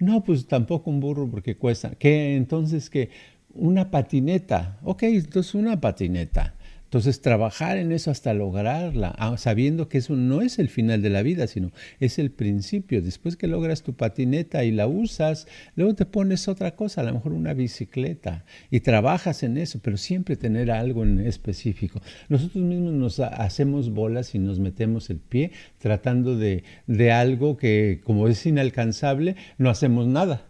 No, 0.00 0.24
pues 0.24 0.46
tampoco 0.46 0.90
un 0.90 1.00
burro 1.00 1.30
porque 1.30 1.56
cuesta. 1.56 1.90
¿Qué? 1.98 2.36
Entonces, 2.36 2.88
que 2.90 3.10
una 3.54 3.90
patineta. 3.90 4.78
Ok, 4.82 5.02
entonces 5.04 5.54
una 5.54 5.80
patineta. 5.80 6.54
Entonces, 6.90 7.20
trabajar 7.20 7.78
en 7.78 7.92
eso 7.92 8.10
hasta 8.10 8.34
lograrla, 8.34 9.14
ah, 9.16 9.36
sabiendo 9.36 9.88
que 9.88 9.98
eso 9.98 10.16
no 10.16 10.42
es 10.42 10.58
el 10.58 10.68
final 10.68 11.02
de 11.02 11.10
la 11.10 11.22
vida, 11.22 11.46
sino 11.46 11.70
es 12.00 12.18
el 12.18 12.32
principio. 12.32 13.00
Después 13.00 13.36
que 13.36 13.46
logras 13.46 13.84
tu 13.84 13.94
patineta 13.94 14.64
y 14.64 14.72
la 14.72 14.88
usas, 14.88 15.46
luego 15.76 15.94
te 15.94 16.04
pones 16.04 16.48
otra 16.48 16.74
cosa, 16.74 17.02
a 17.02 17.04
lo 17.04 17.14
mejor 17.14 17.32
una 17.32 17.54
bicicleta, 17.54 18.44
y 18.72 18.80
trabajas 18.80 19.44
en 19.44 19.56
eso, 19.56 19.78
pero 19.80 19.96
siempre 19.96 20.34
tener 20.34 20.72
algo 20.72 21.04
en 21.04 21.20
específico. 21.20 22.00
Nosotros 22.28 22.64
mismos 22.64 22.94
nos 22.94 23.20
hacemos 23.20 23.90
bolas 23.90 24.34
y 24.34 24.40
nos 24.40 24.58
metemos 24.58 25.10
el 25.10 25.20
pie 25.20 25.52
tratando 25.78 26.36
de, 26.36 26.64
de 26.88 27.12
algo 27.12 27.56
que, 27.56 28.00
como 28.02 28.26
es 28.26 28.44
inalcanzable, 28.46 29.36
no 29.58 29.70
hacemos 29.70 30.08
nada. 30.08 30.42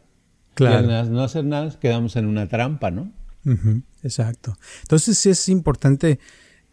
Claro. 0.55 0.91
Y 0.91 0.95
al 0.95 1.13
no 1.13 1.23
hacer 1.23 1.45
nada, 1.45 1.79
quedamos 1.79 2.17
en 2.17 2.25
una 2.25 2.49
trampa, 2.49 2.91
¿no? 2.91 3.13
Exacto. 4.03 4.57
Entonces 4.83 5.19
sí 5.19 5.31
es 5.31 5.49
importante 5.49 6.19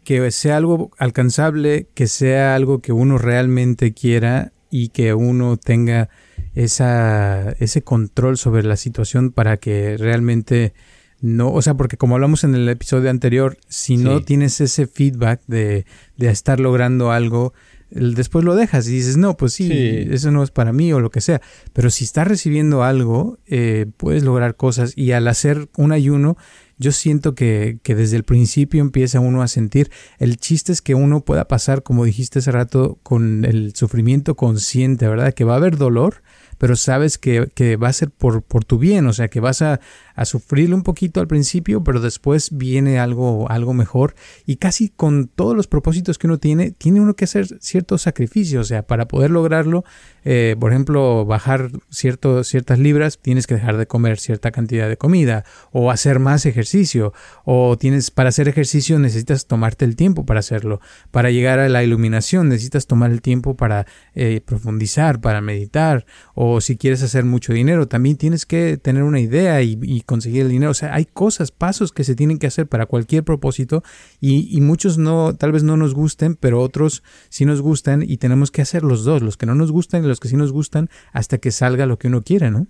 que 0.04 0.30
sea 0.30 0.56
algo 0.56 0.90
alcanzable, 0.98 1.88
que 1.94 2.06
sea 2.06 2.54
algo 2.54 2.80
que 2.80 2.92
uno 2.92 3.18
realmente 3.18 3.92
quiera 3.92 4.52
y 4.70 4.88
que 4.88 5.14
uno 5.14 5.56
tenga 5.56 6.08
esa, 6.54 7.50
ese 7.58 7.82
control 7.82 8.38
sobre 8.38 8.62
la 8.62 8.76
situación 8.76 9.32
para 9.32 9.58
que 9.58 9.96
realmente 9.96 10.74
no, 11.20 11.52
o 11.52 11.62
sea, 11.62 11.74
porque 11.74 11.96
como 11.96 12.14
hablamos 12.14 12.44
en 12.44 12.54
el 12.54 12.68
episodio 12.68 13.10
anterior, 13.10 13.58
si 13.68 13.96
no 13.96 14.22
tienes 14.22 14.60
ese 14.60 14.86
feedback 14.86 15.40
de, 15.46 15.84
de 16.16 16.30
estar 16.30 16.60
logrando 16.60 17.10
algo, 17.10 17.52
después 17.90 18.44
lo 18.44 18.54
dejas 18.54 18.88
y 18.88 18.92
dices, 18.92 19.16
no, 19.16 19.36
pues 19.36 19.52
sí, 19.54 19.70
eso 20.10 20.30
no 20.30 20.42
es 20.42 20.50
para 20.50 20.72
mí 20.72 20.92
o 20.92 21.00
lo 21.00 21.10
que 21.10 21.20
sea. 21.20 21.40
Pero 21.72 21.90
si 21.90 22.04
estás 22.04 22.28
recibiendo 22.28 22.82
algo, 22.82 23.38
eh, 23.46 23.86
puedes 23.96 24.22
lograr 24.22 24.56
cosas 24.56 24.92
y 24.96 25.12
al 25.12 25.28
hacer 25.28 25.68
un 25.76 25.92
ayuno, 25.92 26.36
yo 26.76 26.92
siento 26.92 27.34
que, 27.34 27.78
que, 27.82 27.94
desde 27.94 28.16
el 28.16 28.24
principio 28.24 28.80
empieza 28.80 29.20
uno 29.20 29.42
a 29.42 29.48
sentir, 29.48 29.90
el 30.18 30.36
chiste 30.36 30.70
es 30.72 30.80
que 30.80 30.94
uno 30.94 31.24
pueda 31.24 31.48
pasar, 31.48 31.82
como 31.82 32.04
dijiste 32.04 32.38
hace 32.38 32.52
rato, 32.52 32.98
con 33.02 33.44
el 33.44 33.74
sufrimiento 33.74 34.36
consciente, 34.36 35.08
¿verdad? 35.08 35.34
Que 35.34 35.44
va 35.44 35.54
a 35.54 35.56
haber 35.56 35.76
dolor, 35.76 36.22
pero 36.58 36.76
sabes 36.76 37.18
que, 37.18 37.50
que 37.54 37.76
va 37.76 37.88
a 37.88 37.92
ser 37.92 38.10
por, 38.10 38.42
por, 38.42 38.64
tu 38.64 38.78
bien, 38.78 39.06
o 39.06 39.12
sea, 39.12 39.28
que 39.28 39.40
vas 39.40 39.62
a, 39.62 39.80
a 40.14 40.24
sufrirlo 40.24 40.76
un 40.76 40.82
poquito 40.82 41.20
al 41.20 41.28
principio, 41.28 41.84
pero 41.84 42.00
después 42.00 42.50
viene 42.52 42.98
algo, 42.98 43.48
algo 43.50 43.72
mejor. 43.72 44.14
Y 44.46 44.56
casi 44.56 44.88
con 44.88 45.28
todos 45.28 45.56
los 45.56 45.68
propósitos 45.68 46.18
que 46.18 46.26
uno 46.26 46.38
tiene, 46.38 46.72
tiene 46.72 47.00
uno 47.00 47.14
que 47.14 47.24
hacer 47.24 47.46
ciertos 47.60 48.02
sacrificios, 48.02 48.66
o 48.66 48.68
sea, 48.68 48.82
para 48.82 49.06
poder 49.06 49.30
lograrlo, 49.30 49.84
eh, 50.24 50.56
por 50.58 50.72
ejemplo, 50.72 51.24
bajar 51.24 51.70
cierto, 51.88 52.42
ciertas 52.42 52.78
libras, 52.80 53.18
tienes 53.22 53.46
que 53.46 53.54
dejar 53.54 53.76
de 53.76 53.86
comer 53.86 54.18
cierta 54.18 54.50
cantidad 54.50 54.88
de 54.88 54.96
comida, 54.96 55.44
o 55.70 55.90
hacer 55.90 56.18
más 56.18 56.46
ejercicio, 56.46 57.12
o 57.44 57.76
tienes, 57.78 58.10
para 58.10 58.30
hacer 58.30 58.48
ejercicio 58.48 58.98
necesitas 58.98 59.46
tomarte 59.46 59.84
el 59.84 59.94
tiempo 59.94 60.26
para 60.26 60.40
hacerlo. 60.40 60.80
Para 61.12 61.30
llegar 61.30 61.60
a 61.60 61.68
la 61.68 61.84
iluminación 61.84 62.48
necesitas 62.48 62.86
tomar 62.86 63.12
el 63.12 63.22
tiempo 63.22 63.56
para 63.56 63.86
eh, 64.14 64.40
profundizar, 64.44 65.20
para 65.20 65.40
meditar, 65.40 66.06
o 66.34 66.47
si 66.60 66.76
quieres 66.76 67.02
hacer 67.02 67.24
mucho 67.24 67.52
dinero, 67.52 67.88
también 67.88 68.16
tienes 68.16 68.46
que 68.46 68.76
tener 68.76 69.02
una 69.02 69.20
idea 69.20 69.62
y, 69.62 69.78
y 69.82 70.00
conseguir 70.02 70.42
el 70.42 70.50
dinero. 70.50 70.70
O 70.70 70.74
sea, 70.74 70.94
hay 70.94 71.04
cosas, 71.04 71.50
pasos 71.50 71.92
que 71.92 72.04
se 72.04 72.14
tienen 72.14 72.38
que 72.38 72.46
hacer 72.46 72.66
para 72.66 72.86
cualquier 72.86 73.24
propósito 73.24 73.82
y, 74.20 74.60
muchos 74.60 74.98
no, 74.98 75.34
tal 75.34 75.52
vez 75.52 75.62
no 75.62 75.76
nos 75.76 75.94
gusten, 75.94 76.34
pero 76.34 76.60
otros 76.60 77.02
sí 77.28 77.44
nos 77.44 77.60
gustan 77.60 78.02
y 78.06 78.18
tenemos 78.18 78.50
que 78.50 78.62
hacer 78.62 78.82
los 78.82 79.04
dos, 79.04 79.22
los 79.22 79.36
que 79.36 79.46
no 79.46 79.54
nos 79.54 79.72
gustan 79.72 80.04
y 80.04 80.08
los 80.08 80.20
que 80.20 80.28
sí 80.28 80.36
nos 80.36 80.52
gustan 80.52 80.88
hasta 81.12 81.38
que 81.38 81.50
salga 81.50 81.86
lo 81.86 81.98
que 81.98 82.08
uno 82.08 82.22
quiere, 82.22 82.50
¿no? 82.50 82.66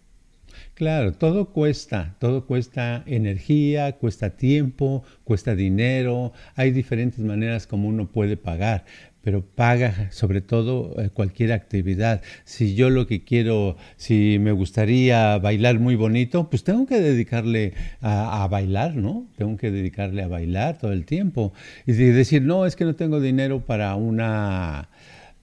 Claro, 0.75 1.13
todo 1.13 1.47
cuesta, 1.47 2.15
todo 2.21 2.47
cuesta 2.47 3.03
energía, 3.07 3.97
cuesta 3.97 4.31
tiempo, 4.31 5.03
cuesta 5.25 5.57
dinero, 5.57 6.33
hay 6.55 6.71
diferentes 6.71 7.19
maneras 7.19 7.67
como 7.67 7.89
uno 7.89 8.07
puede 8.07 8.37
pagar, 8.37 8.85
pero 9.23 9.45
paga 9.45 10.11
sobre 10.11 10.41
todo 10.41 10.95
eh, 11.01 11.11
cualquier 11.11 11.53
actividad. 11.53 12.23
Si 12.45 12.75
yo 12.75 12.91
lo 12.91 13.07
que 13.07 13.25
quiero, 13.25 13.77
si 13.97 14.39
me 14.41 14.53
gustaría 14.53 15.39
bailar 15.39 15.79
muy 15.79 15.97
bonito, 15.97 16.49
pues 16.49 16.65
tengo 16.65 16.87
que 16.87 17.01
dedicarle 17.01 17.75
a, 18.01 18.47
bailar, 18.49 18.97
¿no? 18.97 19.27
Tengo 19.37 19.57
que 19.57 19.71
dedicarle 19.71 20.23
a 20.23 20.29
bailar 20.29 20.79
todo 20.79 20.93
el 20.93 21.05
tiempo. 21.05 21.53
Y 21.87 21.93
decir, 21.93 22.43
no, 22.43 22.67
es 22.67 22.77
que 22.77 22.85
no 22.85 22.95
tengo 22.95 23.21
dinero 23.21 23.61
para 23.61 23.95
una 23.97 24.89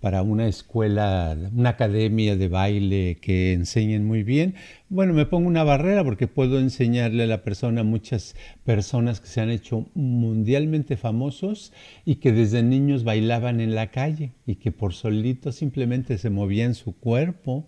para 0.06 0.22
una 0.22 0.48
escuela, 0.48 1.36
una 1.52 1.70
academia 1.70 2.36
de 2.36 2.48
baile 2.48 3.18
que 3.20 3.54
enseñen 3.54 4.06
muy 4.06 4.22
bien, 4.22 4.54
bueno, 4.88 5.14
me 5.14 5.26
pongo 5.26 5.48
una 5.48 5.64
barrera 5.64 6.04
porque 6.04 6.28
puedo 6.28 6.60
enseñarle 6.60 7.24
a 7.24 7.26
la 7.26 7.42
persona 7.42 7.82
muchas 7.82 8.36
personas 8.64 9.20
que 9.20 9.26
se 9.26 9.42
han 9.42 9.50
hecho 9.50 9.88
mundialmente 9.96 10.96
famosos 10.96 11.74
y 12.06 12.18
que 12.18 12.34
desde 12.34 12.62
niños 12.62 13.04
bailaban 13.04 13.60
en 13.60 13.74
la 13.74 13.90
calle 13.90 14.34
y 14.46 14.58
que 14.58 14.72
por 14.72 14.94
solito 14.94 15.52
simplemente 15.52 16.20
se 16.20 16.30
movían 16.30 16.76
su 16.76 16.96
cuerpo 16.96 17.68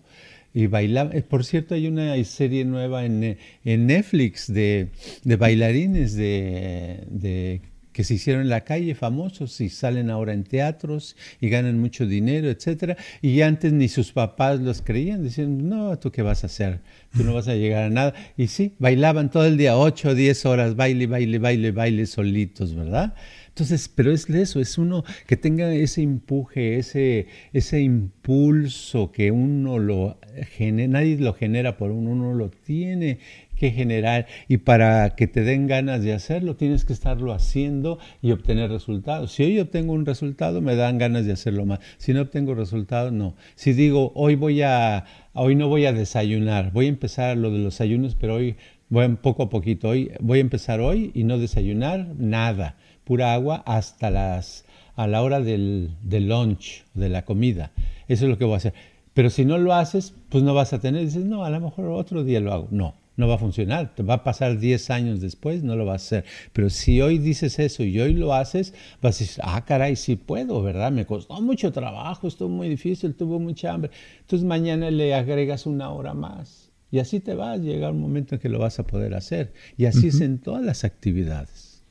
y 0.54 0.68
bailaban. 0.68 1.16
Eh, 1.16 1.22
por 1.22 1.44
cierto, 1.44 1.74
hay 1.74 1.88
una 1.88 2.22
serie 2.22 2.64
nueva 2.64 3.04
en, 3.04 3.36
en 3.64 3.86
Netflix 3.88 4.46
de, 4.46 4.90
de 5.24 5.34
bailarines 5.34 6.14
de, 6.14 7.02
de 7.10 7.62
que 7.98 8.04
se 8.04 8.14
hicieron 8.14 8.42
en 8.42 8.48
la 8.48 8.60
calle 8.60 8.94
famosos 8.94 9.60
y 9.60 9.70
salen 9.70 10.08
ahora 10.08 10.32
en 10.32 10.44
teatros 10.44 11.16
y 11.40 11.48
ganan 11.48 11.80
mucho 11.80 12.06
dinero, 12.06 12.48
etcétera, 12.48 12.96
y 13.22 13.40
antes 13.40 13.72
ni 13.72 13.88
sus 13.88 14.12
papás 14.12 14.60
los 14.60 14.82
creían, 14.82 15.24
decían, 15.24 15.68
no, 15.68 15.98
¿tú 15.98 16.12
qué 16.12 16.22
vas 16.22 16.44
a 16.44 16.46
hacer? 16.46 16.78
Tú 17.16 17.24
no 17.24 17.34
vas 17.34 17.48
a 17.48 17.56
llegar 17.56 17.82
a 17.82 17.90
nada. 17.90 18.14
Y 18.36 18.46
sí, 18.46 18.76
bailaban 18.78 19.32
todo 19.32 19.46
el 19.46 19.56
día, 19.56 19.76
8 19.76 20.10
o 20.10 20.14
10 20.14 20.46
horas, 20.46 20.76
baile, 20.76 21.08
baile, 21.08 21.40
baile, 21.40 21.72
baile 21.72 22.06
solitos, 22.06 22.72
¿verdad? 22.72 23.14
Entonces, 23.48 23.90
pero 23.92 24.12
es 24.12 24.30
eso, 24.30 24.60
es 24.60 24.78
uno 24.78 25.02
que 25.26 25.36
tenga 25.36 25.74
ese 25.74 26.02
empuje, 26.02 26.78
ese, 26.78 27.26
ese 27.52 27.80
impulso 27.80 29.10
que 29.10 29.32
uno 29.32 29.80
lo 29.80 30.20
genera, 30.50 31.00
nadie 31.00 31.18
lo 31.18 31.34
genera 31.34 31.76
por 31.76 31.90
uno, 31.90 32.12
uno 32.12 32.34
lo 32.34 32.50
tiene 32.50 33.18
que 33.58 33.70
generar 33.70 34.26
y 34.48 34.58
para 34.58 35.10
que 35.16 35.26
te 35.26 35.42
den 35.42 35.66
ganas 35.66 36.02
de 36.02 36.12
hacerlo 36.12 36.56
tienes 36.56 36.84
que 36.84 36.92
estarlo 36.92 37.32
haciendo 37.32 37.98
y 38.22 38.30
obtener 38.30 38.70
resultados. 38.70 39.32
Si 39.32 39.42
hoy 39.42 39.60
obtengo 39.60 39.92
un 39.92 40.06
resultado 40.06 40.60
me 40.60 40.76
dan 40.76 40.98
ganas 40.98 41.26
de 41.26 41.32
hacerlo 41.32 41.66
más. 41.66 41.80
Si 41.98 42.12
no 42.12 42.22
obtengo 42.22 42.54
resultados 42.54 43.12
no. 43.12 43.34
Si 43.54 43.72
digo 43.72 44.12
hoy 44.14 44.36
voy 44.36 44.62
a 44.62 45.04
hoy 45.32 45.54
no 45.54 45.68
voy 45.68 45.86
a 45.86 45.92
desayunar, 45.92 46.72
voy 46.72 46.86
a 46.86 46.90
empezar 46.90 47.36
lo 47.36 47.50
de 47.50 47.58
los 47.58 47.80
ayunos, 47.80 48.14
pero 48.14 48.36
hoy 48.36 48.56
voy 48.88 49.08
poco 49.16 49.44
a 49.44 49.50
poquito. 49.50 49.88
Hoy 49.88 50.12
voy 50.20 50.38
a 50.38 50.42
empezar 50.42 50.80
hoy 50.80 51.10
y 51.14 51.24
no 51.24 51.38
desayunar 51.38 52.14
nada, 52.16 52.76
pura 53.04 53.34
agua 53.34 53.62
hasta 53.66 54.10
las 54.10 54.64
a 54.96 55.06
la 55.06 55.22
hora 55.22 55.40
del, 55.40 55.92
del 56.02 56.28
lunch, 56.28 56.84
de 56.94 57.08
la 57.08 57.24
comida. 57.24 57.70
Eso 58.08 58.24
es 58.24 58.30
lo 58.30 58.36
que 58.36 58.44
voy 58.44 58.54
a 58.54 58.56
hacer. 58.56 58.74
Pero 59.14 59.30
si 59.30 59.44
no 59.44 59.56
lo 59.56 59.74
haces, 59.74 60.12
pues 60.28 60.42
no 60.42 60.54
vas 60.54 60.72
a 60.72 60.80
tener, 60.80 61.04
dices, 61.04 61.24
no, 61.24 61.44
a 61.44 61.50
lo 61.50 61.60
mejor 61.60 61.86
otro 61.86 62.24
día 62.24 62.40
lo 62.40 62.52
hago. 62.52 62.68
No, 62.70 62.94
no 63.18 63.28
va 63.28 63.34
a 63.34 63.38
funcionar. 63.38 63.94
Te 63.94 64.02
va 64.02 64.14
a 64.14 64.24
pasar 64.24 64.58
10 64.58 64.90
años 64.90 65.20
después, 65.20 65.62
no 65.62 65.76
lo 65.76 65.84
vas 65.84 66.02
a 66.02 66.06
hacer. 66.06 66.24
Pero 66.52 66.70
si 66.70 67.02
hoy 67.02 67.18
dices 67.18 67.58
eso 67.58 67.82
y 67.82 68.00
hoy 68.00 68.14
lo 68.14 68.32
haces, 68.32 68.72
vas 69.02 69.16
a 69.16 69.18
decir, 69.18 69.42
ah, 69.44 69.64
caray, 69.64 69.96
sí 69.96 70.16
puedo, 70.16 70.62
¿verdad? 70.62 70.92
Me 70.92 71.04
costó 71.04 71.40
mucho 71.42 71.72
trabajo, 71.72 72.28
estuvo 72.28 72.48
muy 72.48 72.68
difícil, 72.68 73.14
tuvo 73.14 73.40
mucha 73.40 73.72
hambre. 73.72 73.90
Entonces 74.20 74.46
mañana 74.46 74.90
le 74.90 75.14
agregas 75.14 75.66
una 75.66 75.90
hora 75.90 76.14
más. 76.14 76.70
Y 76.90 77.00
así 77.00 77.20
te 77.20 77.34
va 77.34 77.52
a 77.52 77.56
llegar 77.56 77.92
un 77.92 78.00
momento 78.00 78.36
en 78.36 78.40
que 78.40 78.48
lo 78.48 78.60
vas 78.60 78.78
a 78.78 78.86
poder 78.86 79.14
hacer. 79.14 79.52
Y 79.76 79.86
así 79.86 80.08
es 80.08 80.20
en 80.20 80.38
todas 80.38 80.64
las 80.64 80.84
actividades. 80.84 81.82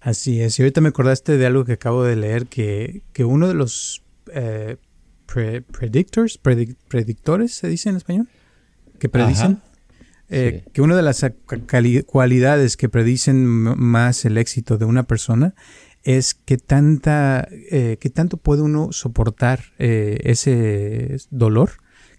Así 0.00 0.40
es. 0.40 0.58
Y 0.58 0.62
ahorita 0.62 0.80
me 0.80 0.88
acordaste 0.88 1.36
de 1.36 1.46
algo 1.46 1.64
que 1.64 1.74
acabo 1.74 2.02
de 2.02 2.16
leer, 2.16 2.46
que, 2.46 3.02
que 3.12 3.24
uno 3.24 3.46
de 3.46 3.54
los 3.54 4.02
eh, 4.32 4.78
predictors, 5.26 6.38
predictores, 6.38 7.54
se 7.54 7.68
dice 7.68 7.90
en 7.90 7.96
español, 7.96 8.28
que 8.98 9.08
predicen. 9.08 9.60
Eh, 10.34 10.64
que 10.72 10.80
una 10.80 10.96
de 10.96 11.02
las 11.02 11.24
cualidades 12.06 12.76
que 12.78 12.88
predicen 12.88 13.44
más 13.44 14.24
el 14.24 14.38
éxito 14.38 14.78
de 14.78 14.86
una 14.86 15.02
persona 15.02 15.54
es 16.04 16.34
que 16.34 16.56
tanta, 16.56 17.46
eh, 17.50 17.98
que 18.00 18.08
tanto 18.08 18.38
puede 18.38 18.62
uno 18.62 18.92
soportar 18.92 19.60
eh, 19.78 20.18
ese 20.24 21.18
dolor 21.30 21.72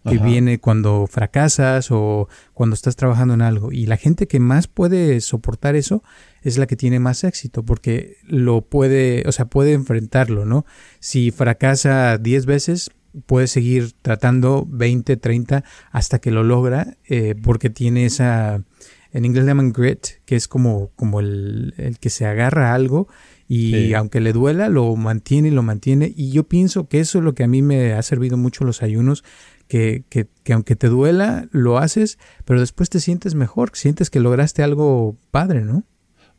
que 0.09 0.18
viene 0.18 0.59
cuando 0.59 1.07
fracasas 1.07 1.89
o 1.89 2.28
cuando 2.53 2.74
estás 2.74 2.97
trabajando 2.97 3.34
en 3.34 3.41
algo. 3.41 3.72
Y 3.72 3.86
la 3.86 3.95
gente 3.95 4.28
que 4.28 4.39
más 4.39 4.68
puede 4.68 5.22
soportar 5.22 5.76
eso 5.78 6.03
es 6.41 6.57
la 6.57 6.68
que 6.68 6.76
tiene 6.76 6.99
más 6.99 7.24
éxito, 7.24 7.64
porque 7.64 8.18
lo 8.24 8.61
puede, 8.61 9.24
o 9.28 9.32
sea, 9.32 9.45
puede 9.45 9.72
enfrentarlo, 9.72 10.45
¿no? 10.45 10.66
Si 10.99 11.32
fracasa 11.32 12.18
10 12.18 12.45
veces, 12.45 12.91
puede 13.26 13.47
seguir 13.47 13.93
tratando 14.01 14.66
20, 14.70 15.18
30 15.18 15.64
hasta 15.91 16.20
que 16.20 16.32
lo 16.32 16.43
logra 16.43 16.97
eh, 17.05 17.36
porque 17.41 17.70
tiene 17.70 18.05
esa, 18.05 18.64
en 19.11 19.26
inglés 19.26 19.45
le 19.45 19.51
llaman 19.51 19.74
grit, 19.74 20.07
que 20.26 20.36
es 20.36 20.47
como, 20.47 20.91
como 20.95 21.20
el, 21.20 21.74
el 21.78 21.99
que 21.99 22.09
se 22.09 22.26
agarra 22.26 22.72
a 22.72 22.76
algo 22.76 23.07
y 23.47 23.93
aunque 23.93 24.20
le 24.20 24.34
duela, 24.34 24.68
lo 24.68 24.95
mantiene 24.95 25.49
y 25.49 25.51
lo 25.51 25.61
mantiene. 25.61 26.11
Y 26.16 26.32
yo 26.32 26.45
pienso 26.45 26.88
que 26.88 26.99
eso 26.99 27.20
es 27.20 27.24
lo 27.24 27.36
que 27.36 27.43
a 27.43 27.47
mí 27.47 27.61
me 27.61 27.93
ha 27.93 28.01
servido 28.01 28.36
mucho 28.36 28.64
los 28.64 28.82
ayunos, 28.82 29.24
que, 29.68 30.05
que, 30.09 30.28
que 30.43 30.53
aunque 30.53 30.76
te 30.76 30.88
duela, 30.88 31.47
lo 31.51 31.78
haces, 31.78 32.18
pero 32.45 32.59
después 32.59 32.89
te 32.89 32.99
sientes 32.99 33.36
mejor, 33.36 33.72
sientes 33.74 34.09
que 34.09 34.20
lograste 34.20 34.64
algo 34.64 35.18
padre, 35.30 35.61
¿no? 35.61 35.84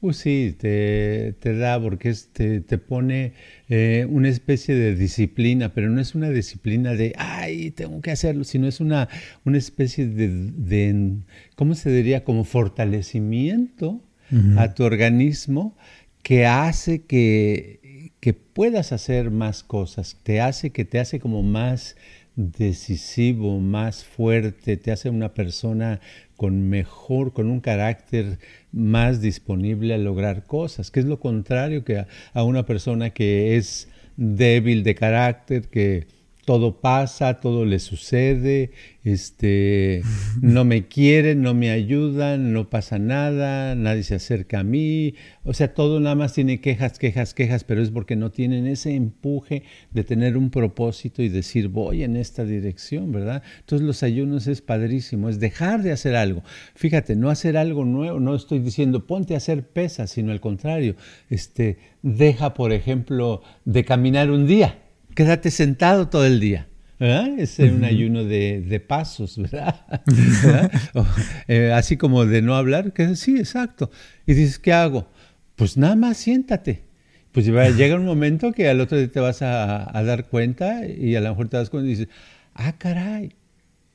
Pues 0.04 0.18
sí, 0.18 0.54
te, 0.58 1.34
te 1.40 1.56
da 1.56 1.80
porque 1.80 2.14
te, 2.34 2.60
te, 2.60 2.76
pone 2.76 3.32
eh, 3.70 4.06
una 4.10 4.28
especie 4.28 4.74
de 4.74 4.94
disciplina, 4.94 5.72
pero 5.72 5.88
no 5.88 5.98
es 5.98 6.14
una 6.14 6.28
disciplina 6.28 6.92
de, 6.92 7.14
ay, 7.16 7.70
tengo 7.70 8.02
que 8.02 8.10
hacerlo, 8.10 8.44
sino 8.44 8.68
es 8.68 8.80
una, 8.80 9.08
una 9.46 9.56
especie 9.56 10.06
de, 10.06 10.28
de, 10.28 11.12
¿cómo 11.56 11.74
se 11.74 11.90
diría? 11.90 12.22
Como 12.22 12.44
fortalecimiento 12.44 14.02
a 14.58 14.74
tu 14.74 14.84
organismo 14.84 15.74
que 16.22 16.44
hace 16.44 17.04
que, 17.04 18.12
que 18.20 18.34
puedas 18.34 18.92
hacer 18.92 19.30
más 19.30 19.62
cosas, 19.62 20.18
te 20.22 20.42
hace 20.42 20.68
que 20.68 20.84
te 20.84 21.00
hace 21.00 21.18
como 21.18 21.42
más 21.42 21.96
decisivo, 22.36 23.60
más 23.60 24.04
fuerte, 24.04 24.76
te 24.76 24.90
hace 24.90 25.10
una 25.10 25.34
persona 25.34 26.00
con 26.36 26.68
mejor, 26.68 27.32
con 27.32 27.48
un 27.48 27.60
carácter 27.60 28.38
más 28.72 29.20
disponible 29.20 29.94
a 29.94 29.98
lograr 29.98 30.44
cosas, 30.44 30.90
que 30.90 31.00
es 31.00 31.06
lo 31.06 31.20
contrario 31.20 31.84
que 31.84 32.04
a, 32.32 32.44
una 32.44 32.66
persona 32.66 33.10
que 33.10 33.56
es 33.56 33.88
débil 34.16 34.82
de 34.82 34.94
carácter, 34.94 35.68
que 35.68 36.06
todo 36.44 36.80
pasa, 36.80 37.40
todo 37.40 37.64
le 37.64 37.78
sucede, 37.78 38.70
este, 39.02 40.02
no 40.40 40.64
me 40.64 40.86
quieren, 40.86 41.42
no 41.42 41.54
me 41.54 41.70
ayudan, 41.70 42.52
no 42.52 42.70
pasa 42.70 42.98
nada, 42.98 43.74
nadie 43.74 44.02
se 44.02 44.14
acerca 44.14 44.60
a 44.60 44.64
mí, 44.64 45.14
o 45.44 45.52
sea, 45.52 45.74
todo 45.74 46.00
nada 46.00 46.14
más 46.14 46.32
tiene 46.32 46.60
quejas, 46.60 46.98
quejas, 46.98 47.34
quejas, 47.34 47.64
pero 47.64 47.82
es 47.82 47.90
porque 47.90 48.16
no 48.16 48.30
tienen 48.30 48.66
ese 48.66 48.94
empuje 48.94 49.64
de 49.92 50.04
tener 50.04 50.36
un 50.36 50.50
propósito 50.50 51.22
y 51.22 51.28
decir 51.28 51.68
voy 51.68 52.02
en 52.02 52.16
esta 52.16 52.44
dirección, 52.44 53.12
¿verdad? 53.12 53.42
Entonces 53.60 53.86
los 53.86 54.02
ayunos 54.02 54.46
es 54.46 54.62
padrísimo, 54.62 55.28
es 55.28 55.40
dejar 55.40 55.82
de 55.82 55.92
hacer 55.92 56.16
algo. 56.16 56.42
Fíjate, 56.74 57.16
no 57.16 57.30
hacer 57.30 57.56
algo 57.56 57.84
nuevo, 57.84 58.20
no 58.20 58.34
estoy 58.34 58.58
diciendo 58.58 59.06
ponte 59.06 59.34
a 59.34 59.38
hacer 59.38 59.68
pesas, 59.68 60.10
sino 60.10 60.32
al 60.32 60.40
contrario, 60.40 60.96
este, 61.30 61.78
deja, 62.02 62.54
por 62.54 62.72
ejemplo, 62.72 63.42
de 63.64 63.84
caminar 63.84 64.30
un 64.30 64.46
día 64.46 64.78
quédate 65.14 65.50
sentado 65.50 66.08
todo 66.08 66.24
el 66.24 66.40
día. 66.40 66.68
Es 66.98 67.58
un 67.58 67.84
ayuno 67.84 68.24
de, 68.24 68.84
pasos, 68.86 69.36
¿verdad? 69.38 69.76
Eh, 71.48 71.72
así 71.74 71.96
como 71.96 72.24
de 72.24 72.40
no 72.40 72.54
hablar, 72.54 72.92
que 72.92 73.16
sí, 73.16 73.38
exacto. 73.38 73.90
Y 74.26 74.34
dices, 74.34 74.58
¿qué 74.58 74.72
hago? 74.72 75.08
Pues 75.56 75.76
nada 75.76 75.96
más 75.96 76.16
siéntate. 76.16 76.84
Pues 77.32 77.46
llega 77.76 77.96
un 77.96 78.04
momento 78.04 78.52
que 78.52 78.68
al 78.68 78.80
otro 78.80 78.96
día 78.96 79.10
te 79.10 79.20
vas 79.20 79.42
a, 79.42 79.90
dar 80.04 80.28
cuenta 80.28 80.86
y 80.86 81.16
a 81.16 81.20
lo 81.20 81.30
mejor 81.30 81.48
te 81.48 81.56
das 81.56 81.68
cuenta 81.68 81.88
y 81.88 81.90
dices, 81.90 82.08
ah, 82.54 82.72
caray, 82.78 83.34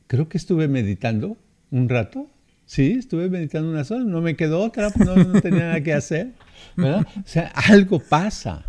creo 0.07 0.29
que 0.29 0.37
estuve 0.37 0.67
meditando 0.67 1.37
un 1.71 1.89
rato. 1.89 2.29
Sí, 2.65 2.91
estuve 2.99 3.29
meditando 3.29 3.71
una 3.71 3.83
sola, 3.83 4.03
no 4.03 4.21
me 4.21 4.35
quedó 4.35 4.59
otra, 4.59 4.91
no, 5.03 5.15
no 5.15 5.41
tenía 5.41 5.61
nada 5.61 5.81
que 5.81 5.93
hacer. 5.93 6.33
¿verdad? 6.75 7.07
O 7.17 7.27
sea, 7.27 7.47
algo 7.55 7.99
pasa. 7.99 8.65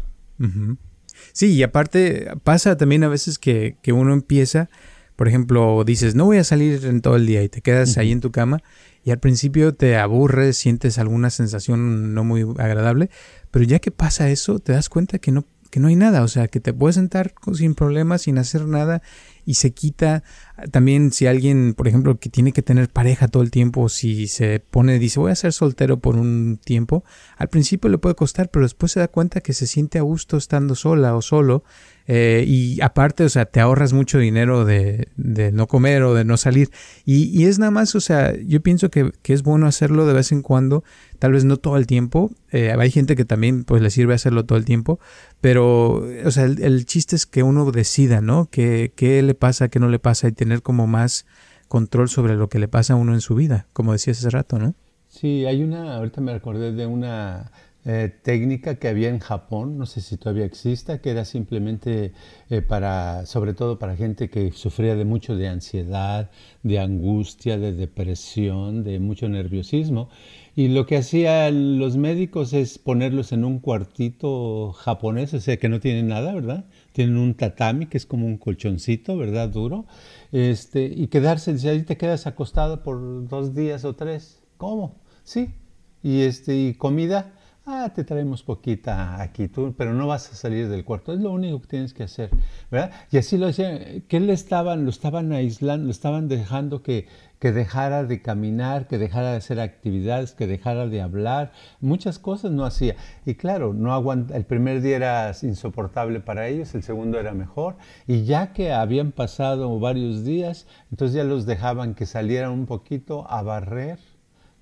Sí, 1.32 1.52
y 1.54 1.62
aparte 1.62 2.28
pasa 2.44 2.76
también 2.76 3.04
a 3.04 3.08
veces 3.08 3.38
que, 3.38 3.76
que, 3.82 3.92
uno 3.92 4.12
empieza, 4.12 4.68
por 5.16 5.28
ejemplo, 5.28 5.82
dices, 5.84 6.14
no 6.14 6.24
voy 6.26 6.38
a 6.38 6.44
salir 6.44 6.84
en 6.84 7.00
todo 7.00 7.16
el 7.16 7.26
día 7.26 7.42
y 7.42 7.48
te 7.48 7.60
quedas 7.60 7.98
ahí 7.98 8.12
en 8.12 8.20
tu 8.20 8.30
cama 8.30 8.62
y 9.04 9.10
al 9.10 9.18
principio 9.18 9.74
te 9.74 9.96
aburres, 9.96 10.56
sientes 10.56 10.98
alguna 10.98 11.30
sensación 11.30 12.14
no 12.14 12.24
muy 12.24 12.42
agradable, 12.58 13.10
pero 13.50 13.64
ya 13.64 13.78
que 13.78 13.90
pasa 13.90 14.30
eso, 14.30 14.58
te 14.58 14.72
das 14.72 14.88
cuenta 14.88 15.18
que 15.18 15.32
no, 15.32 15.46
que 15.70 15.80
no 15.80 15.88
hay 15.88 15.96
nada, 15.96 16.22
o 16.22 16.28
sea, 16.28 16.48
que 16.48 16.60
te 16.60 16.72
puedes 16.72 16.96
sentar 16.96 17.32
sin 17.54 17.74
problemas, 17.74 18.22
sin 18.22 18.38
hacer 18.38 18.66
nada 18.66 19.02
y 19.50 19.54
se 19.54 19.72
quita 19.72 20.22
también 20.70 21.10
si 21.10 21.26
alguien, 21.26 21.74
por 21.74 21.88
ejemplo, 21.88 22.20
que 22.20 22.28
tiene 22.28 22.52
que 22.52 22.62
tener 22.62 22.88
pareja 22.88 23.26
todo 23.26 23.42
el 23.42 23.50
tiempo, 23.50 23.88
si 23.88 24.28
se 24.28 24.60
pone, 24.60 25.00
dice 25.00 25.18
voy 25.18 25.32
a 25.32 25.34
ser 25.34 25.52
soltero 25.52 25.98
por 25.98 26.16
un 26.16 26.60
tiempo, 26.64 27.02
al 27.36 27.48
principio 27.48 27.90
le 27.90 27.98
puede 27.98 28.14
costar, 28.14 28.48
pero 28.48 28.64
después 28.64 28.92
se 28.92 29.00
da 29.00 29.08
cuenta 29.08 29.40
que 29.40 29.52
se 29.52 29.66
siente 29.66 29.98
a 29.98 30.02
gusto 30.02 30.36
estando 30.36 30.76
sola 30.76 31.16
o 31.16 31.22
solo 31.22 31.64
eh, 32.12 32.44
y 32.44 32.80
aparte, 32.80 33.22
o 33.22 33.28
sea, 33.28 33.44
te 33.44 33.60
ahorras 33.60 33.92
mucho 33.92 34.18
dinero 34.18 34.64
de, 34.64 35.06
no 35.16 35.68
comer 35.68 36.02
o 36.02 36.12
de 36.12 36.24
no 36.24 36.36
salir. 36.36 36.68
Y, 37.04 37.44
es 37.44 37.60
nada 37.60 37.70
más, 37.70 37.94
o 37.94 38.00
sea, 38.00 38.34
yo 38.36 38.60
pienso 38.60 38.90
que, 38.90 39.12
es 39.22 39.44
bueno 39.44 39.68
hacerlo 39.68 40.06
de 40.06 40.14
vez 40.14 40.32
en 40.32 40.42
cuando, 40.42 40.82
tal 41.20 41.30
vez 41.30 41.44
no 41.44 41.56
todo 41.56 41.76
el 41.76 41.86
tiempo. 41.86 42.32
Eh, 42.50 42.74
hay 42.76 42.90
gente 42.90 43.14
que 43.14 43.24
también 43.24 43.62
pues 43.62 43.80
le 43.80 43.90
sirve 43.90 44.12
hacerlo 44.12 44.44
todo 44.44 44.58
el 44.58 44.64
tiempo, 44.64 44.98
pero, 45.40 46.04
o 46.24 46.30
sea, 46.32 46.46
el, 46.46 46.60
el 46.60 46.84
chiste 46.84 47.14
es 47.14 47.26
que 47.26 47.44
uno 47.44 47.70
decida, 47.70 48.20
¿no? 48.20 48.48
¿Qué, 48.50 48.92
¿Qué 48.96 49.22
le 49.22 49.34
pasa, 49.34 49.68
qué 49.68 49.78
no 49.78 49.88
le 49.88 50.00
pasa 50.00 50.26
y 50.26 50.32
tener 50.32 50.62
como 50.62 50.88
más 50.88 51.26
control 51.68 52.08
sobre 52.08 52.34
lo 52.34 52.48
que 52.48 52.58
le 52.58 52.66
pasa 52.66 52.94
a 52.94 52.96
uno 52.96 53.14
en 53.14 53.20
su 53.20 53.36
vida, 53.36 53.68
como 53.72 53.92
decías 53.92 54.18
hace 54.18 54.30
rato, 54.30 54.58
¿no? 54.58 54.74
Sí, 55.06 55.46
hay 55.46 55.62
una, 55.62 55.94
ahorita 55.94 56.20
me 56.20 56.32
recordé 56.32 56.72
de 56.72 56.86
una 56.86 57.52
eh, 57.86 58.12
técnica 58.22 58.74
que 58.74 58.88
había 58.88 59.08
en 59.08 59.20
Japón, 59.20 59.78
no 59.78 59.86
sé 59.86 60.02
si 60.02 60.18
todavía 60.18 60.44
exista, 60.44 61.00
que 61.00 61.10
era 61.10 61.24
simplemente 61.24 62.12
eh, 62.50 62.60
para, 62.60 63.24
sobre 63.24 63.54
todo 63.54 63.78
para 63.78 63.96
gente 63.96 64.28
que 64.28 64.52
sufría 64.52 64.96
de 64.96 65.06
mucho 65.06 65.34
de 65.34 65.48
ansiedad, 65.48 66.30
de 66.62 66.78
angustia, 66.78 67.56
de 67.56 67.72
depresión, 67.72 68.84
de 68.84 69.00
mucho 69.00 69.30
nerviosismo. 69.30 70.10
Y 70.54 70.68
lo 70.68 70.84
que 70.84 70.98
hacían 70.98 71.78
los 71.78 71.96
médicos 71.96 72.52
es 72.52 72.76
ponerlos 72.76 73.32
en 73.32 73.46
un 73.46 73.60
cuartito 73.60 74.72
japonés, 74.72 75.32
o 75.32 75.40
sea 75.40 75.56
que 75.56 75.70
no 75.70 75.80
tienen 75.80 76.08
nada, 76.08 76.34
¿verdad? 76.34 76.66
Tienen 76.92 77.16
un 77.16 77.32
tatami, 77.34 77.86
que 77.86 77.96
es 77.96 78.04
como 78.04 78.26
un 78.26 78.36
colchoncito, 78.36 79.16
¿verdad? 79.16 79.48
Duro. 79.48 79.86
Este, 80.32 80.84
y 80.84 81.06
quedarse, 81.06 81.54
dice, 81.54 81.70
ahí 81.70 81.82
te 81.82 81.96
quedas 81.96 82.26
acostado 82.26 82.82
por 82.82 83.26
dos 83.26 83.54
días 83.54 83.86
o 83.86 83.94
tres. 83.94 84.42
¿Cómo? 84.58 85.00
Sí. 85.24 85.54
Y, 86.02 86.20
este, 86.22 86.56
y 86.56 86.74
comida 86.74 87.32
ah, 87.66 87.90
te 87.94 88.04
traemos 88.04 88.42
poquita 88.42 89.20
aquí, 89.20 89.48
tú, 89.48 89.74
pero 89.76 89.92
no 89.94 90.06
vas 90.06 90.30
a 90.32 90.34
salir 90.34 90.68
del 90.68 90.84
cuarto. 90.84 91.12
Es 91.12 91.20
lo 91.20 91.32
único 91.32 91.60
que 91.60 91.66
tienes 91.68 91.94
que 91.94 92.02
hacer, 92.04 92.30
¿verdad? 92.70 92.90
Y 93.10 93.18
así 93.18 93.38
lo 93.38 93.46
decían, 93.46 94.02
que 94.08 94.20
le 94.20 94.32
estaban, 94.32 94.84
lo 94.84 94.90
estaban 94.90 95.32
aislando, 95.32 95.86
lo 95.86 95.90
estaban 95.90 96.28
dejando 96.28 96.82
que, 96.82 97.06
que 97.38 97.52
dejara 97.52 98.04
de 98.04 98.22
caminar, 98.22 98.86
que 98.86 98.98
dejara 98.98 99.32
de 99.32 99.38
hacer 99.38 99.60
actividades, 99.60 100.32
que 100.32 100.46
dejara 100.46 100.86
de 100.86 101.00
hablar, 101.00 101.52
muchas 101.80 102.18
cosas 102.18 102.50
no 102.50 102.64
hacía. 102.64 102.96
Y 103.24 103.34
claro, 103.34 103.72
no 103.72 103.92
aguanta, 103.92 104.36
el 104.36 104.44
primer 104.44 104.82
día 104.82 104.96
era 104.96 105.32
insoportable 105.42 106.20
para 106.20 106.48
ellos, 106.48 106.74
el 106.74 106.82
segundo 106.82 107.18
era 107.18 107.32
mejor, 107.32 107.76
y 108.06 108.24
ya 108.24 108.52
que 108.52 108.72
habían 108.72 109.12
pasado 109.12 109.78
varios 109.78 110.24
días, 110.24 110.66
entonces 110.90 111.16
ya 111.16 111.24
los 111.24 111.46
dejaban 111.46 111.94
que 111.94 112.06
salieran 112.06 112.50
un 112.50 112.66
poquito 112.66 113.30
a 113.30 113.42
barrer, 113.42 113.98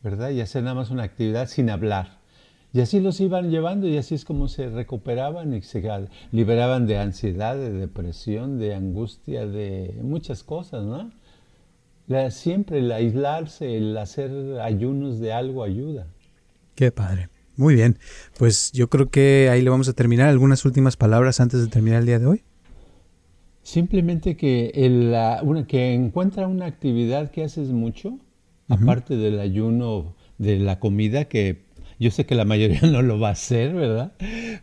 ¿verdad? 0.03 0.31
Y 0.31 0.41
hacer 0.41 0.63
nada 0.63 0.75
más 0.75 0.91
una 0.91 1.03
actividad 1.03 1.49
sin 1.49 1.71
hablar. 1.71 2.18
Y 2.73 2.81
así 2.81 3.01
los 3.01 3.21
iban 3.21 3.51
llevando 3.51 3.89
y 3.89 3.97
así 3.97 4.15
es 4.15 4.25
como 4.25 4.49
se 4.49 4.69
recuperaban 4.69 5.55
y 5.55 5.63
se 5.63 5.83
liberaban 6.33 6.87
de 6.87 6.99
ansiedad, 6.99 7.57
de 7.57 7.73
depresión, 7.73 8.59
de 8.59 8.75
angustia, 8.75 9.47
de 9.47 9.99
muchas 10.03 10.43
cosas, 10.43 10.85
¿no? 10.85 11.11
siempre 12.31 12.79
el 12.79 12.91
aislarse, 12.91 13.77
el 13.77 13.97
hacer 13.97 14.31
ayunos 14.61 15.19
de 15.21 15.33
algo 15.33 15.63
ayuda. 15.63 16.07
Qué 16.75 16.91
padre. 16.91 17.29
Muy 17.57 17.75
bien. 17.75 17.99
Pues 18.39 18.73
yo 18.73 18.89
creo 18.89 19.11
que 19.11 19.49
ahí 19.51 19.63
le 19.63 19.69
vamos 19.69 19.89
a 19.89 19.93
terminar. 19.93 20.29
¿Algunas 20.29 20.65
últimas 20.65 20.97
palabras 20.97 21.41
antes 21.41 21.61
de 21.61 21.67
terminar 21.67 22.01
el 22.01 22.07
día 22.07 22.19
de 22.19 22.27
hoy? 22.27 22.43
Simplemente 23.63 24.37
que, 24.37 24.71
el, 24.75 25.15
una, 25.43 25.67
que 25.67 25.93
encuentra 25.93 26.47
una 26.47 26.67
actividad 26.67 27.31
que 27.31 27.45
haces 27.45 27.69
mucho, 27.69 28.19
aparte 28.69 29.17
del 29.17 29.41
ayuno 29.41 30.15
de 30.39 30.59
la 30.59 30.79
comida, 30.79 31.27
que 31.27 31.68
yo 31.99 32.11
sé 32.11 32.27
que 32.27 32.35
la 32.35 32.45
mayoría 32.45 32.81
no 32.91 33.03
lo 33.03 33.19
va 33.19 33.29
a 33.29 33.33
hacer, 33.33 33.75
¿verdad? 33.75 34.13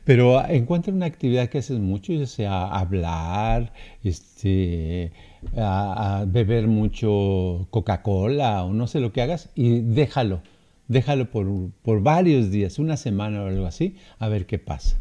Pero 0.04 0.46
encuentra 0.48 0.94
una 0.94 1.06
actividad 1.06 1.50
que 1.50 1.60
haces 1.60 1.80
mucho, 1.80 2.14
ya 2.14 2.26
sea 2.28 2.68
hablar, 2.68 3.74
este, 4.04 5.12
a, 5.58 6.26
beber 6.28 6.68
mucho 6.68 7.68
Coca-Cola 7.72 8.64
o 8.64 8.74
no 8.74 8.88
sé 8.88 9.00
lo 9.00 9.12
que 9.12 9.22
hagas 9.22 9.50
y 9.56 9.82
déjalo, 9.82 10.42
déjalo 10.88 11.30
por, 11.30 11.48
por 11.82 12.02
varios 12.02 12.52
días, 12.52 12.80
una 12.80 12.98
semana 12.98 13.44
o 13.44 13.48
algo 13.48 13.66
así, 13.66 13.96
a 14.20 14.28
ver 14.28 14.46
qué 14.46 14.60
pasa. 14.60 15.00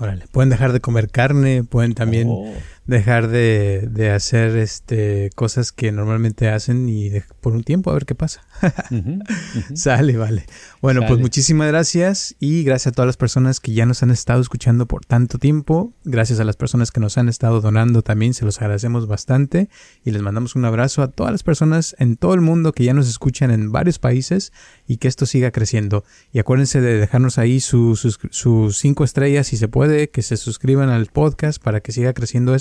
Órale, 0.00 0.26
pueden 0.30 0.48
dejar 0.48 0.72
de 0.72 0.80
comer 0.80 1.10
carne, 1.10 1.64
pueden 1.64 1.94
también 1.94 2.28
oh. 2.30 2.44
Dejar 2.88 3.28
de, 3.28 3.86
de, 3.90 4.10
hacer 4.10 4.56
este 4.56 5.30
cosas 5.34 5.72
que 5.72 5.92
normalmente 5.92 6.48
hacen 6.48 6.88
y 6.88 7.10
por 7.42 7.52
un 7.52 7.62
tiempo 7.62 7.90
a 7.90 7.92
ver 7.92 8.06
qué 8.06 8.14
pasa. 8.14 8.40
Sale, 9.74 10.16
vale. 10.16 10.46
Bueno, 10.80 11.02
pues 11.06 11.20
muchísimas 11.20 11.68
gracias 11.68 12.34
y 12.40 12.64
gracias 12.64 12.86
a 12.88 12.92
todas 12.92 13.06
las 13.06 13.18
personas 13.18 13.60
que 13.60 13.74
ya 13.74 13.84
nos 13.84 14.02
han 14.02 14.10
estado 14.10 14.40
escuchando 14.40 14.86
por 14.86 15.04
tanto 15.04 15.38
tiempo. 15.38 15.92
Gracias 16.04 16.40
a 16.40 16.44
las 16.44 16.56
personas 16.56 16.90
que 16.90 16.98
nos 16.98 17.18
han 17.18 17.28
estado 17.28 17.60
donando 17.60 18.00
también, 18.00 18.32
se 18.32 18.46
los 18.46 18.58
agradecemos 18.62 19.06
bastante 19.06 19.68
y 20.02 20.10
les 20.10 20.22
mandamos 20.22 20.56
un 20.56 20.64
abrazo 20.64 21.02
a 21.02 21.08
todas 21.08 21.30
las 21.30 21.42
personas 21.42 21.94
en 21.98 22.16
todo 22.16 22.32
el 22.32 22.40
mundo 22.40 22.72
que 22.72 22.84
ya 22.84 22.94
nos 22.94 23.06
escuchan 23.06 23.50
en 23.50 23.70
varios 23.70 23.98
países 23.98 24.50
y 24.86 24.96
que 24.96 25.08
esto 25.08 25.26
siga 25.26 25.50
creciendo. 25.50 26.04
Y 26.32 26.38
acuérdense 26.38 26.80
de 26.80 26.96
dejarnos 26.96 27.36
ahí 27.36 27.60
sus, 27.60 28.18
sus 28.30 28.78
cinco 28.78 29.04
estrellas 29.04 29.48
si 29.48 29.58
se 29.58 29.68
puede, 29.68 30.08
que 30.08 30.22
se 30.22 30.38
suscriban 30.38 30.88
al 30.88 31.06
podcast 31.06 31.62
para 31.62 31.80
que 31.80 31.92
siga 31.92 32.14
creciendo 32.14 32.54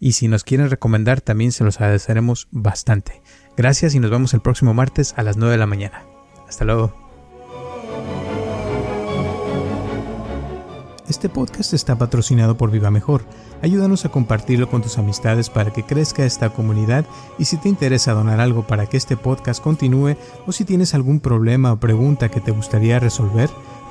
y 0.00 0.12
si 0.12 0.28
nos 0.28 0.44
quieren 0.44 0.70
recomendar 0.70 1.20
también 1.20 1.52
se 1.52 1.64
los 1.64 1.80
agradeceremos 1.80 2.48
bastante. 2.50 3.22
Gracias 3.56 3.94
y 3.94 4.00
nos 4.00 4.10
vemos 4.10 4.34
el 4.34 4.40
próximo 4.40 4.74
martes 4.74 5.14
a 5.16 5.22
las 5.22 5.36
9 5.36 5.52
de 5.52 5.58
la 5.58 5.66
mañana. 5.66 6.04
Hasta 6.48 6.64
luego. 6.64 7.04
Este 11.08 11.28
podcast 11.28 11.74
está 11.74 11.98
patrocinado 11.98 12.56
por 12.56 12.70
Viva 12.70 12.90
Mejor. 12.90 13.26
Ayúdanos 13.60 14.06
a 14.06 14.08
compartirlo 14.08 14.70
con 14.70 14.80
tus 14.80 14.96
amistades 14.96 15.50
para 15.50 15.70
que 15.70 15.82
crezca 15.82 16.24
esta 16.24 16.48
comunidad 16.48 17.04
y 17.38 17.44
si 17.44 17.58
te 17.58 17.68
interesa 17.68 18.14
donar 18.14 18.40
algo 18.40 18.66
para 18.66 18.86
que 18.86 18.96
este 18.96 19.18
podcast 19.18 19.62
continúe 19.62 20.16
o 20.46 20.52
si 20.52 20.64
tienes 20.64 20.94
algún 20.94 21.20
problema 21.20 21.72
o 21.72 21.76
pregunta 21.78 22.30
que 22.30 22.40
te 22.40 22.52
gustaría 22.52 23.00
resolver, 23.00 23.50